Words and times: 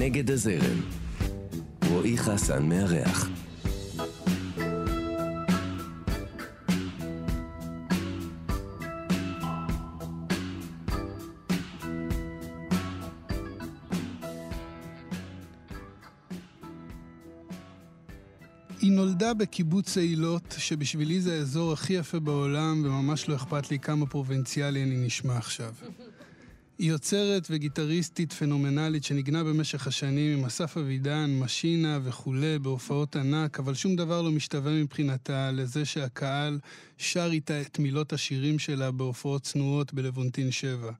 נגד 0.00 0.30
הזרם. 0.30 0.80
רועי 1.88 2.18
חסן 2.18 2.68
מארח. 2.68 3.28
היא 18.80 18.92
נולדה 18.92 19.34
בקיבוץ 19.34 19.98
אילות, 19.98 20.54
שבשבילי 20.58 21.20
זה 21.20 21.34
האזור 21.34 21.72
הכי 21.72 21.92
יפה 21.92 22.20
בעולם, 22.20 22.82
וממש 22.84 23.28
לא 23.28 23.36
אכפת 23.36 23.70
לי 23.70 23.78
כמה 23.78 24.06
פרובינציאלי 24.06 24.82
אני 24.82 25.06
נשמע 25.06 25.36
עכשיו. 25.36 25.74
היא 26.80 26.90
יוצרת 26.90 27.46
וגיטריסטית 27.50 28.32
פנומנלית 28.32 29.04
שניגנה 29.04 29.44
במשך 29.44 29.86
השנים 29.86 30.38
עם 30.38 30.44
אסף 30.44 30.76
אבידן, 30.76 31.30
משינה 31.38 31.98
וכולי 32.04 32.58
בהופעות 32.58 33.16
ענק, 33.16 33.58
אבל 33.58 33.74
שום 33.74 33.96
דבר 33.96 34.22
לא 34.22 34.30
משתווה 34.30 34.72
מבחינתה 34.72 35.50
לזה 35.50 35.84
שהקהל 35.84 36.58
שר 36.98 37.28
איתה 37.32 37.60
את 37.60 37.78
מילות 37.78 38.12
השירים 38.12 38.58
שלה 38.58 38.90
בהופעות 38.90 39.42
צנועות 39.42 39.94
בלוונטין 39.94 40.50
7. 40.50 40.92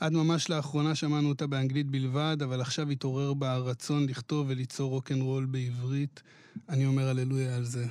עד 0.00 0.12
ממש 0.12 0.50
לאחרונה 0.50 0.94
שמענו 0.94 1.28
אותה 1.28 1.46
באנגלית 1.46 1.86
בלבד, 1.86 2.36
אבל 2.44 2.60
עכשיו 2.60 2.90
התעורר 2.90 3.34
בה 3.34 3.52
הרצון 3.52 4.08
לכתוב 4.08 4.46
וליצור 4.48 4.90
רוקנרול 4.90 5.44
בעברית. 5.44 6.22
אני 6.68 6.86
אומר 6.86 7.08
הללויה 7.08 7.56
על 7.56 7.64
זה. 7.64 7.86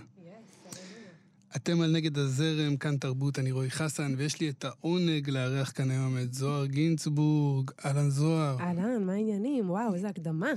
אתם 1.56 1.82
על 1.82 1.92
נגד 1.92 2.18
הזרם, 2.18 2.78
כאן 2.78 2.98
תרבות, 2.98 3.40
אני 3.40 3.52
רועי 3.52 3.72
חסן, 3.72 4.16
ויש 4.18 4.40
לי 4.40 4.50
את 4.50 4.66
העונג 4.66 5.30
לארח 5.30 5.72
כאן 5.76 5.92
היום 5.92 6.18
את 6.18 6.34
זוהר 6.34 6.66
גינצבורג. 6.66 7.72
אהלן 7.86 8.10
זוהר. 8.10 8.60
אהלן, 8.60 9.04
מה 9.04 9.14
העניינים? 9.14 9.70
וואו, 9.70 9.94
איזה 9.94 10.08
הקדמה. 10.08 10.52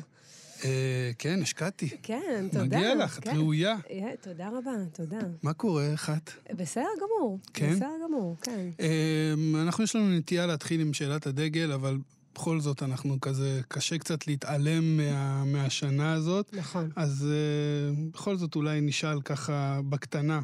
אה, 0.65 1.11
כן, 1.19 1.43
השקעתי. 1.43 1.89
כן, 2.03 2.49
תודה. 2.53 2.65
מגיע 2.65 2.95
לך, 2.95 3.19
את 3.19 3.25
כן. 3.25 3.37
ראויה. 3.37 3.77
אה, 3.91 4.13
תודה 4.21 4.49
רבה, 4.49 4.73
תודה. 4.93 5.19
מה 5.43 5.53
קורה, 5.53 5.87
איך 5.87 6.11
את? 6.11 6.31
בסדר 6.57 6.85
גמור. 7.03 7.39
כן? 7.55 7.73
בסדר 7.73 7.89
גמור, 8.09 8.37
כן. 8.43 8.69
אה, 8.81 9.35
אנחנו, 9.63 9.85
יש 9.85 9.97
לנו 9.97 10.17
נטייה 10.17 10.47
להתחיל 10.47 10.81
עם 10.81 10.93
שאלת 10.93 11.27
הדגל, 11.27 11.73
אבל 11.73 11.99
בכל 12.35 12.61
זאת 12.61 12.83
אנחנו 12.83 13.21
כזה, 13.21 13.61
קשה 13.69 13.99
קצת 13.99 14.27
להתעלם 14.27 14.97
מה, 14.97 15.45
מהשנה 15.45 16.13
הזאת. 16.13 16.51
נכון. 16.53 16.91
אז 16.97 17.29
אה, 17.31 18.09
בכל 18.13 18.37
זאת 18.37 18.57
אולי 18.57 18.81
נשאל 18.81 19.21
ככה 19.21 19.81
בקטנה, 19.89 20.41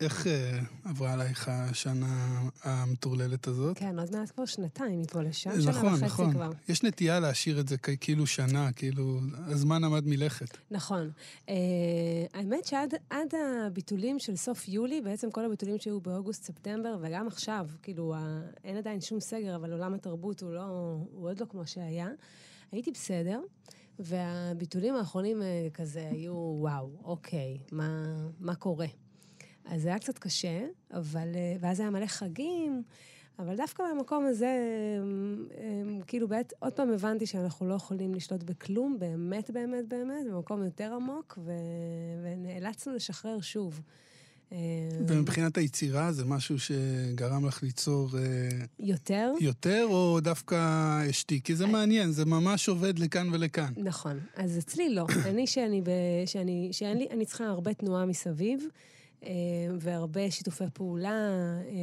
איך 0.00 0.26
אה, 0.26 0.60
עברה 0.84 1.12
עלייך 1.12 1.48
השנה 1.48 2.40
המטורללת 2.62 3.46
הזאת? 3.46 3.78
כן, 3.78 3.98
עוד 3.98 4.16
מעט 4.16 4.30
כבר 4.30 4.44
שנתיים 4.44 5.00
מפה 5.00 5.22
לשם, 5.22 5.60
שנה 5.60 5.70
נכון, 5.70 5.92
וחצי 5.92 6.04
נכון. 6.04 6.32
כבר. 6.32 6.50
יש 6.68 6.82
נטייה 6.82 7.20
להשאיר 7.20 7.60
את 7.60 7.68
זה 7.68 7.76
כאילו 7.78 8.26
שנה, 8.26 8.72
כאילו, 8.72 9.20
הזמן 9.46 9.84
עמד 9.84 10.06
מלכת. 10.06 10.56
נכון. 10.70 11.10
אה, 11.48 11.54
האמת 12.34 12.64
שעד 12.64 12.94
עד 13.10 13.34
הביטולים 13.66 14.18
של 14.18 14.36
סוף 14.36 14.68
יולי, 14.68 15.00
בעצם 15.00 15.30
כל 15.30 15.44
הביטולים 15.44 15.78
שהיו 15.78 16.00
באוגוסט-ספטמבר, 16.00 16.96
וגם 17.02 17.26
עכשיו, 17.26 17.66
כאילו, 17.82 18.14
ה- 18.14 18.40
אין 18.64 18.76
עדיין 18.76 19.00
שום 19.00 19.20
סגר, 19.20 19.56
אבל 19.56 19.72
עולם 19.72 19.94
התרבות 19.94 20.42
הוא, 20.42 20.52
לא, 20.52 20.62
הוא 21.12 21.28
עוד 21.28 21.40
לא 21.40 21.46
כמו 21.50 21.66
שהיה. 21.66 22.08
הייתי 22.72 22.90
בסדר, 22.90 23.40
והביטולים 23.98 24.94
האחרונים 24.94 25.42
אה, 25.42 25.68
כזה 25.74 26.08
היו, 26.10 26.32
וואו, 26.60 26.90
אוקיי, 27.04 27.58
מה, 27.72 28.04
מה 28.40 28.54
קורה? 28.54 28.86
אז 29.68 29.82
זה 29.82 29.88
היה 29.88 29.98
קצת 29.98 30.18
קשה, 30.18 30.66
אבל... 30.92 31.28
אה, 31.34 31.56
ואז 31.60 31.80
היה 31.80 31.90
מלא 31.90 32.06
חגים, 32.06 32.82
אבל 33.38 33.56
דווקא 33.56 33.82
במקום 33.94 34.26
הזה, 34.26 34.56
אמ, 35.02 35.46
אמ, 35.60 36.00
כאילו, 36.06 36.28
בעת, 36.28 36.52
עוד 36.58 36.72
פעם 36.72 36.90
הבנתי 36.90 37.26
שאנחנו 37.26 37.68
לא 37.68 37.74
יכולים 37.74 38.14
לשלוט 38.14 38.42
בכלום, 38.42 38.96
באמת, 38.98 39.50
באמת, 39.50 39.88
באמת, 39.88 40.26
במקום 40.30 40.64
יותר 40.64 40.94
עמוק, 40.94 41.38
ו... 41.44 41.52
ונאלצנו 42.22 42.94
לשחרר 42.94 43.40
שוב. 43.40 43.80
אמ, 44.52 44.58
ומבחינת 45.08 45.56
היצירה 45.56 46.12
זה 46.12 46.24
משהו 46.24 46.58
שגרם 46.58 47.46
לך 47.46 47.62
ליצור 47.62 48.08
אה, 48.18 48.22
יותר? 48.80 49.32
יותר, 49.40 49.86
או 49.90 50.20
דווקא 50.20 50.56
השתיק? 51.08 51.44
כי 51.44 51.56
זה 51.56 51.66
מעניין, 51.66 52.10
זה 52.10 52.24
ממש 52.24 52.68
עובד 52.68 52.98
לכאן 52.98 53.28
ולכאן. 53.32 53.72
נכון. 53.76 54.20
אז 54.36 54.58
אצלי 54.58 54.94
לא. 54.94 55.06
אני 55.30 55.46
שאני, 55.46 55.80
ב... 55.80 55.90
שאני, 56.26 56.68
שאין 56.72 56.98
לי, 56.98 57.06
אני 57.10 57.26
צריכה 57.26 57.44
הרבה 57.44 57.74
תנועה 57.74 58.06
מסביב. 58.06 58.64
אה, 59.24 59.30
והרבה 59.80 60.30
שיתופי 60.30 60.64
פעולה, 60.72 61.10
אה, 61.10 61.74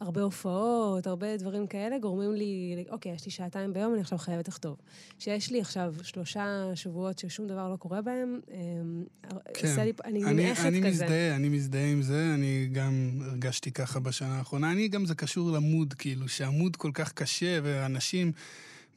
הרבה 0.00 0.22
הופעות, 0.22 1.06
הרבה 1.06 1.36
דברים 1.36 1.66
כאלה, 1.66 1.98
גורמים 1.98 2.32
לי, 2.32 2.84
אוקיי, 2.90 3.12
יש 3.12 3.24
לי 3.24 3.30
שעתיים 3.30 3.72
ביום, 3.72 3.92
אני 3.92 4.00
עכשיו 4.00 4.18
חייבת 4.18 4.48
לכתוב. 4.48 4.76
שיש 5.18 5.50
לי 5.50 5.60
עכשיו 5.60 5.94
שלושה 6.02 6.70
שבועות 6.74 7.18
ששום 7.18 7.46
דבר 7.46 7.68
לא 7.68 7.76
קורה 7.76 8.02
בהם, 8.02 8.40
אה, 8.50 8.56
עושה 9.48 9.84
לי, 9.84 9.92
אני 10.04 10.24
אני, 10.24 10.44
נמעכת 10.44 10.64
אני 10.64 10.78
כזה. 10.78 10.88
מזדהה, 10.88 11.36
אני 11.36 11.48
מזדהה 11.48 11.90
עם 11.90 12.02
זה, 12.02 12.34
אני 12.34 12.68
גם 12.72 13.20
הרגשתי 13.24 13.70
ככה 13.72 14.00
בשנה 14.00 14.38
האחרונה. 14.38 14.72
אני 14.72 14.88
גם, 14.88 15.06
זה 15.06 15.14
קשור 15.14 15.50
למוד, 15.50 15.94
כאילו, 15.94 16.28
שהמוד 16.28 16.76
כל 16.76 16.90
כך 16.94 17.12
קשה, 17.12 17.58
ואנשים 17.62 18.32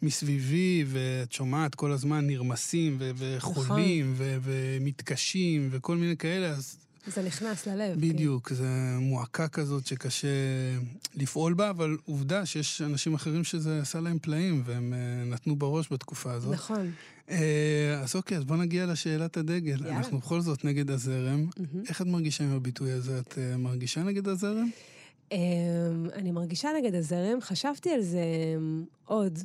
מסביבי, 0.02 0.86
ואת 0.88 1.32
שומעת 1.32 1.76
כל 1.76 1.92
הזמן 1.92 2.28
נרמסים, 2.28 2.98
וחולים, 3.00 4.14
נכון. 4.14 4.26
ומתקשים, 4.42 5.68
וכל 5.72 5.98
מיני 5.98 6.18
כאלה, 6.18 6.50
אז 6.50 6.85
זה 7.08 7.22
נכנס 7.22 7.68
ללב. 7.68 8.00
בדיוק, 8.00 8.54
זו 8.54 8.64
מועקה 9.00 9.48
כזאת 9.48 9.88
שקשה 9.88 10.28
לפעול 11.16 11.54
בה, 11.54 11.70
אבל 11.70 11.98
עובדה 12.06 12.46
שיש 12.46 12.82
אנשים 12.82 13.14
אחרים 13.14 13.44
שזה 13.44 13.82
עשה 13.82 14.00
להם 14.00 14.20
פלאים, 14.20 14.64
והם 14.66 14.94
אה, 14.94 15.26
נתנו 15.26 15.56
בראש 15.56 15.92
בתקופה 15.92 16.30
כן. 16.30 16.36
הזאת. 16.36 16.54
נכון. 16.54 16.92
אה, 17.30 18.00
אז 18.04 18.16
אוקיי, 18.16 18.38
אז 18.38 18.44
בוא 18.44 18.56
נגיע 18.56 18.86
לשאלת 18.86 19.38
הדגל. 19.38 19.82
יאללה. 19.82 19.98
אנחנו 19.98 20.18
בכל 20.18 20.42
זאת 20.42 20.66
נגד 20.66 20.92
הזרם. 20.92 21.48
מהמם. 21.58 21.84
איך 21.90 22.02
את 22.02 22.08
מרגישה 22.08 22.44
עם 22.44 22.52
הביטוי 22.56 22.92
הזה? 22.92 23.20
את 23.20 23.38
אה, 23.38 23.58
מרגישה 23.58 24.04
נגד 24.04 24.28
הזרם? 24.28 24.70
אמ, 25.32 25.38
אני 26.14 26.32
מרגישה 26.32 26.70
נגד 26.78 26.96
הזרם, 26.96 27.42
חשבתי 27.42 27.90
על 27.90 28.02
זה 28.02 28.24
אמ, 28.58 28.84
עוד, 29.06 29.40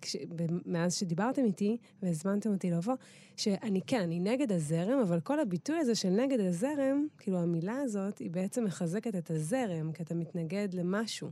כש- 0.00 0.16
ב- 0.36 0.70
מאז 0.72 0.94
שדיברתם 0.94 1.44
איתי 1.44 1.76
והזמנתם 2.02 2.52
אותי 2.52 2.70
לבוא, 2.70 2.94
שאני 3.36 3.80
כן, 3.86 4.00
אני 4.00 4.20
נגד 4.20 4.52
הזרם, 4.52 4.98
אבל 4.98 5.20
כל 5.20 5.40
הביטוי 5.40 5.78
הזה 5.78 5.94
של 5.94 6.08
נגד 6.08 6.40
הזרם, 6.40 7.06
כאילו 7.18 7.38
המילה 7.38 7.76
הזאת, 7.76 8.18
היא 8.18 8.30
בעצם 8.30 8.64
מחזקת 8.64 9.16
את 9.16 9.30
הזרם, 9.30 9.92
כי 9.92 10.02
אתה 10.02 10.14
מתנגד 10.14 10.74
למשהו. 10.74 11.30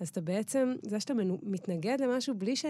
אז 0.00 0.08
אתה 0.08 0.20
בעצם, 0.20 0.74
זה 0.82 1.00
שאתה 1.00 1.14
מתנגד 1.42 2.00
למשהו 2.00 2.34
בלי 2.34 2.56
ש... 2.56 2.64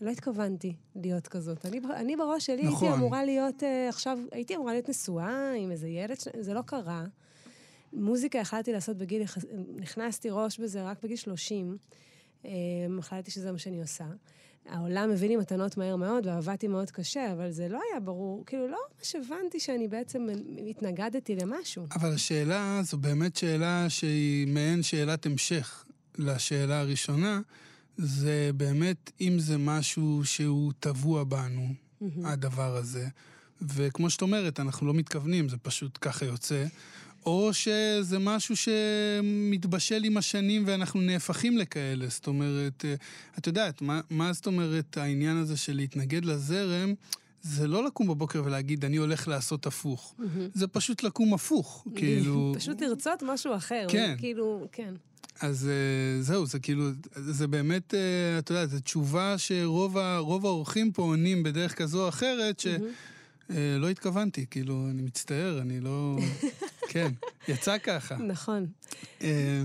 לא 0.00 0.10
התכוונתי 0.10 0.74
להיות 0.96 1.28
כזאת. 1.28 1.66
אני, 1.66 1.80
אני 1.94 2.16
בראש 2.16 2.46
שלי 2.46 2.62
נכון. 2.62 2.88
הייתי 2.88 2.98
אמורה 2.98 3.24
להיות 3.24 3.62
אה, 3.62 3.88
עכשיו, 3.88 4.18
הייתי 4.32 4.56
אמורה 4.56 4.72
להיות 4.72 4.88
נשואה 4.88 5.52
עם 5.52 5.70
איזה 5.70 5.88
ילד, 5.88 6.16
זה 6.40 6.54
לא 6.54 6.62
קרה. 6.62 7.04
מוזיקה 7.92 8.40
החלטתי 8.40 8.72
לעשות 8.72 8.96
בגיל, 8.96 9.22
נכנסתי 9.76 10.28
ראש 10.30 10.58
בזה 10.58 10.82
רק 10.82 11.02
בגיל 11.02 11.16
30. 11.16 11.76
אה, 12.44 12.50
החלטתי 12.98 13.30
שזה 13.30 13.52
מה 13.52 13.58
שאני 13.58 13.80
עושה. 13.80 14.04
העולם 14.68 15.10
הביא 15.12 15.28
לי 15.28 15.36
מתנות 15.36 15.76
מהר 15.76 15.96
מאוד 15.96 16.26
ועבדתי 16.26 16.68
מאוד 16.68 16.90
קשה, 16.90 17.32
אבל 17.32 17.50
זה 17.50 17.68
לא 17.68 17.80
היה 17.90 18.00
ברור, 18.00 18.44
כאילו 18.46 18.68
לא 18.68 18.78
ממש 18.98 19.14
הבנתי 19.14 19.60
שאני 19.60 19.88
בעצם 19.88 20.26
התנגדתי 20.70 21.36
למשהו. 21.36 21.86
אבל 21.94 22.12
השאלה 22.12 22.80
זו 22.82 22.98
באמת 22.98 23.36
שאלה 23.36 23.86
שהיא 23.88 24.46
מעין 24.46 24.82
שאלת 24.82 25.26
המשך 25.26 25.84
לשאלה 26.18 26.80
הראשונה. 26.80 27.40
זה 27.96 28.50
באמת 28.56 29.10
אם 29.20 29.38
זה 29.38 29.58
משהו 29.58 30.20
שהוא 30.24 30.72
טבוע 30.80 31.24
בנו, 31.24 31.66
הדבר 32.24 32.76
הזה. 32.76 33.08
וכמו 33.62 34.10
שאת 34.10 34.22
אומרת, 34.22 34.60
אנחנו 34.60 34.86
לא 34.86 34.94
מתכוונים, 34.94 35.48
זה 35.48 35.56
פשוט 35.56 35.98
ככה 36.00 36.24
יוצא. 36.24 36.64
או 37.26 37.50
שזה 37.52 38.18
משהו 38.18 38.54
שמתבשל 38.56 40.04
עם 40.04 40.16
השנים 40.16 40.62
ואנחנו 40.66 41.00
נהפכים 41.00 41.58
לכאלה. 41.58 42.06
זאת 42.08 42.26
אומרת, 42.26 42.84
אה, 42.84 42.94
את 43.38 43.46
יודעת, 43.46 43.82
מה, 43.82 44.00
מה 44.10 44.32
זאת 44.32 44.46
אומרת 44.46 44.96
העניין 44.96 45.36
הזה 45.36 45.56
של 45.56 45.76
להתנגד 45.76 46.24
לזרם? 46.24 46.94
זה 47.42 47.68
לא 47.68 47.84
לקום 47.84 48.08
בבוקר 48.08 48.42
ולהגיד, 48.44 48.84
אני 48.84 48.96
הולך 48.96 49.28
לעשות 49.28 49.66
הפוך. 49.66 50.14
זה 50.54 50.66
פשוט 50.66 51.02
לקום 51.02 51.34
הפוך, 51.34 51.86
כאילו... 51.94 52.52
פשוט 52.58 52.82
לרצות 52.82 53.22
משהו 53.22 53.56
אחר. 53.56 53.86
כן. 53.88 54.14
כאילו, 54.18 54.68
כן. 54.72 54.94
אז 55.40 55.68
אה, 55.68 56.22
זהו, 56.22 56.46
זה 56.46 56.58
כאילו, 56.58 56.84
זה 57.14 57.46
באמת, 57.46 57.94
אה, 57.94 58.38
אתה 58.38 58.52
יודע, 58.52 58.66
זו 58.66 58.80
תשובה 58.80 59.38
שרוב 59.38 60.46
האורחים 60.46 60.92
פה 60.92 61.02
עונים 61.02 61.42
בדרך 61.42 61.74
כזו 61.74 62.02
או 62.02 62.08
אחרת, 62.08 62.60
שלא 62.60 63.88
התכוונתי, 63.90 64.46
כאילו, 64.50 64.86
אני 64.90 65.02
מצטער, 65.02 65.58
אני 65.60 65.80
לא... 65.80 66.16
כן, 66.94 67.12
יצא 67.48 67.78
ככה. 67.78 68.16
נכון, 68.16 68.66
אה, 69.22 69.64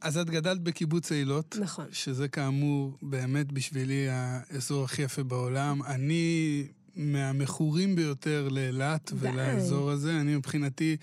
אז 0.00 0.18
את 0.18 0.30
גדלת 0.30 0.60
בקיבוץ 0.60 1.12
אילות. 1.12 1.56
נכון. 1.60 1.86
שזה 1.92 2.28
כאמור 2.28 2.98
באמת 3.02 3.52
בשבילי 3.52 4.06
האזור 4.10 4.84
הכי 4.84 5.02
יפה 5.02 5.22
בעולם. 5.22 5.82
אני 5.82 6.66
מהמכורים 6.96 7.96
ביותר 7.96 8.48
לאילת. 8.50 9.12
ולאזור 9.14 9.90
הזה. 9.90 10.20
אני 10.20 10.36
מבחינתי, 10.36 10.96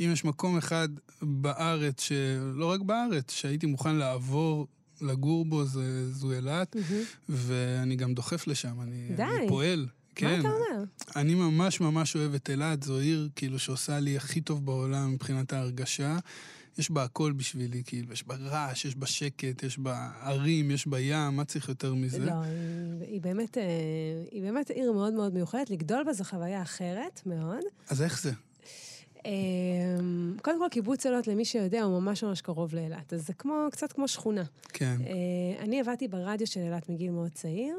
אם 0.00 0.10
יש 0.12 0.24
מקום 0.24 0.56
אחד 0.56 0.88
בארץ, 1.22 2.00
שלא 2.00 2.70
רק 2.70 2.80
בארץ, 2.80 3.30
שהייתי 3.32 3.66
מוכן 3.66 3.96
לעבור 3.96 4.66
לגור 5.00 5.44
בו 5.44 5.64
זה, 5.64 6.12
זו 6.12 6.32
אילת, 6.32 6.76
מהמם. 6.76 7.02
ואני 7.28 7.96
גם 7.96 8.14
דוחף 8.14 8.46
לשם, 8.46 8.80
אני, 8.80 9.08
די. 9.16 9.22
אני 9.22 9.48
פועל. 9.48 9.86
כן. 10.16 10.26
מה 10.26 10.40
אתה 10.40 10.48
אומר? 10.48 10.84
אני 11.16 11.34
ממש 11.34 11.80
ממש 11.80 12.16
אוהב 12.16 12.34
את 12.34 12.50
אילת, 12.50 12.82
זו 12.82 12.98
עיר 12.98 13.28
כאילו 13.36 13.58
שעושה 13.58 14.00
לי 14.00 14.16
הכי 14.16 14.40
טוב 14.40 14.66
בעולם 14.66 15.12
מבחינת 15.12 15.52
ההרגשה. 15.52 16.18
יש 16.78 16.90
בה 16.90 17.04
הכל 17.04 17.32
בשבילי, 17.32 17.82
כאילו, 17.86 18.12
יש 18.12 18.26
בה 18.26 18.34
רעש, 18.34 18.84
יש 18.84 18.96
בה 18.96 19.06
שקט, 19.06 19.62
יש 19.62 19.78
בה 19.78 20.10
ערים, 20.22 20.70
יש 20.70 20.86
בה 20.86 21.00
ים, 21.00 21.36
מה 21.36 21.44
צריך 21.44 21.68
יותר 21.68 21.94
מזה? 21.94 22.24
לא, 22.24 22.32
היא, 22.32 23.08
היא, 23.08 23.20
באמת, 23.20 23.58
אה, 23.58 23.62
היא 24.30 24.42
באמת 24.42 24.70
עיר 24.70 24.92
מאוד 24.92 25.12
מאוד 25.12 25.34
מיוחדת. 25.34 25.70
לגדול 25.70 26.04
בה 26.04 26.12
זו 26.12 26.24
חוויה 26.24 26.62
אחרת 26.62 27.22
מאוד. 27.26 27.64
אז 27.88 28.02
איך 28.02 28.22
זה? 28.22 28.32
אה, 29.26 29.32
קודם 30.42 30.58
כל, 30.58 30.68
קיבוץ 30.70 31.06
אילות, 31.06 31.26
למי 31.26 31.44
שיודע, 31.44 31.82
הוא 31.82 32.00
ממש 32.00 32.24
ממש 32.24 32.40
קרוב 32.40 32.74
לאילת. 32.74 33.12
אז 33.12 33.26
זה 33.26 33.32
כמו, 33.32 33.68
קצת 33.72 33.92
כמו 33.92 34.08
שכונה. 34.08 34.44
כן. 34.68 34.96
אה, 35.06 35.64
אני 35.64 35.80
עבדתי 35.80 36.08
ברדיו 36.08 36.46
של 36.46 36.60
אילת 36.60 36.88
מגיל 36.88 37.10
מאוד 37.10 37.30
צעיר, 37.30 37.76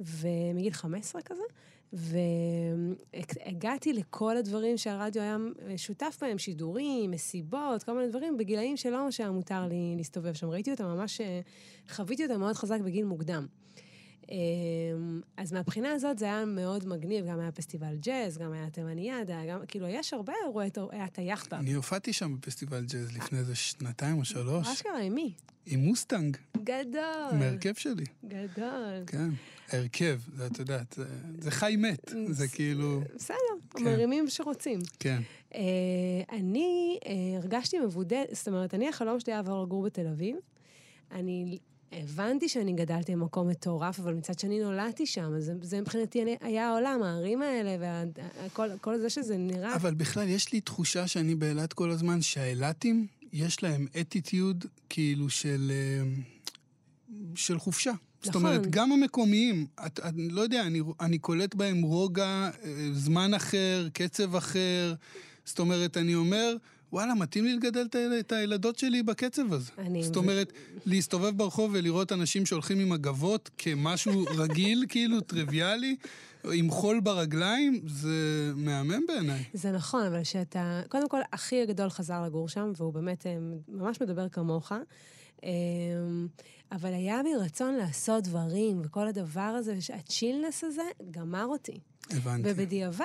ומגיל 0.00 0.72
15 0.72 1.22
כזה, 1.22 1.42
והגעתי 1.92 3.92
לכל 3.92 4.36
הדברים 4.36 4.76
שהרדיו 4.76 5.22
היה 5.22 5.36
שותף 5.76 6.18
בהם, 6.20 6.38
שידורים, 6.38 7.10
מסיבות, 7.10 7.82
כל 7.82 7.92
מיני 7.92 8.08
דברים, 8.08 8.36
בגילאים 8.36 8.76
שלא 8.76 9.04
ממש 9.04 9.20
היה 9.20 9.30
מותר 9.30 9.66
לי 9.66 9.94
להסתובב 9.96 10.32
שם. 10.32 10.48
ראיתי 10.48 10.70
אותם 10.70 10.84
ממש, 10.84 11.20
אה, 11.20 11.40
חוויתי 11.88 12.26
אותם 12.26 12.40
מאוד 12.40 12.56
חזק 12.56 12.80
בגיל 12.80 13.04
מוקדם. 13.04 13.46
אה, 14.30 14.36
אז 15.36 15.52
מהבחינה 15.52 15.92
הזאת 15.92 16.18
זה 16.18 16.24
היה 16.24 16.44
מאוד 16.44 16.88
מגניב, 16.88 17.26
גם 17.26 17.40
היה 17.40 17.52
פסטיבל 17.52 17.96
ג'אז, 17.96 18.38
גם 18.38 18.52
היה 18.52 18.70
תימניאדה, 18.70 19.40
גם, 19.48 19.60
כאילו, 19.68 19.86
יש 19.88 20.14
הרבה 20.14 20.32
אירועי, 20.44 20.70
היה 20.90 21.04
את 21.04 21.18
היאכטה. 21.18 21.58
אני 21.58 21.72
הופעתי 21.72 22.12
שם 22.12 22.36
בפסטיבל 22.36 22.84
ג'אז 22.84 23.16
לפני 23.16 23.38
איזה 23.38 23.54
שנתיים 23.54 24.18
או 24.18 24.24
שלוש, 24.24 24.68
אשכרה, 24.68 24.98
עם 24.98 25.14
מי? 25.14 25.32
עם 25.66 25.80
מוסטנג, 25.80 26.36
גדול. 26.56 27.02
עם 27.32 27.42
ההרכב 27.42 27.74
שלי. 27.74 28.04
גדול. 28.24 29.02
כן. 29.06 29.30
ההרכב, 29.68 30.20
זה, 30.36 30.46
את 30.46 30.58
יודעת, 30.58 30.92
זה, 30.92 31.04
זה 31.38 31.50
חי 31.50 31.76
מת, 31.78 32.14
זה 32.28 32.48
כאילו, 32.48 33.00
בסדר, 33.14 33.36
כן. 33.70 33.84
מרימים 33.84 34.28
שרוצים. 34.28 34.80
כן. 34.98 35.22
אה, 35.54 35.60
אני 36.32 36.98
אה, 37.06 37.12
הרגשתי 37.36 37.78
מבודדת, 37.78 38.28
זאת 38.34 38.48
אומרת, 38.48 38.74
אני, 38.74 38.88
החלום 38.88 39.20
שלי 39.20 39.32
היה 39.32 39.42
לעבור 39.42 39.62
לגור 39.62 39.82
בתל 39.82 40.06
אביב. 40.06 40.36
אני 41.12 41.58
הבנתי 41.92 42.48
שאני 42.48 42.72
גדלתי 42.72 43.12
במקום 43.12 43.48
מטורף, 43.48 44.00
אבל 44.00 44.14
מצד 44.14 44.38
שני 44.38 44.60
נולדתי 44.60 45.06
שם, 45.06 45.34
אז 45.36 45.44
זה, 45.44 45.52
זה 45.62 45.80
מבחינתי 45.80 46.36
היה 46.40 46.68
העולם, 46.68 47.02
הערים 47.02 47.42
האלה, 47.42 48.04
וכל 48.74 48.98
זה 48.98 49.10
שזה 49.10 49.36
נראה... 49.36 49.74
אבל 49.74 49.94
בכלל, 49.94 50.28
יש 50.28 50.52
לי 50.52 50.60
תחושה 50.60 51.06
שאני 51.06 51.34
באילת 51.34 51.72
כל 51.72 51.90
הזמן, 51.90 52.22
שהאילתים, 52.22 53.06
יש 53.32 53.62
להם 53.62 53.86
אטיטיוד 54.00 54.64
כאילו 54.88 55.30
של, 55.30 55.72
אה, 55.74 56.22
של 57.34 57.58
חופשה. 57.58 57.92
זאת 58.22 58.28
נכון. 58.28 58.46
אומרת, 58.46 58.70
גם 58.70 58.92
המקומיים, 58.92 59.66
את, 59.86 60.00
את, 60.00 60.14
לא 60.16 60.40
יודע, 60.40 60.62
אני, 60.62 60.80
אני 61.00 61.18
קולט 61.18 61.54
בהם 61.54 61.82
רוגע, 61.82 62.50
אה, 62.64 62.88
זמן 62.92 63.34
אחר, 63.34 63.88
קצב 63.92 64.36
אחר. 64.36 64.94
זאת 65.44 65.58
אומרת, 65.58 65.96
אני 65.96 66.14
אומר, 66.14 66.56
וואלה, 66.92 67.14
מתאים 67.14 67.44
לי 67.44 67.54
לגדל 67.54 67.86
את 67.90 67.94
היל- 67.94 68.12
את 68.20 68.32
הילדות 68.32 68.78
שלי 68.78 69.02
בקצב 69.02 69.52
הזה. 69.52 69.70
אני- 69.78 70.02
זאת 70.04 70.16
אומרת, 70.16 70.52
להסתובב 70.86 71.36
ברחוב 71.36 71.70
ולראות 71.74 72.12
אנשים 72.12 72.46
שהולכים 72.46 72.80
עם 72.80 72.92
הגבות 72.92 73.50
כמשהו 73.58 74.24
רגיל, 74.36 74.84
כאילו, 74.88 75.20
טריוויאלי, 75.20 75.96
עם 76.52 76.70
חול 76.70 77.00
ברגליים, 77.00 77.80
זה 77.86 78.08
מהמם 78.56 79.00
בעיניי. 79.08 79.44
זה 79.54 79.72
נכון, 79.72 80.06
אבל 80.06 80.24
שאתה... 80.24 80.82
קודם 80.88 81.08
כל, 81.08 81.20
אחי 81.30 81.62
הגדול 81.62 81.88
חזר 81.90 82.22
לגור 82.26 82.48
שם, 82.48 82.72
והוא 82.76 82.92
באמת 82.92 83.26
אה, 83.26 83.36
ממש 83.68 84.00
מדבר 84.02 84.28
כמוך. 84.28 84.72
אה, 85.44 85.48
אבל 86.72 86.92
היה 86.94 87.22
בי 87.22 87.34
רצון 87.44 87.74
לעשות 87.74 88.24
דברים, 88.24 88.80
וכל 88.84 89.08
הדבר 89.08 89.40
הזה, 89.40 89.74
הצ'ילנס 89.94 90.64
הזה, 90.64 90.82
גמר 91.10 91.44
אותי. 91.46 91.78
הבנתי. 92.10 92.48
ובדיעבד, 92.50 93.04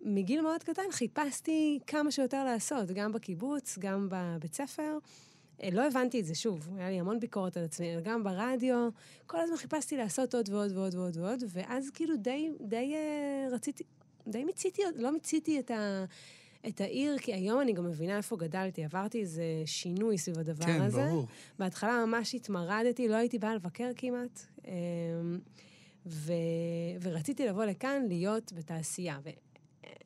מגיל 0.00 0.40
מאוד 0.40 0.62
קטן 0.62 0.82
חיפשתי 0.90 1.78
כמה 1.86 2.10
שיותר 2.10 2.44
לעשות, 2.44 2.90
גם 2.90 3.12
בקיבוץ, 3.12 3.78
גם 3.78 4.08
בבית 4.10 4.54
ספר. 4.54 4.98
אה, 5.62 5.68
לא 5.72 5.86
הבנתי 5.86 6.20
את 6.20 6.24
זה, 6.24 6.34
שוב, 6.34 6.68
היה 6.76 6.90
לי 6.90 7.00
המון 7.00 7.20
ביקורת 7.20 7.56
על 7.56 7.64
עצמי, 7.64 7.96
גם 8.02 8.24
ברדיו, 8.24 8.88
כל 9.26 9.40
הזמן 9.40 9.56
חיפשתי 9.56 9.96
לעשות 9.96 10.34
עוד 10.34 10.48
ועוד 10.48 10.72
ועוד 10.72 10.94
ועוד 10.94 11.16
ועוד, 11.16 11.42
ואז 11.48 11.90
כאילו 11.90 12.16
די, 12.16 12.50
די 12.60 12.94
אה, 12.94 13.48
רציתי, 13.54 13.84
די 14.28 14.44
מיציתי, 14.44 14.82
לא 14.96 15.12
מיציתי 15.12 15.58
את, 15.58 15.70
ה, 15.70 16.04
את 16.68 16.80
העיר, 16.80 17.18
כי 17.18 17.34
היום 17.34 17.60
אני 17.60 17.72
גם 17.72 17.86
מבינה 17.86 18.16
איפה 18.16 18.36
גדלתי, 18.36 18.84
עברתי 18.84 19.20
איזה 19.20 19.44
שינוי 19.66 20.18
סביב 20.18 20.38
הדבר 20.38 20.66
כן, 20.66 20.80
הזה. 20.80 21.06
ברור. 21.06 21.26
בהתחלה 21.58 22.04
ממש 22.06 22.34
התמרדתי, 22.34 23.08
לא 23.08 23.14
הייתי 23.14 23.38
באה 23.38 23.54
לבקר 23.54 23.90
כמעט, 23.96 24.40
אמ, 24.66 24.72
ו... 26.06 26.32
ורציתי 27.00 27.46
לבוא 27.46 27.64
לכאן 27.64 28.04
להיות 28.08 28.52
בתעשייה. 28.52 29.18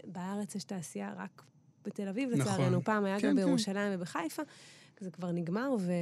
ובארץ 0.04 0.54
יש 0.54 0.64
תעשייה 0.64 1.12
רק 1.16 1.42
בתל 1.84 2.08
אביב, 2.08 2.30
נכון. 2.30 2.40
לצערנו. 2.40 2.84
פעם 2.84 3.04
היה 3.04 3.20
כן, 3.20 3.28
גם 3.28 3.36
כן. 3.36 3.44
בירושלים 3.44 3.92
ובחיפה, 3.94 4.42
זה 5.00 5.10
כבר 5.10 5.32
נגמר, 5.32 5.74
ו... 5.80 5.92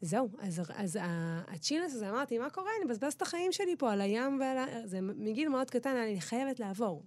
זהו, 0.00 0.28
אז, 0.38 0.62
אז 0.74 0.96
ה- 0.96 1.42
הצ'ילנס 1.48 1.94
הזה, 1.94 2.10
אמרתי, 2.10 2.38
מה 2.38 2.50
קורה? 2.50 2.70
אני 2.78 2.84
מבזבז 2.84 3.12
את 3.12 3.22
החיים 3.22 3.52
שלי 3.52 3.76
פה 3.78 3.92
על 3.92 4.00
הים 4.00 4.40
ועל 4.40 4.58
ה... 4.58 4.66
זה 4.84 5.00
מגיל 5.00 5.48
מאוד 5.48 5.70
קטן, 5.70 5.96
אני 5.96 6.20
חייבת 6.20 6.60
לעבור. 6.60 7.02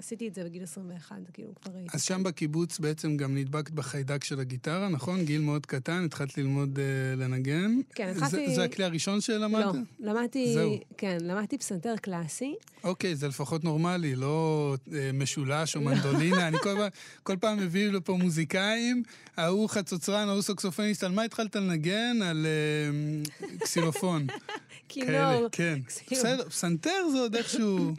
ועשיתי 0.00 0.28
את 0.28 0.34
זה 0.34 0.44
בגיל 0.44 0.62
21, 0.62 1.16
כאילו, 1.32 1.52
כבר 1.62 1.72
הייתי. 1.76 1.96
אז 1.96 2.02
שם 2.02 2.22
בקיבוץ 2.22 2.78
בעצם 2.78 3.16
גם 3.16 3.34
נדבקת 3.34 3.70
בחיידק 3.70 4.24
של 4.24 4.40
הגיטרה, 4.40 4.88
נכון? 4.88 5.24
גיל 5.24 5.40
מאוד 5.40 5.66
קטן, 5.66 6.04
התחלת 6.04 6.38
ללמוד 6.38 6.76
uh, 6.78 6.80
לנגן. 7.20 7.80
כן, 7.94 8.12
זה, 8.14 8.24
התחלתי- 8.24 8.54
זה 8.54 8.64
הכלי 8.64 8.84
הראשון 8.84 9.20
שלמדת? 9.20 9.64
לא, 9.64 9.72
למדתי, 10.12 10.54
זהו. 10.54 10.76
כן, 10.98 11.18
למדתי 11.20 11.58
פסנתר 11.58 11.94
קלאסי. 11.96 12.54
אוקיי, 12.84 13.16
זה 13.16 13.28
לפחות 13.28 13.64
נורמלי, 13.64 14.16
לא 14.16 14.76
uh, 14.86 14.90
משולש 15.14 15.76
או 15.76 15.80
מנדולינה. 15.80 16.48
אני 16.48 16.58
כל 16.58 16.76
כל 17.22 17.36
פעם 17.40 17.58
מביא 17.58 17.88
לפה 17.90 18.16
מוזיקאים, 18.16 19.02
ההוא 19.36 19.68
חצוצרן, 19.68 20.28
ההוא 20.28 20.42
סוקסופוניסט, 20.42 21.04
על 21.04 21.12
מה 21.12 21.22
התחלת 21.22 21.56
לנגן? 21.56 22.22
על 22.22 22.46
uh, 22.46 23.28
קסילופון. 23.60 24.26
כינור. 24.88 25.48
כן. 25.52 25.78
בסדר, 26.10 26.48
פסנתר 26.48 27.08
זה 27.12 27.18
עוד 27.18 27.34
איכשהו... 27.36 27.92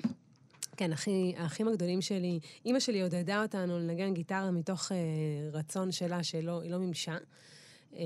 כן, 0.82 0.94
אחי, 0.94 1.34
האחים 1.38 1.68
הגדולים 1.68 2.02
שלי, 2.02 2.40
אימא 2.66 2.80
שלי 2.80 3.02
עודדה 3.02 3.42
אותנו 3.42 3.80
לנגן 3.80 4.14
גיטרה 4.14 4.52
מתוך 4.52 4.92
אה, 4.92 4.98
רצון 5.54 5.92
שלה, 5.92 6.24
שלא, 6.24 6.62
היא 6.62 6.72
לא 6.72 6.78
מימשה. 6.78 7.18
אה, 7.96 8.02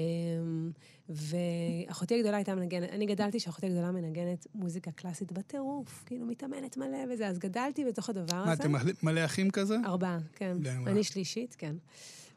ואחותי 1.10 2.16
הגדולה 2.16 2.38
הייתה 2.38 2.56
מנגנת, 2.56 2.90
אני 2.90 3.06
גדלתי 3.06 3.40
שאחותי 3.40 3.66
הגדולה 3.66 3.92
מנגנת 3.92 4.48
מוזיקה 4.56 4.92
קלאסית 4.92 5.32
בטירוף, 5.32 6.04
כאילו 6.06 6.26
מתאמנת 6.26 6.78
מלא 6.78 6.98
וזה, 7.14 7.28
אז 7.28 7.40
גדלתי 7.40 7.86
בתוך 7.86 8.10
הדבר 8.10 8.36
הזה. 8.38 8.46
מה, 8.68 8.82
אתם 8.82 8.96
מלא- 9.04 9.26
אחים 9.26 9.50
כזה? 9.52 9.78
ארבעה, 9.86 10.18
כן. 10.36 10.58
לגמרי. 10.60 10.92
אני 10.92 11.04
שלישית, 11.04 11.56
כן. 11.60 11.76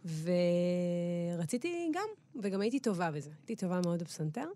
ורציתי 0.05 1.91
גם, 1.95 2.09
וגם 2.43 2.61
הייתי 2.61 2.81
טובה 2.81 3.11
בזה. 3.11 3.31
הייתי 3.41 3.57
טובה 3.57 3.81
מאוד 3.85 4.03
בפסנתר. 4.03 4.47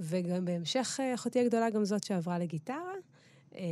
וגם 0.00 0.44
בהמשך, 0.44 0.96
אה, 1.00 1.14
אחותי 1.14 1.40
הגדולה 1.40 1.70
גם 1.70 1.84
זאת 1.84 2.04
שעברה 2.04 2.38
לגיטרה. 2.38 2.92
אה, 3.56 3.62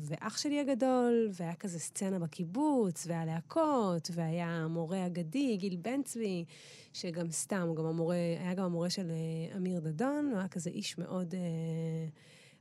ואח 0.00 0.38
שלי 0.38 0.60
הגדול, 0.60 1.28
והיה 1.32 1.54
כזה 1.54 1.78
סצנה 1.78 2.18
בקיבוץ, 2.18 3.06
והיה 3.06 3.24
להקות, 3.24 4.10
והיה 4.14 4.66
מורה 4.70 5.06
אגדי, 5.06 5.56
גיל 5.56 5.76
בן 5.76 6.02
צבי, 6.02 6.44
שגם 6.92 7.30
סתם, 7.30 7.64
הוא 7.68 7.76
גם 7.76 7.84
המורה, 7.84 8.16
היה 8.16 8.54
גם 8.54 8.64
המורה 8.64 8.90
של 8.90 9.10
אה, 9.10 9.56
אמיר 9.56 9.80
דדון, 9.80 10.28
הוא 10.30 10.38
היה 10.38 10.48
כזה 10.48 10.70
איש 10.70 10.98
מאוד... 10.98 11.34
אה, 11.34 12.08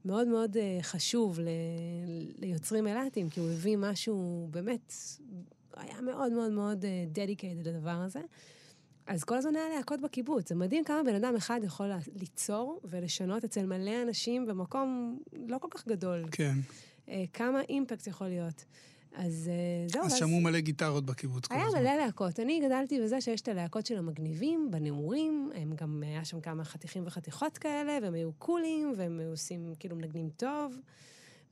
מאוד 0.06 0.28
מאוד 0.28 0.58
אה, 0.58 0.78
חשוב 0.82 1.40
ל- 1.40 1.48
ליוצרים 2.38 2.88
אילתים, 2.88 3.30
כי 3.30 3.40
הוא 3.40 3.50
הביא 3.50 3.78
משהו, 3.78 4.48
באמת, 4.52 4.94
היה 5.76 6.02
מאוד 6.02 6.32
מאוד 6.32 6.52
מאוד 6.52 6.86
דדיקייטד 7.12 7.68
לדבר 7.68 7.90
הזה. 7.90 8.22
אז 9.08 9.24
כל 9.24 9.36
הזמן 9.36 9.56
היה 9.56 9.76
להקות 9.78 10.02
בקיבוץ. 10.02 10.50
זה 10.50 10.56
מדהים 10.56 10.84
כמה 10.84 11.04
בן 11.04 11.16
אדם 11.16 11.36
אחד 11.36 11.60
יכול 11.64 11.92
ליצור 12.16 12.82
ולשנות 12.84 13.44
אצל 13.44 13.66
מלא 13.66 14.02
אנשים 14.02 14.46
במקום 14.46 15.20
לא 15.48 15.58
כל 15.58 15.68
כך 15.72 15.88
גדול. 15.88 16.26
כן. 16.32 16.54
אה, 17.10 17.24
כמה 17.34 17.62
אימפקט 17.70 18.08
יכול 18.08 18.28
להיות. 18.28 18.66
אז 19.16 19.50
אה, 19.50 19.88
זהו, 19.90 20.06
אז 20.06 20.16
שמעו 20.16 20.42
מלא 20.42 20.60
גיטרות 20.60 21.06
בקיבוץ 21.06 21.48
כל 21.48 21.56
היה 21.56 21.66
הזמן. 21.66 21.80
מלא 21.80 21.96
להקות. 21.96 22.40
אני 22.40 22.60
גדלתי 22.66 23.02
בזה 23.02 23.22
שיש 23.22 23.42
את 23.42 23.48
הלהקות 23.48 23.86
של 23.86 23.98
המגניבים, 23.98 24.72
בנעורים, 24.72 25.50
הם 25.56 25.74
גם, 25.76 26.04
היה 26.06 26.26
שם 26.26 26.42
כמה 26.42 26.64
חתיכים 26.64 27.04
וחתיכות 27.06 27.58
כאלה, 27.58 27.98
והם 28.02 28.14
היו 28.14 28.34
קולים, 28.34 28.94
והם 28.98 29.20
היו 29.20 29.30
עושים, 29.30 29.74
כאילו, 29.80 29.96
מנגנים 29.96 30.30
טוב. 30.30 30.76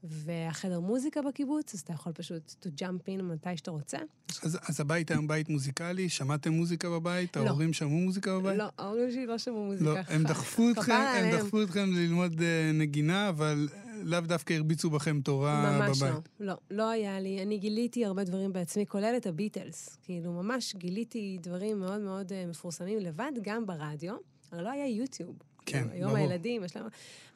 והחדר 0.10 0.80
מוזיקה 0.80 1.22
בקיבוץ, 1.22 1.74
אז 1.74 1.80
אתה 1.80 1.94
יכול 1.94 2.14
פשוט 2.14 2.56
to 2.66 2.82
jump 2.82 3.08
in 3.08 3.24
מתי 3.24 3.58
שאתה 3.58 3.72
רוצה. 3.72 3.98
אז, 4.44 4.60
אז 4.70 4.80
הבית 4.80 5.12
היום 5.12 5.28
בית 5.28 5.50
מוזיקלי? 5.50 6.10
שמעתם 6.10 6.52
מוזיקה 6.52 6.90
בבית? 6.90 7.38
לא. 7.38 7.48
ההורים 7.48 7.74
שמעו 7.74 7.90
מוזיקה 7.90 8.40
בבית? 8.40 8.58
לא, 8.58 8.66
ההורים 8.78 9.12
שלי 9.12 9.26
לא 9.26 9.38
שמעו 9.38 9.66
מוזיקה. 9.66 9.94
לא, 9.94 10.00
הם 10.08 10.24
דחפו 10.24 10.72
אתכם, 10.72 10.94
הם. 10.94 11.40
דחפו 11.40 11.64
אתכם 11.64 11.90
ללמוד 11.94 12.42
אה, 12.42 12.72
נגינה, 12.74 13.30
אבל 13.30 13.68
לאו 14.04 14.22
דווקא 14.22 14.54
הרביצו 14.54 14.90
בכם 14.90 15.22
תורה 15.22 15.80
ממש 15.80 16.02
בבית. 16.02 16.30
לא, 16.40 16.48
לא, 16.48 16.54
לא 16.72 16.90
היה 16.90 17.20
לי. 17.20 17.42
אני 17.42 17.58
גיליתי 17.58 18.06
הרבה 18.06 18.24
דברים 18.24 18.54
בעצמי, 18.54 18.86
כולל 18.86 19.14
את 19.18 19.26
הביטלס. 19.26 19.98
כאילו, 20.04 20.32
ממש 20.32 20.76
גיליתי 20.76 21.38
דברים 21.42 21.80
מאוד 21.80 22.02
מאוד 22.02 22.34
אה, 22.34 22.46
מפורסמים 22.46 23.00
לבד, 23.00 23.32
גם 23.42 23.66
ברדיו. 23.66 24.16
הרי 24.52 24.64
לא 24.64 24.70
היה 24.70 24.88
יוטיוב. 24.88 25.36
כן, 25.66 25.80
כאילו, 25.80 25.94
היום 25.94 26.12
ברור. 26.12 26.18
הילדים, 26.18 26.64
יש 26.64 26.76
להם... 26.76 26.86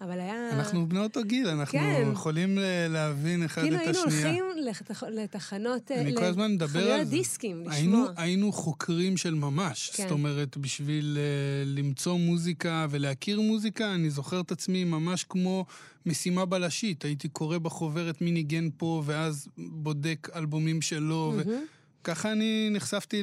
אבל 0.01 0.19
היה... 0.19 0.49
אנחנו 0.51 0.89
בני 0.89 0.99
אותו 0.99 1.23
גיל, 1.23 1.47
אנחנו 1.47 1.79
כן. 1.79 2.09
יכולים 2.13 2.57
ל- 2.57 2.87
להבין 2.87 3.43
אחד 3.43 3.61
כאילו 3.61 3.75
את 3.75 3.81
היינו 3.81 3.99
השנייה. 4.07 4.43
הולכים 4.43 4.63
לתח... 4.63 5.03
לתחנות... 5.03 5.91
אה, 5.91 6.01
אני 6.01 6.15
כל 6.15 6.23
הזמן 6.23 6.51
מדבר 6.51 6.91
על 6.91 7.03
זה. 7.03 7.11
דיסקים, 7.11 7.63
היינו, 7.69 7.97
לשמוע. 7.97 8.11
היינו 8.17 8.51
חוקרים 8.51 9.17
של 9.17 9.33
ממש. 9.33 9.91
כן. 9.93 10.03
זאת 10.03 10.11
אומרת, 10.11 10.57
בשביל 10.57 11.17
uh, 11.17 11.79
למצוא 11.79 12.17
מוזיקה 12.17 12.87
ולהכיר 12.89 13.41
מוזיקה, 13.41 13.95
אני 13.95 14.09
זוכר 14.09 14.41
את 14.41 14.51
עצמי 14.51 14.83
ממש 14.83 15.25
כמו 15.29 15.65
משימה 16.05 16.45
בלשית. 16.45 17.05
הייתי 17.05 17.29
קורא 17.29 17.57
בחוברת 17.57 18.21
מי 18.21 18.31
ניגן 18.31 18.69
פה, 18.77 19.03
ואז 19.05 19.47
בודק 19.57 20.27
אלבומים 20.35 20.81
שלו, 20.81 21.33
מהמם. 21.37 21.59
וככה 22.01 22.31
אני 22.31 22.69
נחשפתי. 22.71 23.21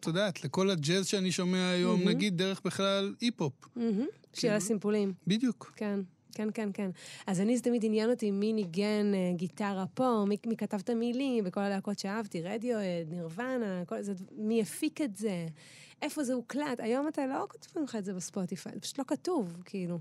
את 0.00 0.06
יודעת, 0.06 0.44
לכל 0.44 0.70
הג'אז 0.70 1.06
שאני 1.06 1.32
שומע 1.32 1.68
היום, 1.68 1.98
מהמם. 2.00 2.08
נגיד, 2.08 2.36
דרך 2.36 2.60
בכלל 2.64 3.14
אי-פופ. 3.22 3.52
מהמם. 3.76 4.06
של 4.34 4.40
כאילו- 4.40 4.54
הסימפולים. 4.54 5.12
בדיוק. 5.26 5.72
כן, 5.76 6.00
כן, 6.34 6.48
כן, 6.54 6.68
כן. 6.74 6.90
אז 7.26 7.40
אני, 7.40 7.56
זה 7.56 7.62
תמיד 7.62 7.84
עניין 7.84 8.10
אותי 8.10 8.30
מי 8.30 8.52
ניגן 8.52 9.12
אה, 9.14 9.32
גיטרה 9.36 9.84
פה, 9.94 10.24
מי, 10.28 10.36
מי 10.46 10.56
כתב 10.56 10.78
את 10.84 10.90
המילים, 10.90 11.44
בכל 11.44 11.60
הלהקות 11.60 11.98
שאהבתי, 11.98 12.42
רדיואד, 12.42 13.08
נירוונה, 13.10 13.82
כל 13.86 14.02
זה, 14.02 14.12
מי 14.36 14.62
הפיק 14.62 15.00
את 15.00 15.16
זה, 15.16 15.46
איפה 16.02 16.24
זה 16.24 16.34
הוקלט. 16.34 16.80
היום 16.80 17.08
אתה 17.08 17.26
לא 17.26 17.46
כותבים 17.50 17.84
לך 17.84 17.96
את 17.96 18.04
זה 18.04 18.14
בספוטיפיי, 18.14 18.72
זה 18.74 18.80
פשוט 18.80 18.98
לא 18.98 19.04
כתוב, 19.06 19.56
כאילו. 19.64 19.98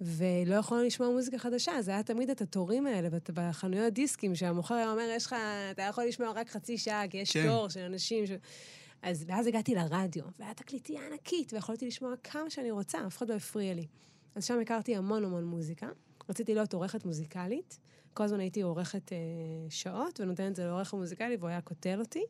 ולא 0.00 0.54
יכולנו 0.54 0.84
לשמוע 0.84 1.10
מוזיקה 1.10 1.38
חדשה, 1.38 1.82
זה 1.82 1.90
היה 1.90 2.02
תמיד 2.02 2.30
את 2.30 2.40
התורים 2.40 2.86
האלה 2.86 3.08
בחנויות 3.34 3.92
דיסקים, 3.92 4.34
שהמוכר 4.34 4.74
היה 4.74 4.90
אומר, 4.90 5.08
יש 5.16 5.26
לך, 5.26 5.34
אתה 5.70 5.82
יכול 5.82 6.04
לשמוע 6.04 6.30
רק 6.30 6.48
חצי 6.48 6.78
שעה, 6.78 7.08
כי 7.08 7.18
יש 7.18 7.32
כן. 7.36 7.46
תור 7.46 7.68
של 7.68 7.80
אנשים 7.80 8.26
ש... 8.26 8.30
אז 9.02 9.24
ואז 9.28 9.46
הגעתי 9.46 9.74
לרדיו, 9.74 10.24
והיה 10.38 10.54
תקליטייה 10.54 11.00
ענקית, 11.06 11.52
ויכולתי 11.52 11.86
לשמוע 11.86 12.14
כמה 12.24 12.50
שאני 12.50 12.70
רוצה, 12.70 13.06
אף 13.06 13.16
אחד 13.16 13.28
לא 13.30 13.34
הפריע 13.34 13.74
לי. 13.74 13.86
אז 14.34 14.44
שם 14.44 14.58
הכרתי 14.62 14.96
המון 14.96 15.24
המון 15.24 15.44
מוזיקה. 15.44 15.88
רציתי 16.28 16.54
להיות 16.54 16.74
עורכת 16.74 17.04
מוזיקלית. 17.04 17.78
כל 18.14 18.24
הזמן 18.24 18.40
הייתי 18.40 18.62
עורכת 18.62 19.12
אה, 19.12 19.16
שעות, 19.70 20.20
ונותנת 20.20 20.50
את 20.50 20.56
זה 20.56 20.64
לעורך 20.66 20.94
המוזיקלי, 20.94 21.36
והוא 21.36 21.48
היה 21.48 21.60
קוטל 21.60 22.00
אותי. 22.00 22.22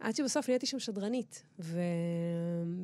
עד 0.00 0.16
שבסוף 0.16 0.48
נהייתי 0.48 0.66
שם 0.66 0.78
שדרנית. 0.78 1.42
ו... 1.58 1.80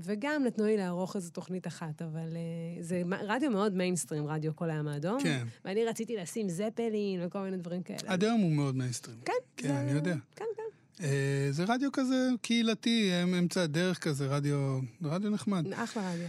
וגם 0.02 0.44
נתנו 0.46 0.64
לי 0.66 0.76
לערוך 0.76 1.16
איזו 1.16 1.30
תוכנית 1.30 1.66
אחת, 1.66 2.02
אבל 2.02 2.36
אה, 2.36 2.82
זה 2.82 3.02
רדיו 3.20 3.50
מאוד 3.50 3.74
מיינסטרים, 3.74 4.26
רדיו 4.26 4.56
קול 4.56 4.70
הים 4.70 4.88
האדום. 4.88 5.18
כן. 5.22 5.46
ואני 5.64 5.84
רציתי 5.84 6.16
לשים 6.16 6.48
זפלין 6.48 7.20
וכל 7.26 7.38
מיני 7.42 7.56
דברים 7.56 7.82
כאלה. 7.82 7.98
עד 8.06 8.24
היום 8.24 8.40
הוא 8.40 8.52
מאוד 8.52 8.76
מיינסטרים. 8.76 9.16
כן, 9.24 9.32
כן, 9.56 9.68
זה- 9.68 9.80
אני 9.80 9.90
יודע. 9.92 10.14
כן, 10.36 10.44
כן. 10.56 10.62
אה, 11.02 11.48
זה 11.50 11.64
רדיו 11.68 11.92
כזה 11.92 12.28
קהילתי, 12.42 13.10
אמצע 13.22 13.62
הדרך 13.62 13.98
כזה, 13.98 14.26
רדיו, 14.26 14.78
רדיו 15.02 15.30
נחמד. 15.30 15.72
אחלה 15.72 16.12
רדיו. 16.12 16.26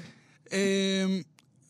אמ, 0.51 1.21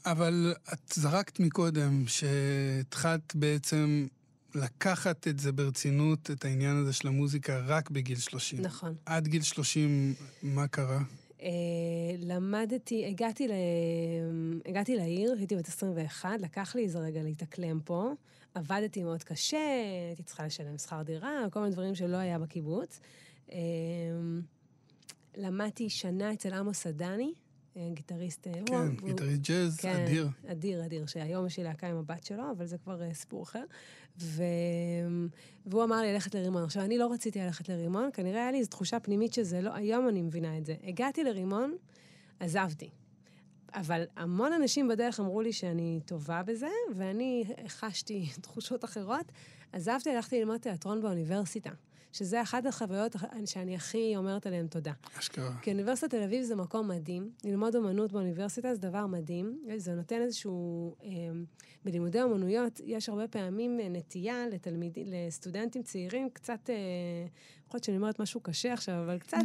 אבל 0.05 0.53
את 0.73 0.93
זרקת 0.93 1.39
מקודם 1.39 2.03
שהתחלת 2.07 3.35
בעצם 3.35 4.07
לקחת 4.55 5.27
את 5.27 5.39
זה 5.39 5.51
ברצינות, 5.51 6.31
את 6.31 6.45
העניין 6.45 6.75
הזה 6.75 6.93
של 6.93 7.07
המוזיקה, 7.07 7.59
רק 7.59 7.89
בגיל 7.89 8.17
30. 8.17 8.61
נכון. 8.61 8.95
עד 9.05 9.27
גיל 9.27 9.41
30, 9.41 10.13
מה 10.43 10.67
קרה? 10.67 10.99
אה, 11.41 11.47
למדתי, 12.19 13.05
הגעתי, 13.05 13.47
ל... 13.47 13.51
הגעתי 14.65 14.95
לעיר, 14.95 15.35
הייתי 15.37 15.55
בת 15.55 15.67
21, 15.67 16.29
לקח 16.41 16.75
לי 16.75 16.83
איזה 16.83 16.99
רגע 16.99 17.23
להתאקלם 17.23 17.79
פה. 17.79 18.13
עבדתי 18.53 19.03
מאוד 19.03 19.23
קשה, 19.23 19.57
הייתי 20.07 20.23
צריכה 20.23 20.45
לשלם 20.45 20.77
שכר 20.77 21.01
דירה, 21.01 21.45
כל 21.51 21.59
מיני 21.59 21.71
דברים 21.71 21.95
שלא 21.95 22.17
היה 22.17 22.39
בקיבוץ. 22.39 22.99
אה, 23.51 23.57
למדתי 25.37 25.89
שנה 25.89 26.33
אצל 26.33 26.53
עמוס 26.53 26.87
עדני, 26.87 27.33
אה, 27.77 27.89
גיטריסט... 27.93 28.47
אה, 28.47 28.53
כן, 28.65 28.73
הוא- 28.75 29.09
גיטריסט 29.09 29.41
ג'אז, 29.41 29.77
כן, 29.77 30.03
אדיר. 30.03 30.29
אדיר, 30.47 30.85
אדיר, 30.85 31.05
שהיום 31.05 31.45
יש 31.45 31.57
לי 31.57 31.63
להקה 31.63 31.87
עם 31.87 31.97
הבת 31.97 32.23
שלו, 32.23 32.51
אבל 32.51 32.65
זה 32.65 32.77
כבר 32.77 33.01
uh, 33.01 33.13
סיפור 33.13 33.43
אחר. 33.43 33.63
ו... 34.19 34.43
והוא 35.65 35.83
אמר 35.83 36.01
לי 36.01 36.13
ללכת 36.13 36.35
לרימון. 36.35 36.63
עכשיו, 36.63 36.83
אני 36.83 36.97
לא 36.97 37.13
רציתי 37.13 37.39
ללכת 37.39 37.69
לרימון, 37.69 38.09
כנראה 38.13 38.41
היה 38.41 38.51
לי 38.51 38.57
איזו 38.59 38.69
תחושה 38.69 38.99
פנימית 38.99 39.33
שזה 39.33 39.61
לא, 39.61 39.75
היום 39.75 40.09
אני 40.09 40.21
מבינה 40.21 40.57
את 40.57 40.65
זה. 40.65 40.75
הגעתי 40.83 41.23
לרימון, 41.23 41.75
עזבתי. 42.39 42.89
אבל 43.73 44.03
המון 44.15 44.53
אנשים 44.53 44.87
בדרך 44.87 45.19
אמרו 45.19 45.41
לי 45.41 45.53
שאני 45.53 45.99
טובה 46.05 46.43
בזה, 46.43 46.69
ואני 46.95 47.43
חשתי 47.67 48.29
תחושות 48.41 48.85
אחרות. 48.85 49.25
עזבתי, 49.73 50.09
הלכתי 50.09 50.39
ללמוד 50.39 50.57
תיאטרון 50.57 51.01
באוניברסיטה, 51.01 51.69
שזה 52.11 52.41
אחת 52.41 52.65
החוויות 52.65 53.15
שאני 53.45 53.75
הכי 53.75 54.13
אומרת 54.15 54.47
עליהן 54.47 54.67
תודה. 54.67 54.93
אשכרה. 55.19 55.55
כי 55.61 55.71
אוניברסיטת 55.71 56.09
תל 56.09 56.23
אביב 56.23 56.43
זה 56.43 56.55
מקום 56.55 56.87
מדהים. 56.87 57.31
ללמוד 57.43 57.75
אומנות 57.75 58.11
באוניברסיטה 58.11 58.75
זה 58.75 58.81
דבר 58.81 59.07
מדהים. 59.07 59.59
זה 59.77 59.93
נותן 59.93 60.21
איזשהו... 60.21 60.95
אה, 61.03 61.09
בלימודי 61.85 62.21
אומנויות 62.21 62.81
יש 62.85 63.09
הרבה 63.09 63.27
פעמים 63.27 63.79
אה, 63.79 63.89
נטייה 63.89 64.47
לתלמיד, 64.47 64.97
לסטודנטים 65.05 65.83
צעירים, 65.83 66.29
קצת... 66.33 66.69
אה, 66.69 66.75
יכול 67.67 67.77
להיות 67.77 67.83
שאני 67.83 67.97
אומרת 67.97 68.19
משהו 68.19 68.39
קשה 68.39 68.73
עכשיו, 68.73 69.03
אבל 69.03 69.17
קצת, 69.17 69.37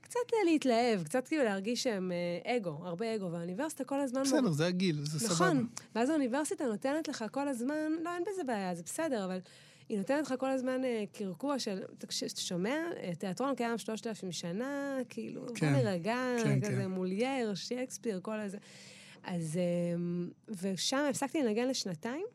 קצת 0.00 0.20
אה, 0.34 0.44
להתלהב, 0.44 1.04
קצת 1.04 1.28
כאילו 1.28 1.44
להרגיש 1.44 1.82
שהם 1.82 2.12
אה, 2.12 2.56
אגו, 2.56 2.70
הרבה 2.70 3.14
אגו. 3.14 3.32
והאוניברסיטה 3.32 3.84
כל 3.84 4.00
הזמן... 4.00 4.22
בסדר, 4.22 4.50
זה 4.50 4.66
הגיל, 4.66 5.04
זה 5.04 5.20
סבבה. 5.20 5.34
נכון. 5.34 5.66
ואז 5.94 6.10
האוניברסיטה 6.10 6.64
נותנת 6.64 7.08
לך 7.08 7.24
כל 7.32 7.48
הזמן, 7.48 7.92
לא, 8.04 8.10
אין 8.14 8.22
בזה 8.32 8.44
בעיה, 8.44 8.74
זה 8.74 8.82
בסדר, 8.82 9.24
אבל 9.24 9.38
היא 9.88 9.98
נותנת 9.98 10.26
לך 10.26 10.34
כל 10.38 10.50
הזמן 10.50 10.84
אה, 10.84 11.04
קרקוע 11.12 11.58
של, 11.58 11.82
כשאתה 12.08 12.40
שומע, 12.40 12.74
אה, 13.02 13.14
תיאטרון 13.14 13.54
קיים 13.54 13.78
שלושת 13.78 14.06
אלפים 14.06 14.32
שנה, 14.32 14.98
כאילו, 15.08 15.46
כן. 15.54 15.72
בוא 15.72 15.82
נרגע, 15.82 16.16
כן, 16.44 16.60
כזה 16.60 16.70
כן. 16.72 16.90
מולייר, 16.90 17.54
שייקספיר, 17.54 18.20
כל 18.22 18.40
הזה. 18.40 18.58
אז, 19.24 19.56
אה, 19.56 19.62
ושם 20.62 21.06
הפסקתי 21.10 21.42
לנגן 21.42 21.68
לשנתיים, 21.68 22.26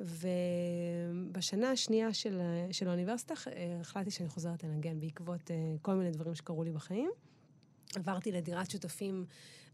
ובשנה 0.00 1.70
השנייה 1.70 2.14
של, 2.14 2.40
ה- 2.40 2.72
של 2.72 2.88
האוניברסיטה 2.88 3.34
אה, 3.46 3.78
החלטתי 3.80 4.10
שאני 4.10 4.28
חוזרת 4.28 4.64
לנגן 4.64 5.00
בעקבות 5.00 5.50
אה, 5.50 5.56
כל 5.82 5.94
מיני 5.94 6.10
דברים 6.10 6.34
שקרו 6.34 6.64
לי 6.64 6.72
בחיים. 6.72 7.10
עברתי 7.96 8.32
לדירת 8.32 8.70
שותפים 8.70 9.24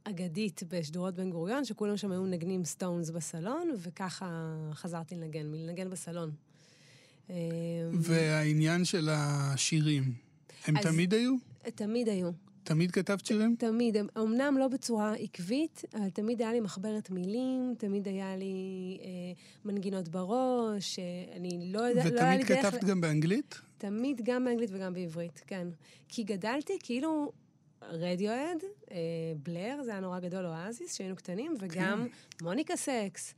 אגדית 0.05 0.63
בשדרות 0.69 1.15
בן 1.15 1.31
גוריון, 1.31 1.65
שכולם 1.65 1.97
שם 1.97 2.13
היו 2.13 2.23
מנגנים 2.23 2.65
סטונס 2.65 3.11
בסלון, 3.11 3.71
וככה 3.79 4.55
חזרתי 4.73 5.17
לנגן, 5.17 5.47
מלנגן 5.51 5.91
בסלון. 5.91 6.31
אה, 7.31 7.35
והעניין 7.93 8.85
של 8.85 9.09
השירים, 9.13 10.03
הם 10.67 10.77
אז- 10.77 10.85
תמיד 10.85 11.15
היו? 11.15 11.35
תמיד 11.75 12.09
היו, 12.09 12.31
תמיד 12.65 12.91
כתבת 12.91 13.27
שירים? 13.27 13.57
תמיד. 13.59 13.97
אמנם 14.19 14.57
לא 14.59 14.69
בצורה 14.69 15.15
עקבית, 15.15 15.83
אבל 15.95 16.11
תמיד 16.11 16.43
היה 16.43 16.53
לי 16.53 16.61
מחברת 16.61 17.11
מילים, 17.11 17.75
תמיד 17.79 18.09
היה 18.09 18.37
לי 18.37 18.99
אה, 19.03 19.09
מנגינות 19.65 20.09
בראש, 20.09 20.99
אה, 20.99 21.05
אני 21.37 21.73
לא 21.73 21.81
יודעת, 21.81 22.13
לא 22.13 22.21
ותמיד 22.21 22.47
דרך... 22.47 22.67
כתבת 22.67 22.85
גם 22.85 23.01
באנגלית? 23.01 23.61
תמיד 23.79 24.21
גם 24.25 24.45
באנגלית 24.45 24.71
וגם 24.73 24.95
בעברית, 24.95 25.43
כן. 25.47 25.69
כי 26.09 26.23
גדלתי 26.23 26.73
כאילו 26.83 27.33
רדיואד, 27.83 28.59
אה, 28.91 28.97
בלר, 29.43 29.83
זה 29.85 29.91
היה 29.91 30.01
נורא 30.01 30.21
גדול, 30.21 30.47
אואזיס, 30.47 30.95
שהיינו 30.95 31.17
קטנים, 31.17 31.55
וגם 31.61 32.07
מוניקה 32.43 32.77
סקס, 32.77 33.35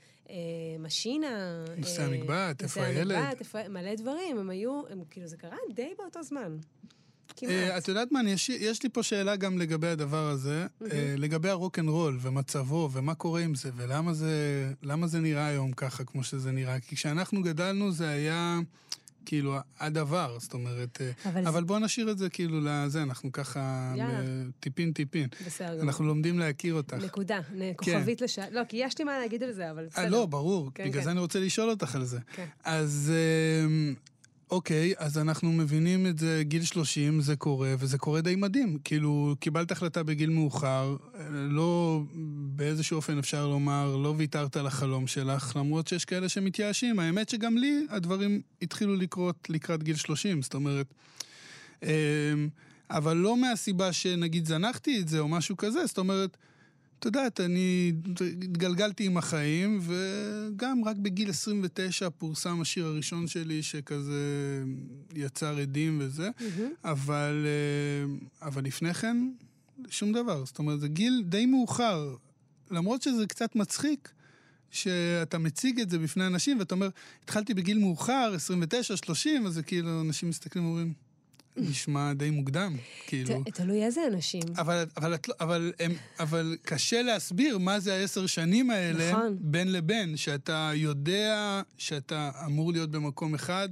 משינה. 0.78 1.64
נושא 1.76 2.02
אה, 2.02 2.06
נושא 2.60 2.62
איפה 2.62 2.84
הילד? 2.84 3.16
המקבט, 3.16 3.40
איפה- 3.40 3.68
מלא 3.68 3.94
דברים, 3.94 4.38
הם 4.38 4.50
היו, 4.50 4.82
הם, 4.90 5.02
כאילו, 5.10 5.26
זה 5.26 5.36
קרה 5.36 5.56
די 5.74 5.88
באותו 5.98 6.22
זמן. 6.22 6.56
אה, 6.62 7.36
כמעט. 7.36 7.82
את 7.82 7.88
יודעת 7.88 8.12
מה, 8.12 8.20
יש, 8.30 8.48
יש 8.48 8.82
לי 8.82 8.88
פה 8.88 9.02
שאלה 9.02 9.36
גם 9.36 9.58
לגבי 9.58 9.86
הדבר 9.88 10.28
הזה, 10.28 10.66
אה, 10.92 11.14
לגבי 11.18 11.48
הרוקנרול 11.48 12.18
ומצבו 12.20 12.88
ומה 12.92 13.14
קורה 13.14 13.40
עם 13.40 13.54
זה 13.54 13.70
ולמה 13.76 14.12
זה, 14.14 14.72
זה 15.04 15.20
נראה 15.20 15.46
היום 15.46 15.72
ככה 15.72 16.04
כמו 16.04 16.24
שזה 16.24 16.52
נראה. 16.52 16.80
כי 16.80 16.96
כשאנחנו 16.96 17.42
גדלנו 17.42 17.92
זה 17.92 18.08
היה 18.08 18.60
כאילו 19.26 19.56
הדבר, 19.80 20.36
זאת 20.40 20.54
אומרת, 20.54 20.98
אה, 21.00 21.30
אבל, 21.30 21.46
אבל 21.46 21.64
בוא 21.64 21.78
נשאיר 21.78 22.10
את 22.10 22.18
זה 22.18 22.28
כאילו 22.28 22.60
לזה, 22.64 23.02
אנחנו 23.02 23.32
ככה 23.32 23.92
יאללה. 23.96 24.18
טיפין 24.60 24.92
טיפין. 24.92 25.28
זה 25.38 25.44
בסדר 25.46 25.68
גמור. 25.68 25.82
אנחנו 25.82 26.04
לומדים 26.06 26.38
להכיר 26.38 26.74
אותך. 26.74 26.94
נקודה, 26.94 27.40
נ- 27.54 27.74
כוכבית 27.76 28.20
לשעה. 28.20 28.50
לא, 28.50 28.60
כי 28.68 28.76
יש 28.76 28.98
לי 28.98 29.04
מה 29.04 29.18
להגיד 29.18 29.42
על 29.42 29.52
זה, 29.52 29.70
אבל 29.70 29.82
אה, 29.82 29.88
בסדר. 29.90 30.08
לא, 30.08 30.26
ברור, 30.26 30.70
כן, 30.74 30.84
בגלל 30.84 31.00
כן. 31.00 31.04
זה 31.04 31.10
אני 31.10 31.20
רוצה 31.20 31.40
לשאול 31.40 31.70
אותך 31.70 31.94
על 31.94 32.04
זה. 32.04 32.18
כן. 32.34 32.46
אז 32.64 33.12
אה, 33.14 33.92
אוקיי, 34.52 34.94
אז 34.98 35.18
אנחנו 35.18 35.52
מבינים 35.52 36.06
את 36.06 36.18
זה, 36.18 36.42
גיל 36.42 36.64
30 36.64 37.20
זה 37.20 37.36
קורה, 37.36 37.74
וזה 37.78 37.98
קורה 37.98 38.20
די 38.20 38.36
מדהים. 38.36 38.78
כאילו, 38.84 39.34
קיבלת 39.40 39.70
החלטה 39.70 40.02
בגיל 40.02 40.30
מאוחר, 40.30 40.96
לא, 41.30 42.00
באיזשהו 42.56 42.96
אופן 42.96 43.18
אפשר 43.18 43.46
לומר, 43.46 43.96
לא 43.96 44.14
ויתרת 44.16 44.56
על 44.56 44.66
החלום 44.66 45.06
שלך, 45.06 45.56
למרות 45.56 45.88
שיש 45.88 46.04
כאלה 46.04 46.28
שמתייאשים. 46.28 46.98
האמת 46.98 47.28
שגם 47.28 47.56
לי 47.58 47.86
הדברים 47.90 48.40
התחילו 48.62 48.96
לקרות 48.96 49.50
לקראת 49.50 49.82
גיל 49.82 49.96
30, 49.96 50.42
זאת 50.42 50.54
אומרת... 50.54 50.86
אה, 51.82 52.34
אבל 52.90 53.16
לא 53.16 53.36
מהסיבה 53.36 53.92
שנגיד 53.92 54.46
זנחתי 54.46 55.00
את 55.00 55.08
זה 55.08 55.18
או 55.18 55.28
משהו 55.28 55.56
כזה, 55.56 55.86
זאת 55.86 55.98
אומרת, 55.98 56.36
את 57.02 57.06
יודעת, 57.06 57.40
אני 57.40 57.92
התגלגלתי 58.42 59.06
עם 59.06 59.16
החיים, 59.16 59.80
וגם 59.82 60.84
רק 60.84 60.96
בגיל 60.96 61.30
29 61.30 62.10
פורסם 62.10 62.60
השיר 62.60 62.86
הראשון 62.86 63.26
שלי, 63.26 63.62
שכזה 63.62 64.62
יצר 65.14 65.58
עדים 65.58 65.98
וזה, 66.00 66.30
מהמם. 66.40 66.70
אבל, 66.84 67.46
אה, 67.46 68.46
אבל 68.48 68.64
לפני 68.64 68.94
כן, 68.94 69.30
שום 69.90 70.12
דבר. 70.12 70.44
זאת 70.44 70.58
אומרת, 70.58 70.80
זה 70.80 70.88
גיל 70.88 71.22
די 71.26 71.46
מאוחר. 71.46 72.14
למרות 72.70 73.02
שזה 73.02 73.26
קצת 73.26 73.56
מצחיק, 73.56 74.12
שאתה 74.70 75.38
מציג 75.38 75.80
את 75.80 75.90
זה 75.90 75.98
בפני 75.98 76.26
אנשים, 76.26 76.58
ואתה 76.58 76.74
אומר, 76.74 76.88
התחלתי 77.24 77.54
בגיל 77.54 77.78
מאוחר, 77.78 78.32
29, 78.34 78.96
30, 78.96 79.46
אז 79.46 79.54
זה 79.54 79.62
כאילו, 79.62 80.00
אנשים 80.00 80.28
מסתכלים 80.28 80.64
ואומרים, 80.64 80.92
נשמע 81.56 82.12
די 82.12 82.30
מוקדם, 82.30 82.76
כאילו. 83.06 83.42
תלוי 83.44 83.84
איזה 83.84 84.00
אנשים. 84.06 84.42
אבל, 84.58 84.84
אבל, 84.96 85.14
את 85.14 85.28
לא- 85.28 85.34
אבל, 85.40 85.72
הם, 85.80 85.92
אבל 86.20 86.56
קשה 86.62 87.02
להסביר 87.02 87.58
מה 87.58 87.80
זה 87.80 87.94
העשר 87.94 88.26
שנים 88.26 88.70
האלה 88.70 89.10
נכון. 89.12 89.36
בין 89.40 89.72
לבין, 89.72 90.16
שאתה 90.16 90.70
יודע 90.74 91.62
שאתה 91.78 92.30
אמור 92.46 92.72
להיות 92.72 92.90
במקום 92.90 93.34
אחד, 93.34 93.68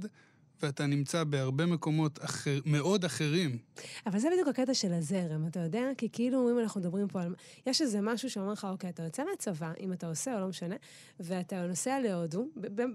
ואתה 0.63 0.85
נמצא 0.85 1.23
בהרבה 1.23 1.65
מקומות 1.65 2.23
אחר, 2.23 2.59
מאוד 2.65 3.05
אחרים. 3.05 3.57
אבל 4.05 4.19
זה 4.19 4.27
בדיוק 4.33 4.47
הקטע 4.47 4.73
של 4.73 4.93
הזרם, 4.93 5.47
אתה 5.47 5.59
יודע? 5.59 5.83
כי 5.97 6.09
כאילו, 6.11 6.51
אם 6.51 6.59
אנחנו 6.59 6.81
מדברים 6.81 7.07
פה 7.07 7.21
על... 7.21 7.35
יש 7.67 7.81
איזה 7.81 8.01
משהו 8.01 8.29
שאומר 8.29 8.51
לך, 8.51 8.67
אוקיי, 8.69 8.89
אתה 8.89 9.03
יוצא 9.03 9.23
מהצבא, 9.31 9.71
אם 9.79 9.93
אתה 9.93 10.07
עושה 10.07 10.35
או 10.35 10.39
לא 10.39 10.47
משנה, 10.47 10.75
ואתה 11.19 11.67
נוסע 11.67 11.99
להודו, 11.99 12.47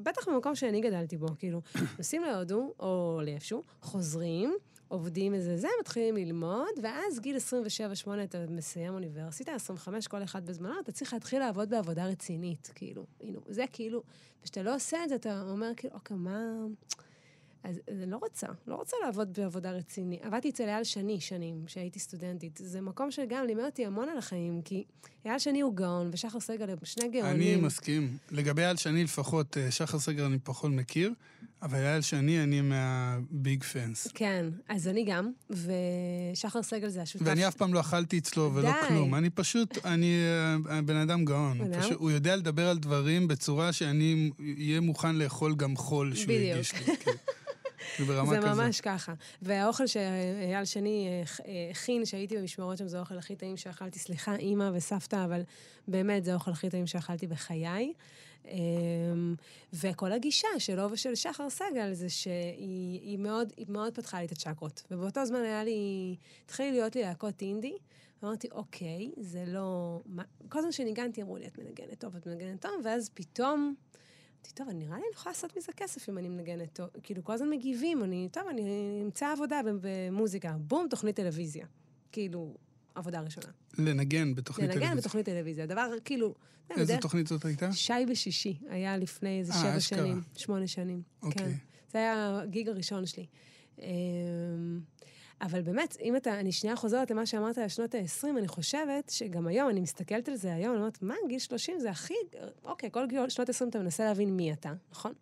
בטח 0.03 0.29
במקום 0.29 0.55
שאני 0.55 0.81
גדלתי 0.81 1.17
בו, 1.17 1.27
כאילו, 1.39 1.63
נוסעים 1.99 2.23
להודו, 2.23 2.75
או 2.81 3.21
לאיפשהו, 3.25 3.63
חוזרים, 3.83 4.55
עובדים 4.89 5.35
איזה 5.35 5.57
זה, 5.57 5.69
מתחילים 5.81 6.17
ללמוד, 6.17 6.69
ואז 6.83 7.21
גיל 7.21 7.37
27-8 8.07 8.11
אתה 8.25 8.39
מסיים 8.49 8.95
אוניברסיטה, 8.95 9.53
25 9.53 10.07
כל 10.07 10.23
אחד 10.23 10.47
בזמנו, 10.47 10.81
אתה 10.81 10.93
צריך 10.93 11.13
להתחיל 11.13 11.39
לעבוד 11.39 11.71
בעבודה 11.71 12.07
רצינית, 12.07 12.73
כאילו. 12.75 13.07
הנה, 13.21 13.39
זה 13.49 13.65
כאילו, 13.73 14.03
וכשאתה 14.41 14.63
לא 14.63 14.75
עושה 14.75 15.05
את 15.05 15.09
זה, 15.09 15.15
אתה 15.15 15.43
אומר, 15.51 15.71
כאילו, 15.77 15.95
אוקיי, 15.95 16.17
מה... 16.17 16.67
אז 17.69 17.81
אני 17.89 18.11
לא 18.11 18.17
רוצה, 18.17 18.47
לא 18.67 18.75
רוצה 18.75 18.97
לעבוד 19.05 19.39
בעבודה 19.39 19.71
רצינית. 19.71 20.23
עבדתי 20.23 20.51
אצל 20.51 20.63
אייל 20.63 20.85
שני 20.85 21.21
שנים, 21.21 21.65
כשהייתי 21.67 21.99
סטודנטית. 21.99 22.61
זה 22.63 22.81
מקום 22.81 23.11
שגם 23.11 23.47
לימד 23.47 23.65
אותי 23.65 23.87
המון 23.87 24.09
על 24.09 24.19
החיים, 24.19 24.63
כי 24.63 24.85
אייל 25.25 25.39
שני 25.39 25.61
הוא 25.61 25.75
גאון, 25.75 26.11
ושחר 26.13 26.41
סגל 26.41 26.71
הם 26.71 26.79
שני 26.85 27.09
גאונים. 27.09 27.55
אני 27.55 27.57
מסכים. 27.57 28.17
לגבי 28.31 28.63
אייל 28.63 28.77
שני 28.77 29.05
לפחות, 29.05 29.57
אה, 29.57 29.71
שחר 29.71 29.99
סגר 29.99 30.27
אני 30.27 30.39
פחות 30.39 30.71
מכיר, 30.71 31.13
אבל 31.63 31.79
אייל 31.79 32.01
שני 32.01 32.43
אני 32.43 32.61
מהביג 32.61 33.65
פנס. 33.65 34.09
כן, 34.15 34.47
אז 34.69 34.89
אני 34.89 35.05
גם, 35.05 35.31
ושחר 35.51 36.63
סגל 36.63 36.89
זה 36.89 37.03
השותף. 37.03 37.27
ואני 37.27 37.49
אף 37.49 37.55
פעם 37.55 37.75
לא 37.75 37.81
אכלתי 37.81 38.19
אצלו 38.19 38.51
ולא 38.55 38.71
די. 38.73 38.89
כלום. 38.89 39.15
אני 39.15 39.31
פשוט, 39.31 39.87
אני 39.87 40.15
אה, 40.71 40.83
בן 40.83 40.97
אדם 40.97 41.25
גאון. 41.25 41.59
פשוט- 41.81 41.93
הוא 41.93 42.11
יודע 42.11 42.37
לדבר 42.37 42.69
על 42.69 42.79
דברים 42.79 43.29
בצורה 43.29 43.73
שאני 43.73 44.31
אהיה 44.59 44.81
מוכן 44.81 45.15
לאכול 45.17 45.55
גם 45.55 45.77
חול 45.77 46.15
שהוא 46.15 46.25
בדיוק. 46.29 46.55
הגיש 46.55 46.73
לי. 46.75 46.97
כאילו 47.97 48.09
ברמה 48.15 48.31
זה 48.31 48.39
כזאת. 48.39 48.51
ממש 48.65 48.81
ככה. 48.81 49.15
והאוכל 49.43 49.87
שאייל 49.87 50.65
שני 50.65 51.09
אה, 51.47 51.69
הכין, 51.71 52.05
שהייתי 52.05 52.37
במשמרות 52.37 52.79
שם, 52.79 52.89
זה 52.89 52.97
האוכל 52.99 53.19
הכי 53.19 53.37
טעים 53.37 53.57
שאכלתי. 53.57 53.99
סליחה, 53.99 54.37
אימא 54.37 54.71
וסבתא, 54.75 55.25
אבל 55.25 55.41
באמת, 55.89 56.25
זה 56.25 56.31
האוכל 56.33 56.51
הכי 56.51 56.71
טעים 56.71 56.87
שאכלתי 56.87 57.27
בחיי. 57.27 57.93
אמ, 58.49 59.35
וכל 59.73 60.13
הגישה 60.13 60.49
שלו 60.59 60.91
ושל 60.91 61.15
שחר 61.15 61.51
סגל 61.51 61.93
זה 61.93 62.09
שהיא 62.09 63.01
היא 63.01 63.19
מאוד, 63.19 63.53
היא 63.57 63.67
מאוד 63.69 63.95
פתחה 63.95 64.21
לי 64.21 64.27
את 64.27 64.33
הצ'קרות. 64.33 64.83
ובאותו 64.91 65.25
זמן 65.27 65.41
היה 65.41 65.65
לי, 65.65 66.17
התחיל 66.45 66.71
להיות 66.73 66.97
לי 66.97 67.03
להקות 67.03 67.43
אינדי. 67.43 67.77
אמרתי, 68.25 68.49
אוקיי, 68.53 69.11
זה 69.17 69.45
לא... 69.47 70.01
מה... 70.07 70.23
כל 70.49 70.59
הזמן 70.59 70.73
שניגנתי 70.73 71.23
אמרו 71.23 71.37
לי, 71.37 71.47
את 71.47 71.59
מנגנת 71.59 72.01
טוב, 72.01 72.17
את 72.17 72.27
מנגנת 72.27 72.61
טוב, 72.63 72.73
ואז 72.85 73.11
פתאום... 73.15 73.75
אמרתי, 74.37 74.55
טוב, 74.55 74.69
נראה 74.69 74.97
לי 74.97 75.03
אני 75.03 75.13
יכולה 75.13 75.31
לעשות 75.33 75.57
מזה 75.57 75.73
כסף 75.73 76.09
אם 76.09 76.19
אני 76.19 76.29
מנגנת 76.29 76.73
טוב. 76.73 76.89
כאילו, 77.03 77.25
כל 77.25 77.33
הזמן 77.33 77.51
מגיבים, 77.51 78.05
אני, 78.05 78.29
טוב, 78.33 78.49
אני 78.49 79.01
אמצא 79.03 79.33
עבודה 79.33 79.61
במוזיקה. 79.81 80.57
בום, 80.59 80.87
תוכנית 80.91 81.17
טלוויזיה. 81.17 81.67
כאילו, 82.13 82.55
עבודה 82.97 83.21
ראשונה. 83.21 83.47
לנגן 83.79 84.35
בתוכנית 84.35 84.69
לנגן 84.69 84.81
טלוויזיה. 84.81 85.01
בתוכנית 85.01 85.25
טלוויזיה. 85.27 85.67
דבר, 85.67 85.91
כאילו... 86.05 86.35
איזה 86.71 86.85
בדרך- 86.93 87.03
תוכנית 87.03 87.27
זאת 87.27 87.45
הייתה? 87.45 87.73
שי 87.73 87.93
בשישי, 88.11 88.59
היה 88.69 88.97
לפני 88.97 89.39
איזה 89.39 89.53
אה, 89.53 89.59
שבע 89.59 89.77
אשכרה. 89.77 89.99
שנים, 89.99 90.23
שמונה 90.37 90.67
שנים. 90.67 91.03
אוקיי. 91.23 91.43
כן. 91.47 91.53
זה 91.93 91.99
היה 91.99 92.41
הגיג 92.43 92.69
הראשון 92.69 93.07
שלי. 93.07 93.27
אמ, 93.79 93.85
אבל 95.41 95.63
באמת, 95.63 95.97
אם 96.03 96.17
אתה, 96.17 96.41
אני 96.41 96.53
שנייה 96.53 96.77
חוזרת 96.77 97.11
למה 97.11 97.27
שאמרת 97.27 97.59
על 97.59 97.69
שנות 97.69 97.95
ה-20, 97.95 98.29
אני 98.39 98.49
חושבת 98.49 99.09
שגם 99.11 99.47
היום, 99.47 99.71
אני 99.71 99.81
מסתכלת 99.81 100.29
על 100.29 100.37
זה 100.37 100.55
היום, 100.55 100.71
אני 100.73 100.79
אומרת, 100.81 101.03
מה, 101.03 101.15
גיל 101.29 101.39
30 101.39 101.79
זה 101.81 101.91
הכי... 101.91 102.15
אוקיי, 102.65 102.91
כל 102.93 103.07
גיל 103.09 103.29
שנות 103.29 103.49
ה-20 103.49 103.69
אתה 103.69 103.79
מנסה 103.79 104.05
להבין 104.05 104.37
מי 104.37 104.53
אתה, 104.53 104.73
נכון? 104.93 105.13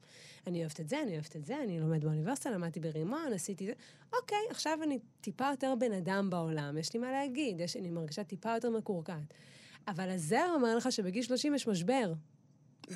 אני 0.47 0.61
אוהבת 0.61 0.81
את 0.81 0.89
זה, 0.89 1.03
אני 1.03 1.13
אוהבת 1.13 1.37
את 1.37 1.45
זה, 1.45 1.63
אני 1.65 1.81
לומדת 1.81 2.05
באוניברסיטה, 2.05 2.51
למדתי 2.51 2.81
ברימון, 2.81 3.33
עשיתי 3.35 3.67
זה. 3.67 3.73
אוקיי, 4.21 4.39
עכשיו 4.51 4.79
אני 4.83 4.99
טיפה 5.21 5.51
יותר 5.51 5.75
בן 5.79 5.93
אדם 5.93 6.31
בעולם, 6.31 6.79
יש 6.79 6.95
לי 6.95 7.01
מה 7.01 7.13
להגיד, 7.13 7.61
יש, 7.61 7.77
אני 7.77 7.91
מרגישה 7.91 8.25
טיפה 8.25 8.55
יותר 8.55 8.71
מקורקעת. 8.71 9.35
אבל 9.89 10.11
הזר 10.11 10.47
אומר 10.55 10.77
לך 10.77 10.93
שבגיל 10.93 11.23
30 11.23 11.55
יש 11.55 11.69
משבר. 11.69 12.13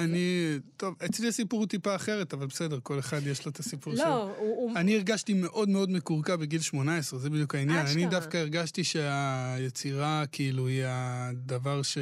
אני... 0.00 0.58
טוב, 0.76 0.94
אצלי 1.04 1.28
הסיפור 1.28 1.60
הוא 1.60 1.66
טיפה 1.66 1.94
אחרת, 1.94 2.32
אבל 2.34 2.46
בסדר, 2.46 2.78
כל 2.82 2.98
אחד 2.98 3.26
יש 3.26 3.46
לו 3.46 3.52
את 3.52 3.58
הסיפור 3.58 3.96
שלו. 3.96 4.04
לא, 4.04 4.36
הוא... 4.38 4.76
אני 4.76 4.96
הרגשתי 4.96 5.34
מאוד 5.34 5.68
מאוד 5.68 5.90
מקורקע 5.90 6.36
בגיל 6.36 6.60
18, 6.60 7.18
זה 7.18 7.30
בדיוק 7.30 7.54
העניין. 7.54 7.86
אני 7.86 8.06
אשכרה. 8.06 8.20
דווקא 8.20 8.36
הרגשתי 8.36 8.84
שהיצירה, 8.84 10.24
כאילו, 10.32 10.66
היא 10.66 10.82
הדבר 10.86 11.82
ש... 11.82 11.98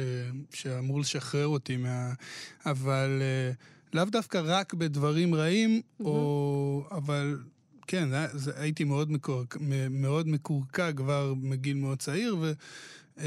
שאמור 0.53 0.99
לשחרר 0.99 1.47
אותי 1.47 1.77
מה... 1.77 2.13
אבל 2.65 3.21
אה, 3.21 3.51
לאו 3.93 4.05
דווקא 4.05 4.41
רק 4.45 4.73
בדברים 4.73 5.35
רעים, 5.35 5.81
או... 5.99 6.87
אבל 6.91 7.37
כן, 7.87 8.09
זה, 8.33 8.51
הייתי 8.55 8.83
מאוד, 8.83 9.11
מקורק... 9.11 9.57
מ- 9.59 10.01
מאוד 10.01 10.27
מקורקע 10.27 10.91
כבר 10.91 11.33
מגיל 11.41 11.77
מאוד 11.77 11.99
צעיר, 11.99 12.37
ו... 12.41 12.51
אה, 13.19 13.25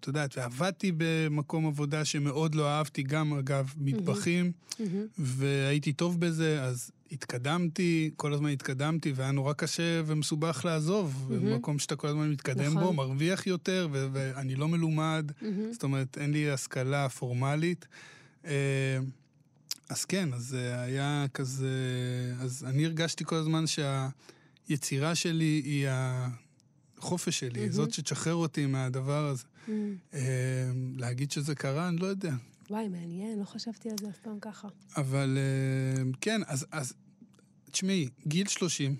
את 0.00 0.06
יודעת, 0.06 0.38
ועבדתי 0.38 0.92
במקום 0.96 1.66
עבודה 1.66 2.04
שמאוד 2.04 2.54
לא 2.54 2.68
אהבתי, 2.68 3.02
גם 3.02 3.34
אגב 3.34 3.74
מטבחים. 3.76 4.52
מהמם. 4.80 5.06
והייתי 5.18 5.92
טוב 5.92 6.20
בזה, 6.20 6.62
אז 6.62 6.90
התקדמתי, 7.12 8.10
כל 8.16 8.32
הזמן 8.32 8.50
התקדמתי, 8.50 9.12
והיה 9.12 9.30
נורא 9.30 9.52
קשה 9.52 10.02
ומסובך 10.06 10.62
לעזוב. 10.64 11.26
מהמם. 11.30 11.50
במקום 11.50 11.78
שאתה 11.78 11.96
כל 11.96 12.08
הזמן 12.08 12.30
מתקדם 12.30 12.66
נכון. 12.66 12.82
בו, 12.82 12.92
מרוויח 12.92 13.46
יותר, 13.46 13.88
ו- 13.92 14.06
ואני 14.12 14.54
לא 14.54 14.68
מלומד, 14.68 15.32
מהמם. 15.42 15.72
זאת 15.72 15.82
אומרת, 15.82 16.18
אין 16.18 16.32
לי 16.32 16.50
השכלה 16.50 17.08
פורמלית. 17.08 17.86
אה, 19.90 19.94
אז 19.96 20.04
כן, 20.04 20.32
אז 20.32 20.42
זה 20.42 20.80
היה 20.80 21.26
כזה... 21.34 21.68
אז 22.40 22.64
אני 22.64 22.84
הרגשתי 22.86 23.24
כל 23.24 23.36
הזמן 23.36 23.64
שהיצירה 23.66 25.14
שלי 25.14 25.62
היא 25.64 25.86
החופש 26.98 27.38
שלי, 27.38 27.60
מהמם. 27.60 27.72
זאת 27.72 27.92
שתשחרר 27.92 28.34
אותי 28.34 28.66
מהדבר 28.66 29.26
הזה. 29.26 29.44
אה, 30.14 30.70
להגיד 30.96 31.30
שזה 31.30 31.54
קרה, 31.54 31.88
אני 31.88 31.96
לא 31.96 32.06
יודע. 32.06 32.34
וואי, 32.70 32.88
מעניין, 32.88 33.38
לא 33.38 33.44
חשבתי 33.44 33.90
על 33.90 33.96
זה 34.00 34.08
אף 34.08 34.18
פעם 34.18 34.40
ככה. 34.40 34.68
אבל 34.96 35.38
אה, 35.38 36.02
כן, 36.20 36.40
אז, 36.46 36.66
אז 36.72 36.94
תשמעי, 37.70 38.08
גיל 38.26 38.46
30, 38.46 38.96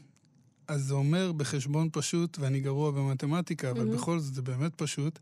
אז 0.69 0.85
זה 0.85 0.95
אומר 0.95 1.33
בחשבון 1.33 1.89
פשוט, 1.93 2.39
ואני 2.39 2.61
גרוע 2.61 2.91
במתמטיקה, 2.91 3.71
אבל 3.71 3.85
מהמם. 3.85 3.97
בכל 3.97 4.19
זאת 4.19 4.35
זה 4.35 4.43
באמת 4.43 4.75
פשוט, 4.77 5.19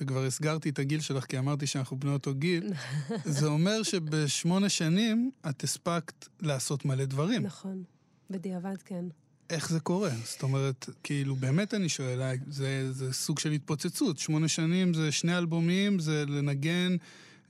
וכבר 0.00 0.24
הסגרתי 0.24 0.68
את 0.68 0.78
הגיל 0.78 1.00
שלך 1.00 1.24
כי 1.24 1.38
אמרתי 1.38 1.66
שאנחנו 1.66 1.96
בני 1.96 2.12
אותו 2.12 2.34
גיל, 2.34 2.72
זה 3.24 3.46
אומר 3.46 3.82
שבשמונה 3.82 4.68
שנים 4.68 5.30
את 5.50 5.64
הספקת 5.64 6.28
לעשות 6.40 6.84
מלא 6.84 7.04
דברים. 7.04 7.42
נכון. 7.42 7.82
בדיעבד 8.30 8.76
כן. 8.84 9.04
איך 9.50 9.70
זה 9.70 9.80
קורה? 9.80 10.10
זאת 10.24 10.42
אומרת, 10.42 10.88
כאילו, 11.02 11.36
באמת 11.36 11.74
אני 11.74 11.88
שואל, 11.88 12.36
זה, 12.48 12.92
זה 12.92 13.12
סוג 13.12 13.38
של 13.38 13.50
התפוצצות. 13.50 14.18
שמונה 14.18 14.48
שנים 14.48 14.94
זה 14.94 15.12
שני 15.12 15.38
אלבומים, 15.38 15.98
זה 15.98 16.24
לנגן 16.28 16.96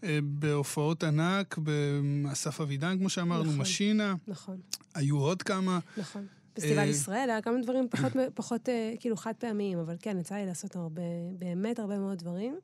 אה, 0.05 0.19
בהופעות 0.23 1.05
ענק, 1.05 1.59
באסף 1.59 2.61
אבידן, 2.61 2.99
כמו 2.99 3.09
שאמרנו, 3.09 3.45
נכון. 3.45 3.59
משינה, 3.59 4.15
נכון, 4.29 4.61
היו 4.95 5.19
עוד 5.19 5.43
כמה. 5.43 5.79
נכון. 5.97 6.27
פסטיבל 6.53 6.79
אה, 6.79 6.85
ישראל 6.85 7.31
היה 7.31 7.43
כמה 7.43 7.63
דברים 7.63 7.89
פחות, 7.89 8.13
פחות 8.35 8.69
אה, 8.69 8.93
כאילו 9.01 9.17
חד 9.17 9.33
פעמיים, 9.39 9.79
אבל 9.79 9.97
כן, 10.01 10.19
יצא 10.19 10.35
לי 10.35 10.47
לעשות 10.47 10.77
הרבה, 10.77 11.03
באמת 11.39 11.79
הרבה 11.79 11.99
מאוד 11.99 12.19
דברים. 12.19 12.59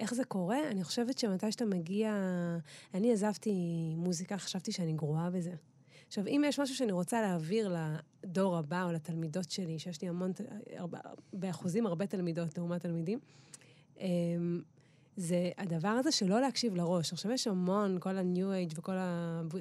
איך 0.00 0.14
זה 0.14 0.24
קורה? 0.24 0.70
אני 0.70 0.84
חושבת 0.84 1.18
שמתי 1.18 1.52
שאתה 1.52 1.64
מגיע... 1.64 2.14
אני 2.94 3.12
עזבתי 3.12 3.52
מוזיקה, 3.96 4.38
חשבתי 4.38 4.72
שאני 4.72 4.92
גרועה 4.92 5.30
בזה. 5.30 5.52
עכשיו, 6.06 6.26
אם 6.26 6.42
יש 6.46 6.60
משהו 6.60 6.76
שאני 6.76 6.92
רוצה 6.92 7.20
להעביר 7.20 7.76
לדור 8.24 8.56
הבא 8.56 8.84
או 8.84 8.92
לתלמידות 8.92 9.50
שלי, 9.50 9.78
שיש 9.78 10.02
לי 10.02 10.08
המון, 10.08 10.32
הרבה, 10.76 10.98
באחוזים 11.32 11.86
הרבה 11.86 12.06
תלמידות 12.06 12.58
לעומת 12.58 12.82
תלמידים, 12.82 13.18
אמ, 14.00 14.62
זה 15.16 15.50
הדבר 15.58 15.88
הזה 15.88 16.12
שלא 16.12 16.40
להקשיב 16.40 16.74
לראש. 16.74 17.12
עכשיו, 17.12 17.32
יש 17.32 17.46
המון, 17.46 17.98
כל 18.00 18.18
ה-new 18.18 18.72
age 18.72 18.78
וכל 18.78 18.94